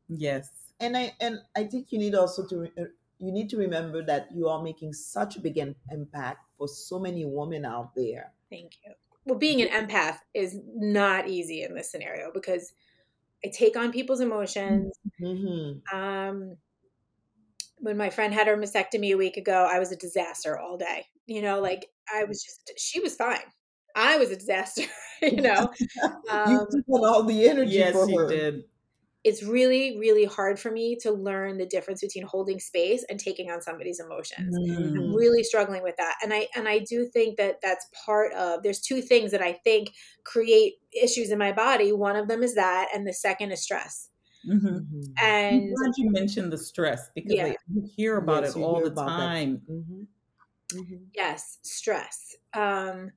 Yes. 0.08 0.50
And 0.78 0.96
I 0.96 1.14
and 1.20 1.38
I 1.56 1.64
think 1.64 1.90
you 1.92 1.98
need 1.98 2.14
also 2.14 2.46
to 2.46 2.58
re- 2.58 2.86
you 3.18 3.32
need 3.32 3.48
to 3.50 3.56
remember 3.56 4.02
that 4.04 4.32
you 4.34 4.48
are 4.48 4.62
making 4.62 4.92
such 4.92 5.36
a 5.36 5.40
big 5.40 5.58
im- 5.58 5.76
impact 5.90 6.52
for 6.56 6.68
so 6.68 6.98
many 6.98 7.24
women 7.24 7.64
out 7.64 7.94
there. 7.94 8.32
Thank 8.50 8.76
you. 8.84 8.94
Well, 9.24 9.38
being 9.38 9.60
an 9.60 9.68
empath 9.68 10.18
is 10.34 10.58
not 10.64 11.28
easy 11.28 11.62
in 11.62 11.74
this 11.74 11.90
scenario 11.90 12.30
because 12.32 12.72
I 13.44 13.48
take 13.48 13.76
on 13.76 13.92
people's 13.92 14.20
emotions. 14.20 14.98
hmm 15.18 15.82
Um, 15.92 16.58
when 17.78 17.96
my 17.96 18.10
friend 18.10 18.32
had 18.32 18.46
her 18.46 18.56
mastectomy 18.56 19.12
a 19.12 19.16
week 19.16 19.36
ago, 19.36 19.68
I 19.70 19.78
was 19.78 19.92
a 19.92 19.96
disaster 19.96 20.58
all 20.58 20.76
day. 20.76 21.06
You 21.26 21.42
know, 21.42 21.60
like 21.60 21.86
I 22.12 22.24
was 22.24 22.42
just, 22.42 22.72
she 22.78 23.00
was 23.00 23.16
fine. 23.16 23.42
I 23.94 24.16
was 24.18 24.30
a 24.30 24.36
disaster, 24.36 24.84
you 25.22 25.42
know. 25.42 25.70
you 26.44 26.58
Um, 26.58 26.66
took 26.70 26.88
on 26.88 27.04
all 27.04 27.24
the 27.24 27.48
energy 27.48 27.82
Yes, 27.82 27.90
for 27.90 28.08
you 28.08 28.18
her. 28.18 28.26
did. 28.26 28.64
It's 29.26 29.42
really, 29.42 29.98
really 29.98 30.24
hard 30.24 30.60
for 30.60 30.70
me 30.72 30.96
to 31.02 31.12
learn 31.12 31.58
the 31.58 31.66
difference 31.66 32.00
between 32.00 32.24
holding 32.26 32.60
space 32.60 33.04
and 33.10 33.20
taking 33.20 33.50
on 33.50 33.60
somebody's 33.62 34.00
emotions. 34.00 34.58
Mhm. 34.58 34.96
I'm 34.98 35.14
really 35.14 35.44
struggling 35.44 35.82
with 35.82 35.96
that. 35.98 36.16
And 36.22 36.32
I 36.34 36.48
and 36.56 36.68
I 36.68 36.78
do 36.80 37.06
think 37.06 37.36
that 37.38 37.60
that's 37.62 37.86
part 38.06 38.32
of 38.34 38.62
there's 38.62 38.80
two 38.80 39.02
things 39.02 39.32
that 39.32 39.42
I 39.42 39.54
think 39.54 39.90
create 40.24 40.74
issues 40.92 41.30
in 41.30 41.38
my 41.38 41.52
body. 41.52 41.92
One 41.92 42.16
of 42.16 42.28
them 42.28 42.42
is 42.42 42.54
that 42.56 42.88
and 42.94 43.06
the 43.06 43.12
second 43.14 43.52
is 43.52 43.62
stress. 43.62 44.10
Mhm. 44.46 44.86
Mhm. 44.88 45.24
I'm 45.48 45.56
And 45.56 45.74
glad 45.74 45.92
you 45.98 46.10
mentioned 46.10 46.52
the 46.52 46.58
stress 46.58 47.10
because 47.14 47.40
Yeah. 47.40 47.50
like, 47.50 47.56
you 47.68 47.82
hear 47.96 48.16
about 48.18 48.44
Yes, 48.44 48.56
it 48.56 48.56
all 48.56 48.80
the 48.82 48.94
about 48.94 49.16
that. 49.16 49.30
time. 49.30 49.62
Mhm. 49.68 50.06
Mhm. 50.72 51.10
yes, 51.14 51.58
stress. 51.62 52.36
Um 52.52 53.10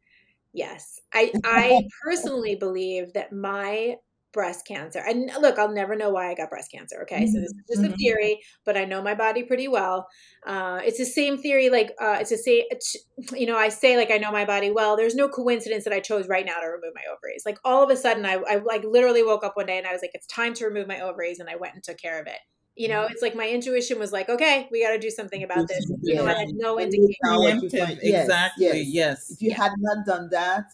yes. 0.53 0.99
I 1.13 1.33
I 1.45 1.81
personally 2.03 2.55
believe 2.55 3.13
that 3.13 3.33
my 3.33 3.97
breast 4.31 4.65
cancer 4.67 4.99
and 5.07 5.31
look 5.41 5.57
i'll 5.57 5.71
never 5.71 5.95
know 5.95 6.09
why 6.11 6.29
i 6.29 6.35
got 6.35 6.49
breast 6.49 6.71
cancer 6.71 7.01
okay 7.01 7.25
so 7.25 7.39
this 7.39 7.49
is 7.49 7.55
just 7.69 7.83
a 7.83 7.89
Mhm. 7.89 7.97
theory 7.97 8.39
but 8.63 8.77
i 8.77 8.85
know 8.85 9.01
my 9.01 9.15
body 9.15 9.41
pretty 9.43 9.67
well 9.67 10.07
uh, 10.45 10.79
it's 10.85 10.97
the 10.99 11.05
same 11.05 11.37
theory 11.37 11.69
like 11.69 11.91
uh, 11.99 12.17
it's 12.19 12.29
the 12.29 12.37
same 12.37 12.63
it's, 12.69 12.95
you 13.33 13.45
know 13.47 13.57
i 13.57 13.69
say 13.69 13.97
like 13.97 14.11
i 14.11 14.17
know 14.17 14.31
my 14.31 14.45
body 14.45 14.69
well 14.71 14.95
there's 14.95 15.15
no 15.15 15.27
coincidence 15.27 15.83
that 15.83 15.93
i 15.93 15.99
chose 15.99 16.27
right 16.27 16.45
now 16.45 16.59
to 16.59 16.67
remove 16.67 16.93
my 16.93 17.01
ovaries 17.11 17.43
like 17.45 17.57
all 17.65 17.83
of 17.83 17.89
a 17.89 17.95
sudden 17.97 18.25
I, 18.25 18.33
I 18.35 18.55
like 18.57 18.83
literally 18.83 19.23
woke 19.23 19.43
up 19.43 19.57
one 19.57 19.65
day 19.65 19.77
and 19.79 19.87
i 19.87 19.91
was 19.93 20.01
like 20.01 20.11
it's 20.13 20.27
time 20.27 20.53
to 20.55 20.65
remove 20.65 20.87
my 20.87 20.99
ovaries 21.01 21.39
and 21.39 21.49
i 21.49 21.55
went 21.55 21.73
and 21.73 21.83
took 21.83 21.97
care 21.97 22.21
of 22.21 22.27
it 22.27 22.39
you 22.75 22.87
know 22.87 23.07
it's 23.09 23.21
like 23.21 23.35
my 23.35 23.49
intuition 23.49 23.97
was 23.99 24.11
like 24.11 24.29
okay 24.29 24.67
we 24.71 24.83
got 24.83 24.91
to 24.91 24.99
do 24.99 25.09
something 25.09 25.43
about 25.43 25.67
this 25.67 25.91
you 26.03 26.15
know 26.15 26.25
i 26.25 26.33
had 26.33 26.47
no 26.53 26.79
indication 26.79 27.15
now 27.23 27.39
what 27.39 27.55
you 27.61 27.69
Preemptive, 27.69 27.79
find- 27.79 27.99
yes, 28.03 28.23
exactly. 28.25 28.67
yes. 28.67 28.87
Yes. 28.87 29.31
If 29.31 29.41
you 29.41 29.49
Yeah. 29.49 29.57
had 29.63 29.71
not 29.79 30.05
done 30.05 30.29
that, 30.31 30.65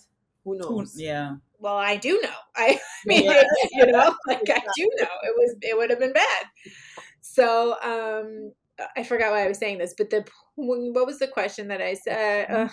who 0.44 0.52
Who- 0.54 0.60
knows? 0.60 1.00
Yeah. 1.02 1.38
Well 1.66 1.78
i 1.78 1.98
do 1.98 2.22
know 2.24 2.38
i 2.56 2.80
mean 3.08 3.26
Yeah. 3.26 3.44
you 3.74 3.88
know 3.88 4.16
like 4.28 4.50
i 4.50 4.62
do 4.78 4.90
know 5.00 5.08
it 5.24 5.36
was 5.38 5.56
it 5.62 5.78
would 5.78 5.90
have 5.90 6.00
been 6.00 6.14
bad 6.14 6.46
so 7.22 7.76
um 7.82 8.54
i 8.98 9.04
forgot 9.04 9.32
why 9.32 9.44
i 9.46 9.48
was 9.48 9.58
saying 9.58 9.78
this 9.80 9.96
but 9.98 10.10
the 10.10 10.26
what 10.56 11.06
was 11.06 11.20
the 11.20 11.28
question 11.28 11.68
that 11.70 11.82
i 11.82 11.94
said 11.94 12.50
uh, 12.52 12.70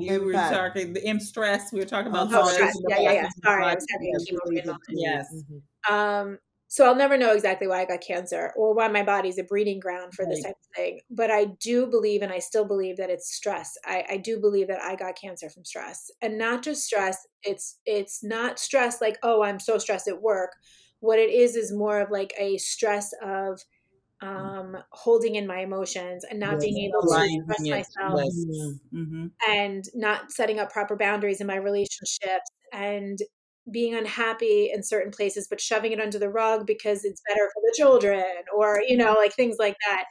You 0.00 0.20
were 0.24 0.32
Impact. 0.32 0.54
talking 0.54 0.92
the 0.92 1.04
M 1.04 1.20
stress. 1.20 1.72
We 1.72 1.80
were 1.80 1.86
talking 1.86 2.08
about 2.10 2.28
Oh, 2.32 2.40
oh 2.42 2.48
stress. 2.48 2.74
stress 2.74 2.82
yeah 2.88 2.98
yeah 3.00 3.12
yeah 3.12 3.28
sorry 3.44 3.64
i 3.64 3.74
was 3.74 3.86
having 3.90 4.08
a 4.08 4.18
Yes, 4.18 4.26
chemo 4.30 4.46
treatment 4.46 4.80
Yes. 4.90 5.44
Mhm. 5.50 5.62
um 5.94 6.38
so 6.68 6.84
i'll 6.86 6.94
never 6.96 7.16
know 7.16 7.32
exactly 7.32 7.66
why 7.66 7.80
i 7.82 7.84
got 7.84 8.00
cancer 8.00 8.52
or 8.56 8.74
why 8.74 8.88
my 8.88 9.02
body's 9.02 9.38
a 9.38 9.44
breeding 9.44 9.78
ground 9.80 10.12
for 10.14 10.26
this 10.26 10.40
type 10.40 10.54
of 10.60 10.76
thing 10.76 11.00
but 11.10 11.30
i 11.30 11.44
do 11.60 11.86
believe 11.86 12.22
and 12.22 12.32
i 12.32 12.38
still 12.38 12.64
believe 12.66 12.96
that 12.96 13.10
it's 13.10 13.34
stress 13.34 13.76
I, 13.84 14.04
I 14.10 14.16
do 14.18 14.40
believe 14.40 14.68
that 14.68 14.82
i 14.82 14.96
got 14.96 15.16
cancer 15.16 15.48
from 15.50 15.64
stress 15.64 16.10
and 16.20 16.38
not 16.38 16.62
just 16.62 16.84
stress 16.84 17.26
it's 17.42 17.78
it's 17.86 18.22
not 18.24 18.58
stress 18.58 19.00
like 19.00 19.18
oh 19.22 19.42
i'm 19.42 19.60
so 19.60 19.78
stressed 19.78 20.08
at 20.08 20.20
work 20.22 20.52
what 21.00 21.18
it 21.18 21.30
is 21.30 21.56
is 21.56 21.72
more 21.72 22.00
of 22.00 22.10
like 22.10 22.32
a 22.38 22.56
stress 22.58 23.12
of 23.22 23.60
um 24.22 24.76
holding 24.92 25.34
in 25.36 25.46
my 25.46 25.60
emotions 25.60 26.24
and 26.24 26.40
not 26.40 26.58
Yes. 26.58 26.62
being 26.62 26.78
able 26.78 27.04
to 27.06 27.22
express 27.22 27.66
it. 27.66 27.72
myself 27.72 28.22
Yes. 28.24 28.80
Mhm. 28.92 29.30
and 29.46 29.84
not 29.94 30.32
setting 30.32 30.58
up 30.58 30.70
proper 30.72 30.96
boundaries 30.96 31.40
in 31.40 31.46
my 31.46 31.56
relationships 31.56 32.50
and 32.72 33.18
being 33.70 33.94
unhappy 33.94 34.70
in 34.72 34.82
certain 34.82 35.10
places 35.10 35.48
but 35.48 35.60
shoving 35.60 35.92
it 35.92 36.00
under 36.00 36.18
the 36.18 36.28
rug 36.28 36.66
because 36.66 37.04
it's 37.04 37.22
better 37.26 37.50
for 37.52 37.60
the 37.62 37.74
children 37.76 38.24
or 38.54 38.80
you 38.86 38.96
know 38.96 39.14
like 39.14 39.32
things 39.34 39.56
like 39.58 39.76
that 39.88 40.04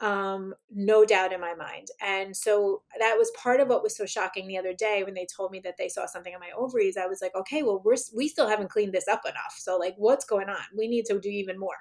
um 0.00 0.54
no 0.70 1.04
doubt 1.04 1.32
in 1.32 1.40
my 1.40 1.54
mind. 1.56 1.88
And 2.00 2.36
so 2.36 2.82
that 3.00 3.16
was 3.18 3.32
part 3.32 3.58
of 3.58 3.66
what 3.66 3.82
was 3.82 3.96
so 3.96 4.06
shocking 4.06 4.46
the 4.46 4.56
other 4.56 4.72
day 4.72 5.02
when 5.02 5.14
they 5.14 5.26
told 5.26 5.50
me 5.50 5.58
that 5.64 5.74
they 5.76 5.88
saw 5.88 6.06
something 6.06 6.32
on 6.32 6.40
my 6.40 6.50
ovaries 6.56 6.96
i 6.96 7.06
was 7.06 7.20
like 7.20 7.34
okay 7.34 7.64
well 7.64 7.82
we're 7.84 7.96
we 8.14 8.28
still 8.28 8.48
haven't 8.48 8.70
cleaned 8.70 8.92
this 8.92 9.08
up 9.08 9.22
enough 9.24 9.56
so 9.58 9.76
like 9.76 9.94
what's 9.96 10.24
going 10.24 10.48
on? 10.48 10.62
We 10.76 10.88
need 10.88 11.04
to 11.06 11.20
do 11.20 11.28
even 11.28 11.58
more. 11.58 11.76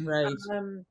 Right. 0.00 0.34
um, 0.52 0.84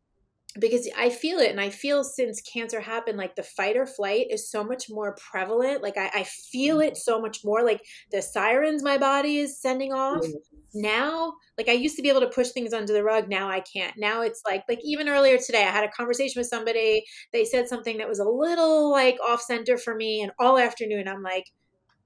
because 0.59 0.89
I 0.97 1.09
feel 1.09 1.39
it, 1.39 1.51
and 1.51 1.61
I 1.61 1.69
feel 1.69 2.03
since 2.03 2.41
cancer 2.41 2.81
happened, 2.81 3.17
like 3.17 3.35
the 3.35 3.43
fight 3.43 3.77
or 3.77 3.85
flight 3.85 4.27
is 4.29 4.49
so 4.49 4.63
much 4.63 4.85
more 4.89 5.15
prevalent. 5.31 5.81
Like 5.81 5.97
I, 5.97 6.09
I 6.13 6.23
feel 6.23 6.77
mm-hmm. 6.77 6.89
it 6.89 6.97
so 6.97 7.21
much 7.21 7.39
more. 7.43 7.63
Like 7.63 7.81
the 8.11 8.21
sirens 8.21 8.83
my 8.83 8.97
body 8.97 9.37
is 9.37 9.59
sending 9.59 9.93
off 9.93 10.25
now. 10.73 11.33
Like 11.57 11.69
I 11.69 11.73
used 11.73 11.95
to 11.97 12.01
be 12.01 12.09
able 12.09 12.21
to 12.21 12.27
push 12.27 12.49
things 12.49 12.73
under 12.73 12.93
the 12.93 13.03
rug. 13.03 13.29
Now 13.29 13.49
I 13.49 13.61
can't. 13.61 13.93
Now 13.97 14.21
it's 14.21 14.41
like 14.45 14.63
like 14.67 14.79
even 14.83 15.09
earlier 15.09 15.37
today, 15.37 15.63
I 15.63 15.71
had 15.71 15.83
a 15.83 15.91
conversation 15.91 16.39
with 16.39 16.47
somebody. 16.47 17.03
They 17.33 17.45
said 17.45 17.67
something 17.67 17.97
that 17.97 18.09
was 18.09 18.19
a 18.19 18.25
little 18.25 18.91
like 18.91 19.17
off 19.25 19.41
center 19.41 19.77
for 19.77 19.95
me, 19.95 20.21
and 20.21 20.31
all 20.39 20.57
afternoon 20.57 21.07
I'm 21.07 21.23
like. 21.23 21.45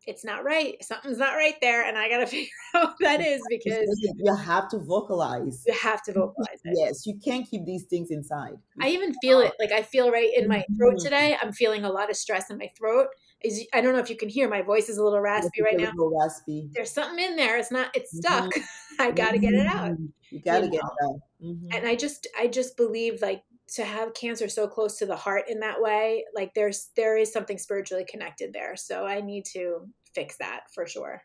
It's 0.07 0.23
not 0.23 0.43
right. 0.43 0.75
Something's 0.83 1.17
not 1.17 1.33
right 1.35 1.55
there, 1.61 1.83
and 1.83 1.97
I 1.97 2.09
got 2.09 2.17
to 2.19 2.27
figure 2.27 2.47
out 2.75 2.89
what 2.89 2.95
that 2.99 3.21
is 3.21 3.41
because 3.49 3.87
you 4.01 4.35
have 4.35 4.69
to 4.69 4.77
vocalize. 4.79 5.63
you 5.65 5.73
have 5.73 6.03
to 6.03 6.13
vocalize 6.13 6.59
it. 6.63 6.77
Yes, 6.77 7.05
you 7.07 7.15
can't 7.23 7.49
keep 7.49 7.65
these 7.65 7.83
things 7.85 8.11
inside. 8.11 8.53
I 8.79 8.89
even 8.89 9.13
feel 9.21 9.39
it. 9.39 9.53
Like 9.59 9.71
I 9.71 9.81
feel 9.81 10.11
right 10.11 10.31
in 10.35 10.47
my 10.47 10.63
throat 10.77 10.95
Mhm. 10.95 11.03
today. 11.03 11.37
I'm 11.41 11.51
feeling 11.53 11.83
a 11.85 11.89
lot 11.91 12.09
of 12.09 12.15
stress 12.15 12.49
in 12.51 12.57
my 12.57 12.69
throat. 12.77 13.07
Is 13.43 13.65
I 13.73 13.81
don't 13.81 13.93
know 13.93 13.99
if 13.99 14.09
you 14.09 14.15
can 14.17 14.29
hear 14.29 14.47
my 14.49 14.61
voice 14.61 14.89
is 14.89 14.97
a 14.97 15.03
little 15.03 15.19
raspy 15.21 15.61
right 15.61 15.75
a 15.75 15.77
now. 15.83 15.91
little 15.91 16.17
raspy. 16.19 16.69
There's 16.73 16.91
something 16.91 17.23
in 17.23 17.35
there. 17.35 17.57
It's 17.57 17.71
not. 17.71 17.95
It's 17.95 18.15
stuck. 18.15 18.49
I 18.99 19.11
got 19.11 19.31
to 19.31 19.37
get 19.39 19.53
it 19.53 19.67
out. 19.67 19.91
Mhm. 19.91 20.09
You 20.29 20.39
gotta 20.39 20.65
You 20.65 20.71
get 20.71 20.81
it 20.81 21.05
out. 21.05 21.19
Mhm. 21.43 21.75
And 21.75 21.87
I 21.87 21.95
just, 21.95 22.27
I 22.37 22.47
just 22.47 22.75
believe 22.77 23.21
like 23.21 23.43
to 23.73 23.83
have 23.83 24.13
cancer 24.13 24.47
so 24.47 24.67
close 24.67 24.97
to 24.97 25.05
the 25.05 25.15
heart 25.15 25.45
in 25.47 25.59
that 25.61 25.81
way. 25.81 26.25
Like 26.35 26.53
there's, 26.53 26.89
there 26.95 27.17
is 27.17 27.33
something 27.33 27.57
spiritually 27.57 28.05
connected 28.09 28.53
there. 28.53 28.75
So 28.75 29.05
I 29.05 29.21
need 29.21 29.45
to 29.53 29.87
fix 30.13 30.37
that 30.37 30.61
for 30.73 30.85
sure. 30.85 31.23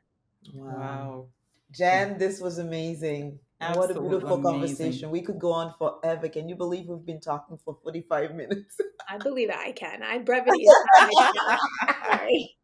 Wow. 0.54 0.76
Wow. 0.78 1.26
Jen, 1.72 2.18
this 2.18 2.40
was 2.40 2.58
amazing. 2.58 3.38
And 3.60 3.76
what 3.76 3.90
a 3.90 4.00
beautiful 4.00 4.34
amazing. 4.34 4.42
conversation. 4.42 5.10
We 5.10 5.20
could 5.20 5.38
go 5.38 5.52
on 5.52 5.74
forever. 5.78 6.28
Can 6.28 6.48
you 6.48 6.56
believe 6.56 6.86
we've 6.86 7.04
been 7.04 7.20
talking 7.20 7.58
for 7.62 7.76
45 7.82 8.34
minutes? 8.34 8.76
I 9.08 9.18
believe 9.18 9.50
I 9.50 9.72
can. 9.72 10.02
I 10.02 10.18
brevity 10.18 10.62
is 10.62 10.74
not 10.98 11.10
my 11.12 11.58
strength. 11.88 12.06
Sorry. 12.06 12.56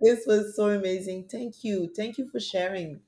this 0.00 0.24
was 0.26 0.56
so 0.56 0.70
amazing. 0.70 1.28
Thank 1.30 1.62
you. 1.62 1.90
Thank 1.96 2.18
you 2.18 2.28
for 2.28 2.40
sharing 2.40 3.00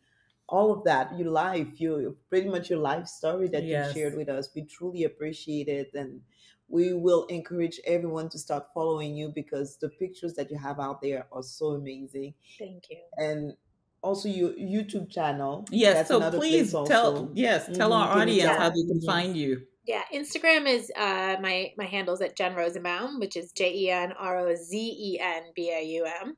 all 0.48 0.72
of 0.72 0.84
that, 0.84 1.18
your 1.18 1.30
life, 1.30 1.80
your 1.80 2.12
pretty 2.28 2.48
much 2.48 2.70
your 2.70 2.78
life 2.78 3.06
story 3.06 3.48
that 3.48 3.64
Yes. 3.64 3.88
you 3.88 4.00
shared 4.00 4.16
with 4.16 4.28
us. 4.28 4.50
We 4.54 4.62
truly 4.64 5.04
appreciate 5.04 5.68
it, 5.68 5.94
and 5.94 6.22
we 6.68 6.92
will 6.94 7.26
encourage 7.26 7.80
everyone 7.86 8.28
to 8.30 8.38
start 8.38 8.66
following 8.74 9.16
you 9.16 9.28
because 9.30 9.78
the 9.78 9.88
pictures 9.88 10.34
that 10.34 10.50
you 10.50 10.58
have 10.58 10.80
out 10.80 11.00
there 11.02 11.26
are 11.32 11.42
so 11.42 11.68
amazing, 11.72 12.34
Thank 12.58 12.90
you. 12.90 12.98
and 13.16 13.56
also 14.02 14.28
your 14.28 14.50
YouTube 14.52 15.10
channel. 15.10 15.64
Yes, 15.70 15.94
that's 15.94 16.08
so 16.08 16.30
please 16.38 16.72
tell 16.72 17.30
yes, 17.34 17.68
tell 17.74 17.90
Mhm, 17.90 17.94
our 17.96 18.18
audience 18.20 18.50
tell- 18.50 18.58
how 18.60 18.68
they 18.70 18.82
can 18.82 19.00
Mhm. 19.00 19.06
find 19.06 19.36
you. 19.36 19.62
Yeah, 19.86 20.02
Instagram 20.12 20.66
is 20.66 20.90
uh, 20.96 21.36
my 21.40 21.72
my 21.78 21.84
handle's 21.84 22.20
at 22.20 22.36
Jen 22.36 22.54
Rozenbaum, 22.56 23.20
which 23.20 23.36
is 23.36 23.52
J 23.52 23.72
E 23.72 23.90
N 23.90 24.12
R 24.18 24.38
O 24.48 24.54
Z 24.56 24.76
E 24.76 25.20
N 25.20 25.42
B 25.54 25.70
A 25.70 25.80
U 25.84 26.06
M. 26.22 26.36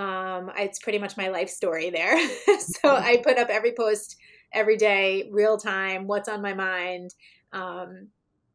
Um, 0.00 0.52
it's 0.56 0.78
pretty 0.78 0.98
much 0.98 1.16
my 1.16 1.26
life 1.28 1.48
story 1.50 1.90
there. 1.90 2.16
so 2.60 2.94
I 2.94 3.16
put 3.24 3.36
up 3.36 3.48
every 3.48 3.72
post 3.72 4.16
every 4.52 4.76
day, 4.76 5.28
real 5.32 5.56
time, 5.58 6.06
what's 6.06 6.28
on 6.28 6.40
my 6.40 6.54
mind. 6.54 7.12
Um, 7.52 8.08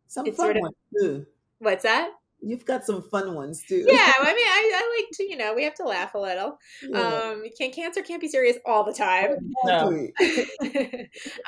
Some 0.08 0.26
fun 0.28 0.36
sort 0.36 0.56
of- 0.58 0.62
ones 0.62 0.76
too. 0.98 1.26
what's 1.60 1.84
that? 1.84 2.12
You've 2.42 2.66
got 2.66 2.86
some 2.86 3.02
fun 3.02 3.36
ones 3.36 3.64
too. 3.68 3.86
Yeah, 3.88 4.14
I 4.20 4.34
mean, 4.34 4.48
I, 4.48 4.72
I 4.76 4.98
like 5.02 5.10
to, 5.18 5.24
you 5.24 5.36
know, 5.38 5.54
we 5.54 5.64
have 5.64 5.74
to 5.76 5.84
laugh 5.84 6.14
a 6.16 6.20
little. 6.20 6.58
Yeah. 6.82 7.00
Um, 7.00 7.44
can 7.58 7.72
cancer 7.72 8.02
can't 8.02 8.22
be 8.22 8.28
serious 8.28 8.58
all 8.66 8.84
the 8.84 8.94
time. 8.94 9.36
No. 9.66 10.08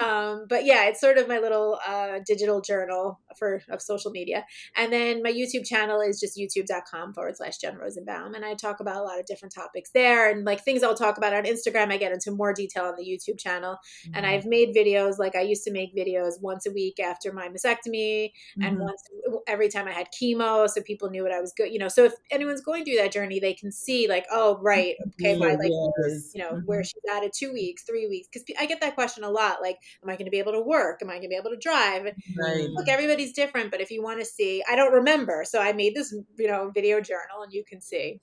Um, 0.01 0.45
but 0.49 0.65
yeah, 0.65 0.85
it's 0.87 0.99
sort 0.99 1.17
of 1.17 1.27
my 1.27 1.37
little 1.39 1.79
uh, 1.87 2.19
digital 2.25 2.61
journal 2.61 3.19
for 3.37 3.61
of 3.69 3.81
social 3.81 4.11
media. 4.11 4.45
And 4.75 4.91
then 4.91 5.21
my 5.21 5.31
YouTube 5.31 5.65
channel 5.65 6.01
is 6.01 6.19
just 6.19 6.37
youtube.com 6.37 7.13
forward 7.13 7.37
slash 7.37 7.57
Jen 7.57 7.75
Rozenbaum. 7.77 8.35
And 8.35 8.43
I 8.43 8.53
talk 8.55 8.79
about 8.79 8.97
a 8.97 9.03
lot 9.03 9.19
of 9.19 9.25
different 9.25 9.53
topics 9.53 9.91
there 9.93 10.29
and 10.29 10.43
like 10.45 10.63
things 10.63 10.83
I'll 10.83 10.95
talk 10.95 11.17
about 11.17 11.33
on 11.33 11.43
Instagram. 11.43 11.91
I 11.91 11.97
get 11.97 12.11
into 12.11 12.31
more 12.31 12.53
detail 12.53 12.85
on 12.85 12.95
the 12.97 13.03
YouTube 13.05 13.39
channel. 13.39 13.77
And 14.13 14.21
Mm-hmm. 14.21 14.25
I've 14.25 14.45
made 14.45 14.75
videos 14.75 15.17
like 15.17 15.35
I 15.35 15.41
used 15.41 15.63
to 15.63 15.71
make 15.71 15.95
videos 15.95 16.33
once 16.41 16.65
a 16.67 16.71
week 16.71 16.99
after 16.99 17.33
my 17.33 17.47
mastectomy 17.49 18.31
and 18.61 18.77
Mhm. 18.77 18.81
once 18.81 19.01
every 19.47 19.67
time 19.69 19.87
I 19.87 19.91
had 19.91 20.07
chemo, 20.11 20.69
so 20.69 20.80
people 20.83 21.09
knew 21.09 21.23
what 21.23 21.31
I 21.31 21.39
was 21.39 21.53
good. 21.53 21.71
You 21.71 21.79
know, 21.79 21.87
so 21.87 22.05
if 22.05 22.13
anyone's 22.29 22.61
going 22.61 22.85
through 22.85 22.97
that 22.97 23.11
journey, 23.11 23.39
they 23.39 23.53
can 23.53 23.71
see 23.71 24.07
like, 24.07 24.25
oh, 24.31 24.57
right, 24.61 24.95
okay, 25.13 25.37
by 25.37 25.55
like 25.55 25.71
Yes. 26.07 26.31
you 26.33 26.41
know 26.41 26.61
where 26.65 26.79
mm-hmm. 26.79 26.83
she's 26.83 27.15
at 27.15 27.23
at 27.23 27.33
two 27.33 27.53
weeks, 27.53 27.83
three 27.83 28.07
weeks, 28.07 28.27
because 28.31 28.45
I 28.59 28.65
get 28.65 28.81
that 28.81 28.95
question 28.95 29.23
a 29.23 29.29
lot. 29.29 29.61
Like, 29.61 29.77
am 30.03 30.09
I 30.09 30.13
going 30.13 30.25
to 30.25 30.31
be 30.31 30.39
able 30.39 30.53
to 30.53 30.61
work? 30.61 30.99
Am 31.01 31.09
I 31.09 31.13
going 31.13 31.23
to 31.23 31.29
be 31.29 31.35
able 31.35 31.51
to 31.51 31.57
drive? 31.57 32.03
Right. 32.37 32.69
Look, 32.69 32.87
everybody's 32.87 33.33
different, 33.33 33.71
but 33.71 33.81
if 33.81 33.91
you 33.91 34.01
want 34.03 34.19
to 34.19 34.25
see, 34.25 34.63
I 34.69 34.75
don't 34.75 34.93
remember, 34.93 35.43
so 35.45 35.59
I 35.59 35.73
made 35.73 35.95
this 35.95 36.13
you 36.37 36.47
know 36.47 36.71
video 36.73 37.01
journal, 37.01 37.43
and 37.43 37.53
you 37.53 37.63
can 37.63 37.81
see. 37.81 38.19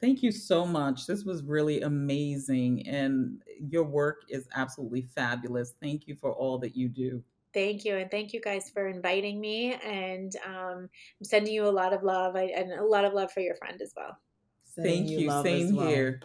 Thank 0.00 0.22
you 0.22 0.30
so 0.30 0.64
much. 0.64 1.06
This 1.06 1.24
was 1.24 1.42
really 1.42 1.80
amazing 1.82 2.86
and 2.86 3.42
your 3.68 3.82
work 3.82 4.22
is 4.28 4.46
absolutely 4.54 5.02
fabulous. 5.02 5.74
Thank 5.82 6.06
you 6.06 6.14
for 6.14 6.32
all 6.32 6.56
that 6.58 6.76
you 6.76 6.88
do. 6.88 7.22
Thank 7.54 7.84
you, 7.84 7.96
and 7.96 8.10
thank 8.10 8.32
you 8.32 8.40
guys 8.40 8.70
for 8.70 8.88
inviting 8.88 9.40
me, 9.40 9.74
and 9.84 10.34
um, 10.46 10.88
I'm 11.18 11.24
sending 11.24 11.54
you 11.54 11.66
a 11.66 11.70
lot 11.70 11.92
of 11.92 12.02
love, 12.02 12.36
I, 12.36 12.52
and 12.54 12.72
a 12.72 12.84
lot 12.84 13.04
of 13.04 13.14
love 13.14 13.32
for 13.32 13.40
your 13.40 13.56
friend 13.56 13.80
as 13.80 13.92
well. 13.96 14.16
Sending 14.64 15.06
Thank 15.06 15.18
you. 15.18 15.28
love 15.28 15.46
as 15.46 15.68
Same 15.68 15.76
well. 15.76 15.88
here. 15.88 16.20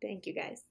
Thank 0.00 0.26
you 0.26 0.32
guys. 0.32 0.62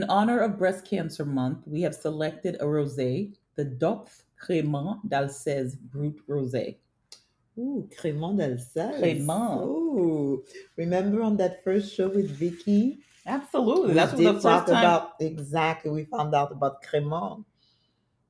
In 0.00 0.08
honor 0.08 0.38
of 0.40 0.56
Breast 0.56 0.86
Cancer 0.86 1.26
Month, 1.26 1.58
we 1.66 1.82
have 1.82 1.94
selected 1.94 2.54
a 2.54 2.64
rosé, 2.64 3.34
the 3.56 3.66
Dopff 3.66 4.22
Crémant 4.42 4.98
d'Alsace 5.06 5.74
Brut 5.76 6.16
Rosé. 6.26 6.78
Ooh, 7.58 7.86
Crémant 7.94 8.34
d'Alsace. 8.34 8.98
Crémant. 8.98 9.60
Ooh, 9.62 10.42
remember 10.78 11.20
on 11.22 11.36
that 11.36 11.62
first 11.62 11.94
show 11.94 12.08
with 12.08 12.30
Vicky? 12.30 13.00
Absolutely. 13.26 13.88
We 13.88 13.94
That's 13.94 14.14
did 14.14 14.26
the 14.26 14.32
first 14.32 14.42
talk 14.42 14.66
time. 14.68 14.78
about 14.78 15.10
exactly. 15.20 15.90
We 15.90 16.04
found 16.06 16.34
out 16.34 16.50
about 16.50 16.82
Crémant. 16.82 17.44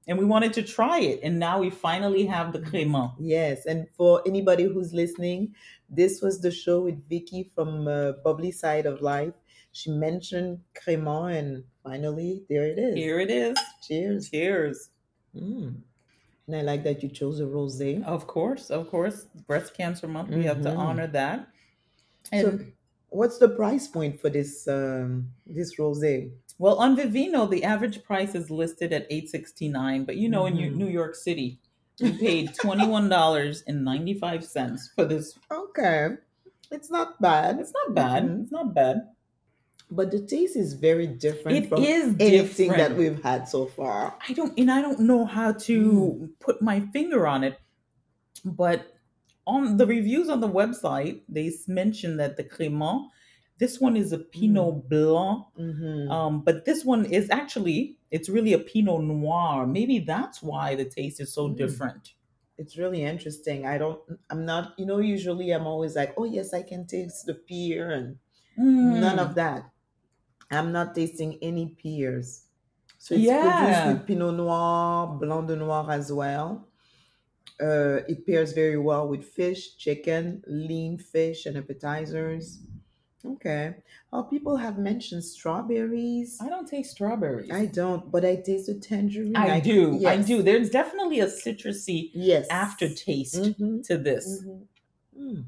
and 0.08 0.18
we 0.18 0.24
wanted 0.24 0.52
to 0.54 0.64
try 0.64 0.98
it. 0.98 1.20
And 1.22 1.38
now 1.38 1.60
we 1.60 1.70
finally 1.70 2.26
have 2.26 2.52
the 2.52 2.58
Crémant. 2.58 3.12
Yes, 3.20 3.64
and 3.66 3.86
for 3.96 4.22
anybody 4.26 4.64
who's 4.64 4.92
listening, 4.92 5.54
this 5.88 6.20
was 6.20 6.40
the 6.40 6.50
show 6.50 6.80
with 6.80 7.08
Vicky 7.08 7.44
from 7.54 7.86
uh, 7.86 8.14
Bubbly 8.24 8.50
Side 8.50 8.86
of 8.86 9.02
Life. 9.02 9.34
She 9.72 9.90
mentioned 9.90 10.58
Crémant, 10.74 11.38
and 11.38 11.64
finally, 11.84 12.42
there 12.48 12.66
it 12.66 12.78
is. 12.78 12.94
Here 12.96 13.20
it 13.20 13.30
is. 13.30 13.56
Cheers. 13.86 14.30
Cheers. 14.30 14.90
Mm. 15.34 15.76
And 16.46 16.56
I 16.56 16.62
like 16.62 16.82
that 16.84 17.02
you 17.02 17.08
chose 17.08 17.38
a 17.40 17.44
rosé. 17.44 18.02
Of 18.04 18.26
course, 18.26 18.70
of 18.70 18.90
course. 18.90 19.26
Breast 19.46 19.74
Cancer 19.74 20.08
Month, 20.08 20.30
we 20.30 20.42
have 20.44 20.62
to 20.62 20.70
Mhm. 20.70 20.78
honor 20.78 21.06
that. 21.08 21.46
And 22.32 22.46
So, 22.60 22.66
what's 23.10 23.38
the 23.38 23.48
price 23.50 23.86
point 23.86 24.20
for 24.20 24.28
this 24.28 24.66
um, 24.66 25.30
this 25.46 25.76
rosé? 25.76 26.32
well, 26.58 26.76
on 26.78 26.96
Vivino, 26.96 27.48
the 27.48 27.62
average 27.64 28.02
price 28.02 28.34
is 28.34 28.50
listed 28.50 28.92
at 28.92 29.06
eight 29.10 29.28
sixty 29.30 29.68
nine. 29.68 30.04
But 30.04 30.16
you 30.16 30.28
know, 30.28 30.46
in 30.46 30.56
Mhm. 30.56 30.74
New 30.74 30.88
York 30.88 31.14
City, 31.14 31.60
we 32.00 32.18
paid 32.18 32.54
twenty 32.54 32.86
one 32.88 33.08
dollars 33.08 33.62
and 33.68 33.84
ninety 33.84 34.14
five 34.14 34.44
cents 34.44 34.90
for 34.96 35.04
this. 35.04 35.38
Okay, 35.52 36.16
it's 36.72 36.90
not 36.90 37.20
bad, 37.20 37.60
It's 37.60 37.72
not 37.72 37.94
bad. 37.94 38.24
Mhm. 38.24 38.42
It's 38.42 38.52
not 38.52 38.74
bad. 38.74 39.08
But 39.91 40.11
the 40.12 40.20
taste 40.20 40.57
is 40.57 40.74
very 40.74 41.07
different 41.07 41.59
It 41.59 41.68
from 41.68 41.82
is 41.82 42.14
anything 42.20 42.70
different. 42.70 42.76
that 42.91 42.97
we've 42.97 43.22
had 43.22 43.49
so 43.49 43.66
far. 43.66 44.16
I 44.28 44.32
don't, 44.32 44.57
and 44.59 44.70
I 44.70 44.80
don't 44.80 45.01
know 45.01 45.24
how 45.24 45.53
to 45.53 45.76
Mm. 45.82 46.30
put 46.38 46.62
my 46.62 46.80
finger 46.93 47.26
on 47.26 47.43
it, 47.45 47.59
but 48.45 48.95
on 49.47 49.76
the 49.78 49.86
reviews 49.86 50.28
on 50.28 50.41
the 50.41 50.49
website, 50.49 51.22
they 51.28 51.49
s- 51.49 51.66
mention 51.66 52.16
that 52.18 52.36
the 52.36 52.45
Crémant, 52.45 53.09
this 53.59 53.80
one 53.80 53.97
is 53.97 54.12
a 54.12 54.18
Pinot 54.18 54.88
Blanc, 54.88 55.45
Mhm. 55.59 56.09
um, 56.11 56.43
but 56.45 56.64
this 56.64 56.84
one 56.84 57.05
is 57.05 57.28
actually 57.30 57.97
it's 58.11 58.28
really 58.28 58.53
a 58.53 58.59
Pinot 58.59 59.03
Noir. 59.05 59.66
Maybe 59.66 60.01
that's 60.01 60.43
why 60.43 60.74
the 60.74 60.84
taste 60.84 61.20
is 61.20 61.32
so 61.32 61.49
Mm. 61.49 61.57
different. 61.57 62.14
It's 62.59 62.76
really 62.76 63.03
interesting. 63.03 63.66
I 63.66 63.78
don't. 63.78 64.01
I'm 64.30 64.45
not. 64.45 64.74
You 64.78 64.84
know, 64.86 64.99
usually 64.99 65.51
I'm 65.53 65.66
always 65.66 65.95
like, 65.97 66.12
oh 66.16 66.24
yes, 66.24 66.53
I 66.53 66.62
can 66.62 66.86
taste 66.86 67.26
the 67.26 67.34
pear, 67.34 67.91
and 67.91 68.18
none 68.57 69.16
Mm. 69.18 69.24
of 69.26 69.34
that. 69.36 69.64
I'm 70.51 70.72
not 70.72 70.94
tasting 70.94 71.38
any 71.42 71.68
pears. 71.82 72.46
So 72.98 73.14
it's 73.14 73.24
Yeah. 73.24 73.40
produced 73.40 73.86
with 73.86 74.07
Pinot 74.07 74.34
Noir, 74.36 75.18
Blanc 75.18 75.48
de 75.48 75.57
Noir 75.57 75.90
as 75.90 76.12
well. 76.12 76.68
Uh, 77.61 78.01
it 78.09 78.26
pairs 78.26 78.53
very 78.53 78.78
well 78.78 79.09
with 79.09 79.24
fish, 79.24 79.76
chicken, 79.76 80.42
lean 80.46 80.98
fish, 80.98 81.46
and 81.46 81.57
appetizers. 81.59 82.62
Okay. 83.24 83.76
Oh, 84.12 84.22
people 84.24 84.57
have 84.57 84.78
mentioned 84.78 85.24
strawberries. 85.24 86.38
I 86.40 86.48
don't 86.48 86.66
taste 86.66 86.92
strawberries. 86.92 87.51
I 87.51 87.66
don't, 87.66 88.11
but 88.11 88.24
I 88.24 88.36
taste 88.36 88.66
the 88.66 88.74
tangerine. 88.80 89.36
I 89.36 89.61
do. 89.61 90.07
I 90.07 90.22
do. 90.22 90.42
There's 90.42 90.70
definitely 90.70 91.20
a 91.20 91.26
citrusy 91.26 92.11
Yes. 92.14 92.48
aftertaste 92.51 93.53
Mhm, 93.59 93.82
to 93.84 93.98
this. 93.98 94.42
mhm. 94.42 94.68
Mm. 95.18 95.44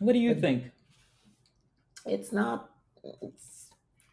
What 0.00 0.14
do 0.14 0.18
you 0.18 0.34
think? 0.34 0.72
It's 2.06 2.32
not. 2.32 2.70
It's, 3.04 3.57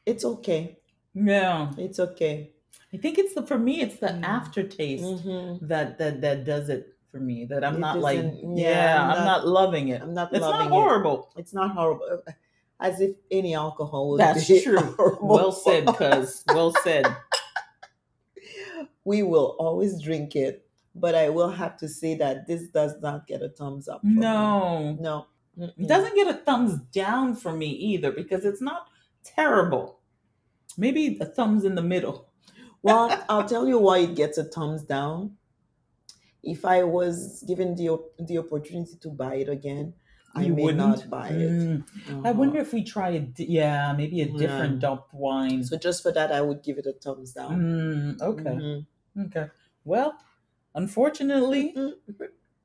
it's 0.05 0.23
okay. 0.25 0.77
Yeah. 1.13 1.71
It's 1.77 1.99
okay. 1.99 2.51
I 2.93 2.97
think 2.97 3.17
it's 3.17 3.33
the 3.33 3.43
for 3.45 3.57
me 3.57 3.81
it's 3.81 3.97
the 3.97 4.07
Mm. 4.07 4.23
aftertaste 4.23 5.03
Mhm. 5.03 5.67
that 5.67 5.97
that 5.97 6.21
that 6.21 6.45
does 6.45 6.69
it 6.69 6.93
for 7.11 7.19
me. 7.19 7.45
That 7.45 7.63
I'm 7.63 7.75
It 7.75 7.79
not 7.79 7.99
like 7.99 8.19
yeah, 8.19 8.55
yeah, 8.55 9.03
I'm, 9.03 9.11
I'm 9.11 9.17
not, 9.25 9.25
not- 9.25 9.47
loving 9.47 9.89
it. 9.89 10.01
I'm 10.01 10.13
not 10.13 10.31
It's 10.33 10.41
loving 10.41 10.69
not 10.69 10.77
it. 10.77 10.81
horrible. 10.81 11.29
It's 11.37 11.53
not 11.53 11.71
horrible. 11.71 12.21
As 12.79 12.99
if 12.99 13.15
any 13.31 13.55
alcohol 13.55 14.09
would 14.11 14.19
That's 14.19 14.47
be 14.47 14.61
true. 14.67 14.79
horrible. 14.79 15.27
Well 15.27 15.51
said, 15.51 15.87
cuz. 15.87 16.43
Well 16.53 16.73
said. 16.83 17.05
we 19.05 19.23
will 19.23 19.55
always 19.59 20.01
drink 20.01 20.35
it, 20.35 20.65
but 20.93 21.15
I 21.15 21.29
will 21.29 21.49
have 21.49 21.77
to 21.77 21.87
say 21.87 22.15
that 22.15 22.47
this 22.47 22.67
does 22.69 22.93
not 23.01 23.27
get 23.27 23.41
a 23.41 23.49
thumbs 23.49 23.87
up. 23.87 24.01
from 24.01 24.15
me. 24.15 24.21
No. 24.21 24.97
no, 24.99 25.25
It 25.57 25.77
Mm-mm. 25.79 25.87
doesn't 25.87 26.15
get 26.15 26.27
a 26.27 26.33
thumbs 26.39 26.79
down 26.91 27.35
for 27.35 27.53
me 27.53 27.67
either 27.67 28.11
because 28.11 28.43
it's 28.45 28.61
not 28.61 28.87
terrible. 29.25 29.99
Maybe 30.77 31.17
a 31.19 31.25
thumbs 31.25 31.63
in 31.63 31.75
the 31.75 31.81
middle. 31.81 32.29
Well, 32.83 33.23
I'll 33.29 33.47
tell 33.47 33.67
you 33.67 33.79
why 33.79 33.99
it 33.99 34.15
gets 34.15 34.37
a 34.37 34.43
thumbs 34.43 34.83
down. 34.83 35.37
If 36.43 36.63
I 36.65 36.83
was 36.83 37.43
given 37.47 37.75
the 37.75 37.89
op- 37.89 38.13
the 38.19 38.37
opportunity 38.37 38.95
to 39.01 39.09
buy 39.09 39.35
it 39.35 39.49
again, 39.49 39.93
I 40.35 40.43
You 40.45 40.53
may 40.53 40.63
wouldn't? 40.63 40.77
not 40.85 41.09
buy 41.09 41.29
it. 41.29 41.49
Mm. 41.51 41.83
I 42.07 42.11
Uh-huh. 42.29 42.33
wonder 42.39 42.59
if 42.59 42.71
we 42.73 42.83
try 42.83 43.09
a 43.11 43.19
di- 43.21 43.45
yeah, 43.49 43.93
maybe 43.97 44.21
a 44.21 44.27
different 44.37 44.79
dumped 44.79 45.13
wine. 45.13 45.63
So 45.63 45.77
just 45.77 46.03
for 46.03 46.11
that, 46.11 46.31
I 46.31 46.41
would 46.41 46.61
give 46.61 46.77
it 46.77 46.85
a 46.85 46.93
thumbs 46.93 47.31
down. 47.33 47.55
Mm, 47.61 48.21
okay. 48.21 48.55
Mhm. 48.61 48.85
Okay. 49.27 49.47
Well, 49.85 50.13
unfortunately, 50.75 51.73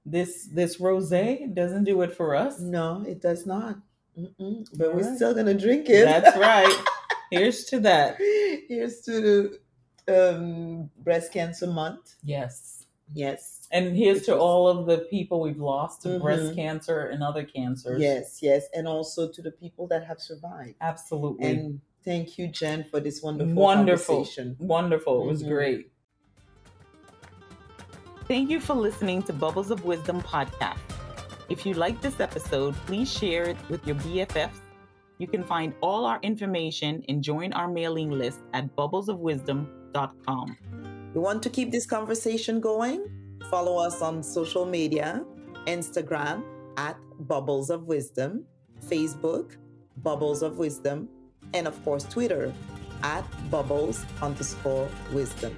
this 0.05 0.47
this 0.53 0.77
rosé 0.79 1.55
doesn't 1.55 1.85
do 1.85 2.03
it 2.03 2.13
for 2.13 2.35
us. 2.35 2.61
No, 2.61 3.03
it 3.07 3.23
does 3.23 3.47
not. 3.47 3.79
Mm-mm, 4.19 4.67
but 4.75 4.89
All 4.89 4.95
we're 4.95 5.03
right. 5.07 5.17
still 5.17 5.35
gonna 5.35 5.55
drink 5.55 5.89
it. 5.89 6.05
That's 6.05 6.37
right. 6.37 6.85
Here's 7.31 7.65
to 7.67 7.81
that. 7.81 8.17
Here's 8.19 9.01
to 9.03 9.59
the 10.07 10.35
um, 10.35 10.91
breast 10.99 11.33
cancer 11.33 11.67
month. 11.69 12.15
Yes. 12.25 12.87
Yes. 13.13 13.69
And 13.73 13.97
here's 13.97 14.19
Which 14.19 14.27
to 14.27 14.33
was- 14.33 14.41
all 14.41 14.69
of 14.69 14.87
the 14.87 14.99
people 15.11 15.41
we've 15.41 15.61
lost 15.61 16.03
to 16.03 16.19
breast 16.19 16.43
Mhm. 16.43 16.55
cancer 16.57 17.01
and 17.07 17.23
other 17.23 17.45
cancers. 17.45 18.01
Yes, 18.03 18.39
yes. 18.43 18.65
And 18.75 18.89
also 18.89 19.29
to 19.31 19.43
the 19.43 19.53
people 19.53 19.87
that 19.89 20.05
have 20.05 20.21
survived. 20.21 20.75
Absolutely. 20.81 21.47
And 21.49 21.81
thank 22.05 22.37
you, 22.39 22.49
Jen, 22.49 22.85
for 22.91 22.99
this 22.99 23.23
wonderful, 23.23 23.55
Wonderful. 23.55 24.15
conversation. 24.17 24.57
Wonderful. 24.59 25.23
It 25.23 25.27
was 25.27 25.43
Mhm. 25.45 25.49
great. 25.49 25.93
Thank 28.27 28.51
you 28.51 28.61
for 28.61 28.75
listening 28.75 29.23
to 29.25 29.33
Bubbles 29.33 29.71
of 29.71 29.85
Wisdom 29.85 30.21
podcast. 30.23 30.79
If 31.51 31.67
you 31.67 31.75
like 31.75 32.01
this 32.01 32.21
episode, 32.21 32.77
please 32.87 33.13
share 33.13 33.43
it 33.43 33.57
with 33.69 33.85
your 33.85 33.97
BFFs. 33.97 34.61
You 35.19 35.27
can 35.27 35.43
find 35.43 35.75
all 35.83 36.07
our 36.07 36.21
information 36.23 37.05
and 37.09 37.23
join 37.25 37.53
our 37.53 37.67
mailing 37.67 38.11
list 38.11 38.39
at 38.55 38.75
bubblesofwisdom.com. 38.77 40.57
We 41.13 41.21
want 41.21 41.43
to 41.43 41.51
keep 41.51 41.73
this 41.73 41.87
conversation 41.87 42.61
going. 42.61 43.05
Follow 43.51 43.79
us 43.79 44.01
on 44.01 44.23
social 44.23 44.65
media 44.65 45.25
Instagram 45.67 46.45
at 46.77 46.97
Bubbles 47.27 47.69
of 47.69 47.89
Wisdom, 47.89 48.45
Facebook, 48.87 49.57
Bubbles 49.97 50.43
of 50.43 50.57
Wisdom, 50.57 51.09
and 51.53 51.67
of 51.67 51.83
course, 51.85 52.05
Twitter 52.05 52.55
at 53.03 53.25
Bubbles 53.51 54.05
underscore 54.23 54.89
Wisdom. 55.13 55.57